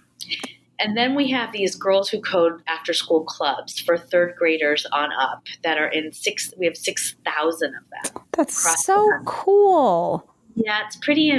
And 0.81 0.97
then 0.97 1.15
we 1.15 1.31
have 1.31 1.53
these 1.53 1.75
girls 1.75 2.09
who 2.09 2.21
code 2.21 2.63
after 2.69 2.93
school 2.93 3.25
clubs 3.25 3.81
for 3.81 3.99
third 3.99 4.35
graders 4.37 4.87
on 4.93 5.11
up 5.13 5.45
that 5.65 5.77
are 5.77 5.89
in 5.89 6.13
six, 6.13 6.53
we 6.57 6.67
have 6.67 6.77
6,000 6.77 7.75
of 7.75 7.83
them. 7.91 8.23
That's 8.33 8.85
so 8.85 9.11
cool. 9.25 10.33
Yeah, 10.55 10.83
it's 10.87 10.97
pretty, 10.97 11.33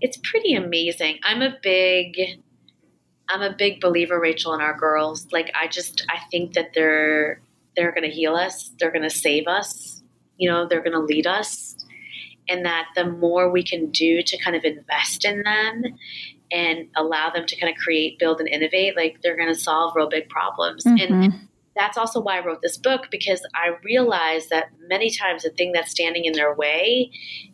it's 0.00 0.18
pretty 0.18 0.54
amazing. 0.54 1.18
I'm 1.22 1.40
a 1.40 1.56
big, 1.62 2.18
I'm 3.28 3.40
a 3.40 3.54
big 3.56 3.80
believer, 3.80 4.20
Rachel, 4.20 4.52
in 4.52 4.60
our 4.60 4.76
girls. 4.76 5.26
Like, 5.32 5.50
I 5.58 5.66
just, 5.66 6.04
I 6.10 6.20
think 6.30 6.52
that 6.52 6.74
they're, 6.74 7.40
they're 7.76 7.92
going 7.92 8.08
to 8.08 8.14
heal 8.14 8.34
us. 8.36 8.70
They're 8.78 8.92
going 8.92 9.02
to 9.02 9.10
save 9.10 9.46
us. 9.46 10.02
You 10.36 10.50
know, 10.50 10.66
they're 10.68 10.82
going 10.82 10.92
to 10.92 11.00
lead 11.00 11.26
us. 11.26 11.76
And 12.48 12.66
that 12.66 12.88
the 12.94 13.06
more 13.06 13.50
we 13.50 13.62
can 13.62 13.90
do 13.90 14.22
to 14.22 14.36
kind 14.38 14.54
of 14.54 14.64
invest 14.64 15.24
in 15.24 15.42
them 15.42 15.82
and 16.50 16.88
allow 16.96 17.30
them 17.30 17.46
to 17.46 17.56
kind 17.58 17.72
of 17.72 17.78
create, 17.78 18.18
build, 18.18 18.40
and 18.40 18.48
innovate, 18.48 18.96
like 18.96 19.20
they're 19.22 19.36
going 19.36 19.52
to 19.52 19.58
solve 19.58 19.94
real 19.96 20.08
big 20.08 20.28
problems. 20.28 20.84
Mm-hmm. 20.84 21.12
And 21.12 21.48
that's 21.76 21.98
also 21.98 22.20
why 22.20 22.38
I 22.38 22.44
wrote 22.44 22.62
this 22.62 22.76
book 22.76 23.08
because 23.10 23.44
I 23.54 23.76
realized 23.82 24.50
that 24.50 24.66
many 24.88 25.10
times 25.10 25.42
the 25.42 25.50
thing 25.50 25.72
that's 25.72 25.90
standing 25.90 26.24
in 26.24 26.32
their 26.32 26.54
way 26.54 27.10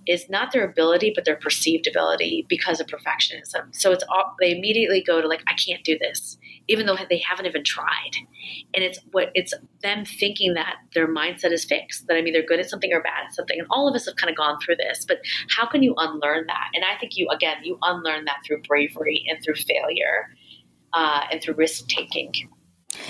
is 0.06 0.28
not 0.28 0.52
their 0.52 0.64
ability, 0.64 1.12
but 1.14 1.24
their 1.24 1.36
perceived 1.36 1.86
ability 1.86 2.46
because 2.48 2.80
of 2.80 2.86
perfectionism. 2.86 3.74
So 3.74 3.92
it's 3.92 4.04
all, 4.10 4.34
they 4.38 4.54
immediately 4.54 5.02
go 5.02 5.20
to 5.22 5.28
like, 5.28 5.42
I 5.46 5.54
can't 5.54 5.82
do 5.84 5.98
this, 5.98 6.36
even 6.70 6.86
though 6.86 6.96
they 7.08 7.18
haven't 7.18 7.46
even 7.46 7.64
tried. 7.64 8.12
And 8.74 8.84
it's 8.84 9.00
what 9.10 9.30
it's 9.34 9.52
them 9.82 10.04
thinking 10.04 10.54
that 10.54 10.76
their 10.94 11.08
mindset 11.08 11.50
is 11.50 11.64
fixed, 11.64 12.06
that 12.06 12.16
I'm 12.16 12.26
either 12.28 12.42
good 12.42 12.60
at 12.60 12.70
something 12.70 12.92
or 12.92 13.02
bad 13.02 13.26
at 13.26 13.34
something. 13.34 13.58
And 13.58 13.66
all 13.70 13.88
of 13.88 13.94
us 13.96 14.06
have 14.06 14.14
kind 14.14 14.30
of 14.30 14.36
gone 14.36 14.58
through 14.60 14.76
this, 14.76 15.04
but 15.04 15.18
how 15.48 15.66
can 15.66 15.82
you 15.82 15.94
unlearn 15.96 16.46
that? 16.46 16.68
And 16.74 16.84
I 16.84 16.96
think 16.98 17.16
you, 17.16 17.28
again, 17.28 17.56
you 17.64 17.76
unlearn 17.82 18.24
that 18.26 18.38
through 18.46 18.62
bravery 18.62 19.24
and 19.28 19.42
through 19.44 19.56
failure 19.56 20.28
uh, 20.92 21.22
and 21.32 21.42
through 21.42 21.54
risk 21.54 21.88
taking. 21.88 22.32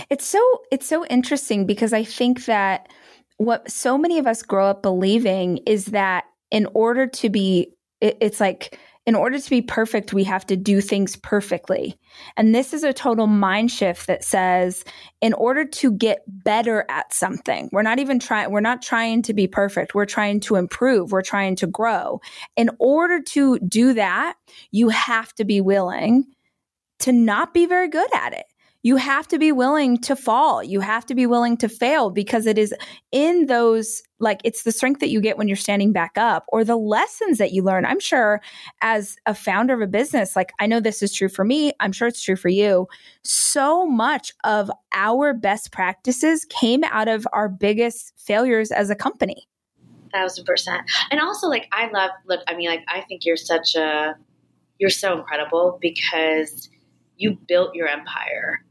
It's 0.09 0.27
so 0.27 0.41
it's 0.71 0.87
so 0.87 1.05
interesting 1.07 1.67
because 1.67 1.93
I 1.93 2.03
think 2.03 2.47
that 2.47 2.89
what 3.37 3.71
so 3.71 3.99
many 3.99 4.19
of 4.19 4.27
us 4.27 4.43
grow 4.43 4.69
up 4.69 4.83
believing 4.83 5.59
is 5.67 5.87
that 5.87 6.25
in 6.51 6.67
order 6.73 7.07
to 7.07 7.29
be 7.29 7.75
it, 8.01 8.17
it's 8.21 8.41
like 8.41 8.79
in 9.07 9.15
order 9.15 9.39
to 9.39 9.51
be 9.51 9.63
perfect 9.63 10.13
we 10.13 10.25
have 10.25 10.47
to 10.47 10.57
do 10.57 10.81
things 10.81 11.17
perfectly. 11.17 11.97
And 12.37 12.55
this 12.55 12.73
is 12.73 12.85
a 12.85 12.93
total 12.93 13.27
mind 13.27 13.71
shift 13.71 14.07
that 14.07 14.25
says 14.25 14.85
in 15.21 15.33
order 15.35 15.65
to 15.65 15.93
get 15.93 16.23
better 16.27 16.85
at 16.89 17.13
something, 17.13 17.69
we're 17.73 17.83
not 17.83 17.99
even 17.99 18.19
trying 18.19 18.51
we're 18.51 18.61
not 18.61 18.83
trying 18.83 19.23
to 19.23 19.35
be 19.35 19.47
perfect. 19.47 19.95
We're 19.95 20.07
trying 20.07 20.41
to 20.41 20.57
improve, 20.57 21.13
we're 21.13 21.23
trying 21.23 21.57
to 21.57 21.67
grow. 21.67 22.21
In 22.57 22.71
order 22.79 23.21
to 23.21 23.59
do 23.61 23.95
that, 23.95 24.35
you 24.71 24.91
have 24.91 25.35
to 25.35 25.45
be 25.45 25.61
willing 25.61 26.27
to 27.01 27.13
not 27.13 27.55
be 27.55 27.67
very 27.67 27.89
good 27.89 28.15
at 28.15 28.33
it 28.35 28.45
you 28.83 28.97
have 28.97 29.29
to 29.29 29.39
be 29.39 29.53
willing 29.53 29.99
to 29.99 30.17
fall. 30.17 30.63
You 30.63 30.81
have 30.81 31.05
to 31.07 31.15
be 31.15 31.27
willing 31.27 31.57
to 31.59 31.69
fail 31.69 32.11
because 32.11 32.47
it 32.47 32.59
is 32.59 32.75
in 33.13 33.47
those, 33.47 34.03
like, 34.21 34.41
it's 34.45 34.63
the 34.63 34.73
strength 34.73 35.01
that 35.01 35.09
you 35.09 35.21
get 35.21 35.39
when 35.39 35.49
you're 35.49 35.57
standing 35.57 35.93
back 35.93 36.13
up 36.17 36.45
or 36.49 36.63
the 36.63 36.77
lessons 36.77 37.39
that 37.39 37.53
you 37.53 37.63
learn. 37.63 37.85
I'm 37.85 38.01
sure 38.01 38.41
as 38.83 39.17
a 39.27 39.35
founder 39.35 39.75
of 39.75 39.81
a 39.81 39.87
business, 39.87 40.37
like, 40.37 40.53
I 40.61 40.67
know 40.67 40.79
this 40.79 41.03
is 41.03 41.13
true 41.13 41.29
for 41.29 41.45
me. 41.45 41.73
I'm 41.81 41.93
sure 41.93 42.07
it's 42.07 42.23
true 42.23 42.37
for 42.37 42.49
you. 42.49 42.87
So 43.25 43.87
much 43.87 44.33
of 44.45 44.71
our 44.93 45.33
best 45.35 45.73
practices 45.73 46.45
came 46.45 46.85
out 46.85 47.09
of 47.09 47.27
our 47.33 47.49
biggest 47.49 48.13
failures 48.17 48.71
as 48.71 48.91
a 48.91 48.95
company. 48.95 49.49
Thousand 50.13 50.45
percent. 50.45 50.83
And 51.11 51.21
also, 51.21 51.49
like, 51.49 51.69
I 51.73 51.91
love, 51.91 52.11
look, 52.27 52.41
I 52.47 52.57
mean, 52.57 52.69
like, 52.69 52.85
I 52.89 53.01
think 53.03 53.25
you're 53.25 53.37
such 53.37 53.75
a, 53.75 54.15
you're 54.79 54.91
so 54.91 55.19
incredible 55.19 55.79
because 55.81 56.69
you 57.17 57.39
built 57.47 57.75
your 57.75 57.87
empire 57.87 58.65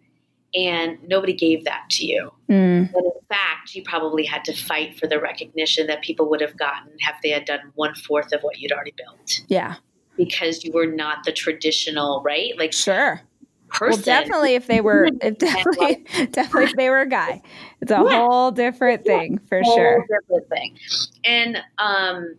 and 0.56 0.98
nobody 1.08 1.34
gave 1.34 1.66
that 1.66 1.84
to 1.92 2.06
you. 2.06 2.32
Mm. 2.50 2.92
But 2.92 3.04
in 3.04 3.12
fact, 3.30 3.76
you 3.76 3.84
probably 3.84 4.26
had 4.26 4.44
to 4.46 4.54
fight 4.54 5.00
for 5.00 5.08
the 5.08 5.20
recognition 5.20 5.88
that 5.88 6.02
people 6.02 6.30
would 6.30 6.42
have 6.42 6.58
gotten 6.58 6.92
if 6.98 7.16
they 7.22 7.30
had 7.30 7.46
done 7.46 7.72
one 7.76 7.94
fourth 7.96 8.32
of 8.34 8.42
what 8.42 8.60
you'd 8.60 8.72
already 8.72 8.94
built. 8.98 9.42
Yeah. 9.48 9.76
Because 10.18 10.64
you 10.64 10.72
were 10.74 10.88
not 10.88 11.24
the 11.24 11.32
traditional, 11.32 12.22
right? 12.24 12.58
Like, 12.58 12.74
sure. 12.74 13.22
Person. 13.70 14.02
Well, 14.02 14.22
definitely 14.22 14.56
if 14.56 14.66
they 14.66 14.82
were, 14.82 15.10
if 15.22 15.38
definitely, 15.38 16.06
definitely 16.32 16.64
if 16.64 16.76
they 16.76 16.90
were 16.90 17.02
a 17.02 17.08
guy, 17.08 17.40
it's 17.82 17.92
a 17.92 18.04
yeah. 18.04 18.28
whole 18.28 18.50
different 18.50 19.06
thing 19.06 19.40
for 19.48 19.64
sure. 19.64 20.08
Different 20.10 20.50
thing, 20.50 20.80
and 21.24 21.62
um, 21.78 22.36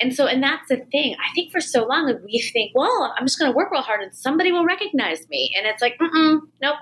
and 0.00 0.14
so, 0.14 0.26
and 0.26 0.42
that's 0.42 0.68
the 0.68 0.78
thing. 0.90 1.14
I 1.14 1.32
think 1.34 1.52
for 1.52 1.60
so 1.60 1.86
long, 1.86 2.12
we 2.24 2.40
think, 2.52 2.72
well, 2.74 3.14
I'm 3.16 3.26
just 3.26 3.38
going 3.38 3.50
to 3.50 3.56
work 3.56 3.70
real 3.70 3.82
hard 3.82 4.00
and 4.00 4.14
somebody 4.14 4.50
will 4.50 4.64
recognize 4.64 5.28
me. 5.28 5.54
And 5.56 5.66
it's 5.66 5.82
like, 5.82 5.96
nope. 6.00 6.76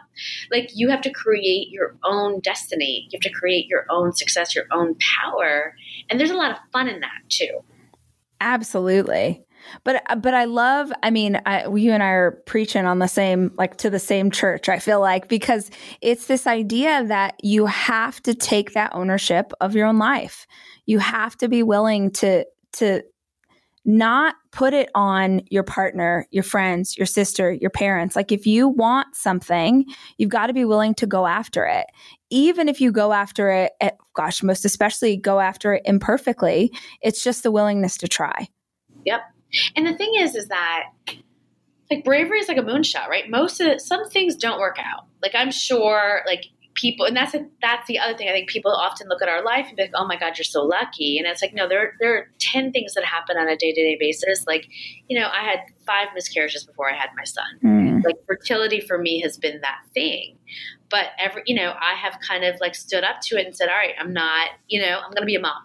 Like, 0.51 0.71
you 0.75 0.89
have 0.91 1.01
to 1.03 1.11
create 1.11 1.69
your 1.71 1.97
own 2.05 2.41
destiny. 2.41 3.09
You 3.11 3.17
have 3.17 3.33
to 3.33 3.39
create 3.39 3.67
your 3.67 3.87
own 3.91 4.13
success, 4.13 4.55
your 4.55 4.67
own 4.73 4.97
power. 5.21 5.75
And 6.09 6.21
there's 6.21 6.31
a 6.31 6.37
lot 6.37 6.53
of 6.53 6.59
fun 6.73 6.89
in 6.89 7.01
that 7.01 7.23
too. 7.29 7.65
Absolutely. 8.41 9.43
But 9.83 10.03
but 10.23 10.35
I 10.35 10.45
love. 10.45 10.93
I 11.03 11.11
mean, 11.11 11.41
I, 11.45 11.67
you 11.67 11.93
and 11.93 12.03
I 12.03 12.11
are 12.11 12.43
preaching 12.47 12.85
on 12.85 13.01
the 13.01 13.09
same 13.09 13.53
like 13.57 13.79
to 13.79 13.91
the 13.91 13.99
same 13.99 14.31
church. 14.31 14.69
I 14.69 14.79
feel 14.79 15.01
like 15.01 15.29
because 15.29 15.71
it's 16.01 16.27
this 16.27 16.47
idea 16.47 17.05
that 17.05 17.35
you 17.43 17.67
have 17.67 18.23
to 18.25 18.35
take 18.35 18.75
that 18.75 18.95
ownership 18.95 19.53
of 19.61 19.75
your 19.75 19.87
own 19.87 19.99
life. 19.99 20.47
You 20.85 21.01
have 21.01 21.37
to 21.39 21.49
be 21.49 21.65
willing 21.65 22.13
to 22.13 22.45
to 22.79 23.03
not 23.87 24.35
put 24.51 24.75
it 24.75 24.91
on 24.97 25.41
your 25.49 25.63
partner, 25.63 26.27
your 26.33 26.43
friends, 26.43 26.97
your 26.97 27.07
sister, 27.07 27.53
your 27.53 27.71
parents. 27.71 28.17
Like 28.17 28.33
if 28.33 28.45
you 28.45 28.67
want 28.67 29.15
something, 29.15 29.85
you've 30.19 30.31
got 30.31 30.49
to 30.49 30.53
be 30.53 30.65
willing 30.65 30.95
to 30.97 31.07
go 31.07 31.27
after 31.27 31.65
it. 31.65 31.87
Even 32.29 32.69
if 32.69 32.81
you 32.81 32.91
go 32.91 33.13
after 33.13 33.49
it, 33.51 33.73
at, 33.81 33.93
eh, 33.93 33.97
gosh, 34.15 34.43
most 34.43 34.65
especially 34.65 35.17
go 35.17 35.39
after 35.39 35.75
it 35.75 35.83
imperfectly, 35.85 36.73
it's 37.01 37.23
just 37.23 37.45
the 37.45 37.53
willingness 37.53 37.97
to 37.99 38.09
try. 38.09 38.49
Yep. 39.05 39.21
And 39.77 39.87
the 39.87 39.95
thing 39.95 40.15
is, 40.17 40.35
is 40.35 40.49
that 40.49 40.87
like 41.89 42.05
bravery 42.05 42.41
is 42.41 42.49
like 42.49 42.59
a 42.59 42.63
moonshot, 42.63 43.09
right? 43.09 43.31
Most 43.31 43.61
of 43.61 43.69
it, 43.69 43.81
some 43.81 44.09
things 44.11 44.35
don't 44.35 44.59
work 44.59 44.79
out. 44.81 45.07
Like 45.23 45.37
I'm 45.37 45.53
sure, 45.53 46.23
like 46.27 46.47
people, 46.77 47.07
and 47.07 47.17
that's 47.17 47.35
a, 47.35 47.45
that's 47.61 47.89
the 47.89 47.99
other 47.99 48.17
thing. 48.17 48.29
I 48.29 48.33
think 48.33 48.49
people 48.49 48.71
often 48.71 49.09
look 49.09 49.21
at 49.21 49.29
our 49.29 49.43
life 49.43 49.67
and 49.67 49.77
be 49.77 49.83
like, 49.83 49.93
"Oh 49.95 50.07
my 50.07 50.17
God, 50.17 50.39
you're 50.39 50.45
so 50.45 50.63
lucky," 50.63 51.19
and 51.19 51.27
it's 51.27 51.43
like, 51.43 51.55
no, 51.55 51.69
there 51.69 51.95
there 51.99 52.17
are 52.17 52.29
ten 52.39 52.71
things 52.71 52.95
that 52.95 53.05
happen 53.05 53.37
on 53.37 53.49
a 53.49 53.57
day 53.57 53.73
to 53.73 53.83
day 53.83 53.97
basis. 53.99 54.47
Like, 54.47 54.69
you 55.09 55.19
know, 55.19 55.29
I 55.29 55.43
had 55.43 55.61
five 55.87 56.09
miscarriages 56.15 56.65
before 56.65 56.91
I 56.91 56.95
had 56.95 57.09
my 57.17 57.25
son. 57.25 57.47
Mm. 57.65 58.05
Like 58.05 58.17
fertility 58.27 58.81
for 58.81 58.99
me 58.99 59.21
has 59.23 59.37
been 59.37 59.61
that 59.63 59.81
thing, 59.95 60.39
but 60.91 61.07
every 61.19 61.43
you 61.47 61.57
know, 61.57 61.75
I 61.81 61.95
have 61.95 62.19
kind 62.21 62.45
of 62.45 62.61
like 62.61 62.75
stood 62.75 63.03
up 63.03 63.21
to 63.23 63.39
it 63.39 63.47
and 63.47 63.57
said, 63.57 63.69
"All 63.69 63.77
right, 63.77 63.95
I'm 63.99 64.13
not, 64.13 64.51
you 64.69 64.81
know, 64.81 65.01
I'm 65.05 65.11
going 65.11 65.23
to 65.23 65.27
be 65.27 65.37
a 65.37 65.41
mom, 65.41 65.65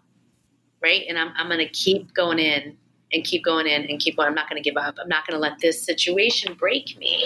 right, 0.82 1.03
and 1.07 1.20
I'm 1.20 1.34
I'm 1.38 1.47
going 1.47 1.59
to 1.59 1.70
keep 1.70 2.14
going 2.14 2.39
in." 2.39 2.78
and 3.14 3.26
keep 3.26 3.43
going 3.43 3.68
in 3.68 3.84
and 3.89 3.99
keep 3.99 4.16
going. 4.16 4.30
I'm 4.30 4.36
not 4.36 4.49
going 4.49 4.62
to 4.62 4.70
give 4.70 4.78
up. 4.78 4.95
I'm 4.97 5.09
not 5.09 5.28
going 5.28 5.36
to 5.36 5.41
let 5.41 5.59
this 5.59 5.86
situation 5.86 6.53
break 6.53 6.97
me. 6.97 7.26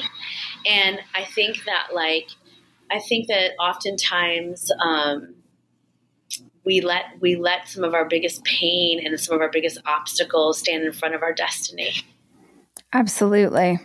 And 0.65 0.99
I 1.13 1.25
think 1.25 1.63
that 1.65 1.89
like 1.93 2.29
I 2.91 2.99
think 2.99 3.27
that 3.27 3.51
oftentimes 3.59 4.71
um, 4.79 5.35
we 6.65 6.81
let 6.81 7.05
we 7.21 7.35
let 7.35 7.67
some 7.67 7.83
of 7.83 7.93
our 7.93 8.05
biggest 8.05 8.43
pain 8.43 9.05
and 9.05 9.19
some 9.19 9.35
of 9.35 9.41
our 9.41 9.49
biggest 9.49 9.79
obstacles 9.85 10.59
stand 10.59 10.83
in 10.83 10.93
front 10.93 11.15
of 11.15 11.21
our 11.21 11.33
destiny. 11.33 11.93
Absolutely. 12.93 13.79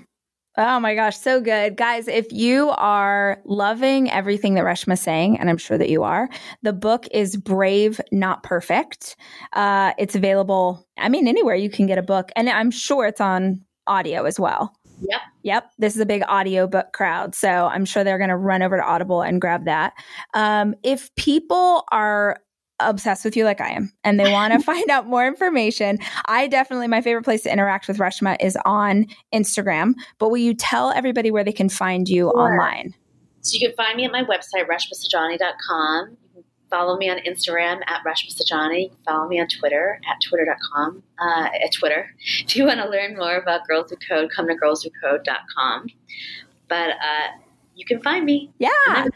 Oh 0.56 0.80
my 0.80 0.94
gosh, 0.94 1.16
so 1.16 1.40
good. 1.40 1.76
Guys, 1.76 2.08
if 2.08 2.32
you 2.32 2.70
are 2.70 3.40
loving 3.44 4.10
everything 4.10 4.54
that 4.54 4.64
Reshma's 4.64 5.00
saying, 5.00 5.38
and 5.38 5.48
I'm 5.48 5.56
sure 5.56 5.78
that 5.78 5.88
you 5.88 6.02
are, 6.02 6.28
the 6.62 6.72
book 6.72 7.06
is 7.12 7.36
Brave, 7.36 8.00
Not 8.10 8.42
Perfect. 8.42 9.16
Uh, 9.52 9.92
it's 9.96 10.16
available, 10.16 10.84
I 10.98 11.08
mean, 11.08 11.28
anywhere 11.28 11.54
you 11.54 11.70
can 11.70 11.86
get 11.86 11.98
a 11.98 12.02
book, 12.02 12.30
and 12.34 12.50
I'm 12.50 12.72
sure 12.72 13.06
it's 13.06 13.20
on 13.20 13.64
audio 13.86 14.24
as 14.24 14.40
well. 14.40 14.74
Yep. 15.08 15.20
Yep. 15.42 15.70
This 15.78 15.94
is 15.94 16.00
a 16.00 16.06
big 16.06 16.22
audiobook 16.24 16.92
crowd. 16.92 17.34
So 17.34 17.48
I'm 17.48 17.84
sure 17.84 18.04
they're 18.04 18.18
going 18.18 18.30
to 18.30 18.36
run 18.36 18.62
over 18.62 18.76
to 18.76 18.82
Audible 18.82 19.22
and 19.22 19.40
grab 19.40 19.64
that. 19.64 19.94
Um, 20.34 20.74
if 20.82 21.14
people 21.16 21.84
are 21.90 22.40
obsessed 22.80 23.24
with 23.24 23.36
you 23.36 23.44
like 23.44 23.60
I 23.60 23.70
am 23.70 23.92
and 24.04 24.18
they 24.18 24.32
want 24.32 24.52
to 24.54 24.60
find 24.64 24.88
out 24.90 25.06
more 25.06 25.26
information, 25.26 25.98
I 26.26 26.46
definitely, 26.46 26.88
my 26.88 27.00
favorite 27.00 27.24
place 27.24 27.42
to 27.42 27.52
interact 27.52 27.88
with 27.88 27.98
Reshma 27.98 28.36
is 28.40 28.56
on 28.64 29.06
Instagram. 29.34 29.94
But 30.18 30.30
will 30.30 30.38
you 30.38 30.54
tell 30.54 30.90
everybody 30.90 31.30
where 31.30 31.44
they 31.44 31.52
can 31.52 31.68
find 31.68 32.08
you 32.08 32.30
sure. 32.34 32.52
online? 32.52 32.94
So 33.42 33.56
you 33.58 33.68
can 33.68 33.74
find 33.74 33.96
me 33.96 34.04
at 34.04 34.12
my 34.12 34.22
website, 34.22 34.66
reshmasaujani.com 34.68 36.16
follow 36.70 36.96
me 36.96 37.10
on 37.10 37.18
Instagram 37.18 37.80
at 37.86 38.02
Reshma 38.06 38.34
Saujani. 38.34 38.92
Follow 39.04 39.28
me 39.28 39.40
on 39.40 39.48
Twitter 39.48 40.00
at 40.08 40.16
twitter.com. 40.26 41.02
Uh, 41.18 41.48
at 41.64 41.72
Twitter. 41.72 42.10
If 42.40 42.56
you 42.56 42.64
want 42.66 42.80
to 42.80 42.88
learn 42.88 43.16
more 43.16 43.36
about 43.36 43.66
Girls 43.66 43.90
Who 43.90 43.96
Code, 44.08 44.30
come 44.34 44.48
to 44.48 44.54
girlswhocode.com. 44.54 45.86
But 46.68 46.90
uh, 46.90 47.28
you 47.74 47.84
can 47.86 48.00
find 48.02 48.24
me. 48.24 48.52
Yeah. 48.58 49.06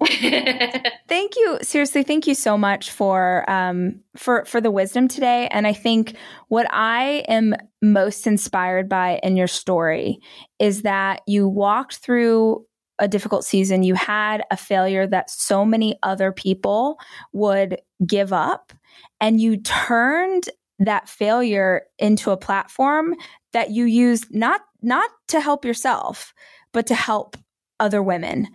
thank 1.08 1.36
you. 1.36 1.58
Seriously, 1.62 2.02
thank 2.02 2.26
you 2.26 2.34
so 2.34 2.58
much 2.58 2.90
for 2.90 3.48
um, 3.50 4.00
for 4.16 4.44
for 4.44 4.60
the 4.60 4.70
wisdom 4.70 5.08
today. 5.08 5.48
And 5.50 5.66
I 5.66 5.72
think 5.72 6.16
what 6.48 6.66
I 6.70 7.24
am 7.28 7.54
most 7.80 8.26
inspired 8.26 8.88
by 8.88 9.20
in 9.22 9.36
your 9.36 9.46
story 9.46 10.20
is 10.58 10.82
that 10.82 11.22
you 11.26 11.48
walked 11.48 11.96
through 11.96 12.66
a 13.00 13.08
difficult 13.08 13.44
season, 13.44 13.82
you 13.82 13.94
had 13.94 14.44
a 14.50 14.56
failure 14.56 15.06
that 15.06 15.30
so 15.30 15.64
many 15.64 15.98
other 16.02 16.30
people 16.30 16.98
would 17.32 17.80
give 18.06 18.32
up, 18.32 18.72
and 19.20 19.40
you 19.40 19.56
turned 19.56 20.48
that 20.78 21.08
failure 21.08 21.82
into 21.98 22.30
a 22.30 22.36
platform 22.36 23.14
that 23.52 23.70
you 23.70 23.84
used 23.84 24.32
not 24.34 24.60
not 24.82 25.10
to 25.28 25.40
help 25.40 25.64
yourself, 25.64 26.32
but 26.72 26.86
to 26.86 26.94
help 26.94 27.36
other 27.78 28.02
women. 28.02 28.48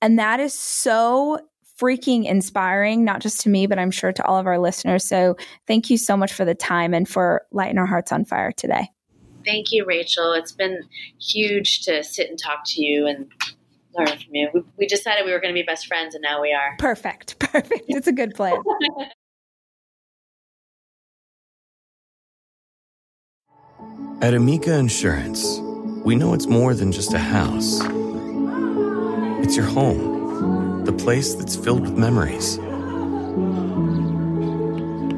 And 0.00 0.18
that 0.18 0.40
is 0.40 0.52
so 0.52 1.40
freaking 1.80 2.24
inspiring, 2.24 3.04
not 3.04 3.20
just 3.20 3.40
to 3.40 3.48
me, 3.48 3.66
but 3.66 3.78
I'm 3.78 3.90
sure 3.90 4.12
to 4.12 4.24
all 4.24 4.38
of 4.38 4.46
our 4.46 4.58
listeners. 4.58 5.04
So 5.04 5.36
thank 5.66 5.90
you 5.90 5.98
so 5.98 6.16
much 6.16 6.32
for 6.32 6.44
the 6.44 6.54
time 6.54 6.94
and 6.94 7.08
for 7.08 7.42
lighting 7.50 7.78
our 7.78 7.86
hearts 7.86 8.12
on 8.12 8.24
fire 8.24 8.52
today. 8.52 8.88
Thank 9.44 9.72
you, 9.72 9.84
Rachel. 9.84 10.32
It's 10.32 10.52
been 10.52 10.82
huge 11.20 11.82
to 11.82 12.04
sit 12.04 12.30
and 12.30 12.38
talk 12.38 12.60
to 12.66 12.82
you 12.82 13.06
and 13.06 13.28
learn 13.94 14.08
from 14.08 14.34
you. 14.34 14.48
We, 14.52 14.62
we 14.78 14.86
decided 14.86 15.24
we 15.24 15.32
were 15.32 15.40
going 15.40 15.54
to 15.54 15.58
be 15.58 15.64
best 15.64 15.86
friends, 15.86 16.14
and 16.14 16.22
now 16.22 16.40
we 16.40 16.52
are. 16.52 16.76
Perfect. 16.78 17.38
Perfect. 17.52 17.84
It's 17.88 18.06
a 18.06 18.12
good 18.12 18.34
plan. 18.34 18.62
At 24.22 24.34
Amica 24.34 24.74
Insurance, 24.74 25.58
we 26.04 26.14
know 26.14 26.32
it's 26.32 26.46
more 26.46 26.74
than 26.74 26.92
just 26.92 27.12
a 27.12 27.18
house. 27.18 27.80
It's 29.42 29.56
your 29.56 29.66
home, 29.66 30.84
the 30.84 30.92
place 30.92 31.34
that's 31.34 31.56
filled 31.56 31.80
with 31.80 31.98
memories. 31.98 32.58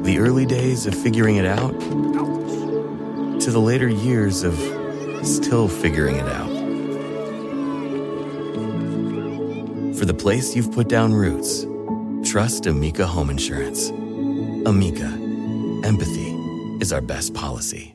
The 0.03 0.17
early 0.17 0.47
days 0.47 0.87
of 0.87 0.95
figuring 0.95 1.35
it 1.35 1.45
out 1.45 1.79
to 3.41 3.51
the 3.51 3.59
later 3.59 3.87
years 3.87 4.41
of 4.41 4.55
still 5.23 5.67
figuring 5.67 6.15
it 6.15 6.27
out. 6.27 6.54
For 9.97 10.03
the 10.03 10.13
place 10.13 10.57
you've 10.57 10.73
put 10.73 10.89
down 10.89 11.13
roots, 11.13 11.65
trust 12.29 12.65
Amica 12.65 13.07
Home 13.07 13.29
Insurance. 13.29 13.91
Amica, 14.65 15.07
empathy 15.85 16.31
is 16.81 16.91
our 16.91 16.99
best 16.99 17.33
policy. 17.33 17.94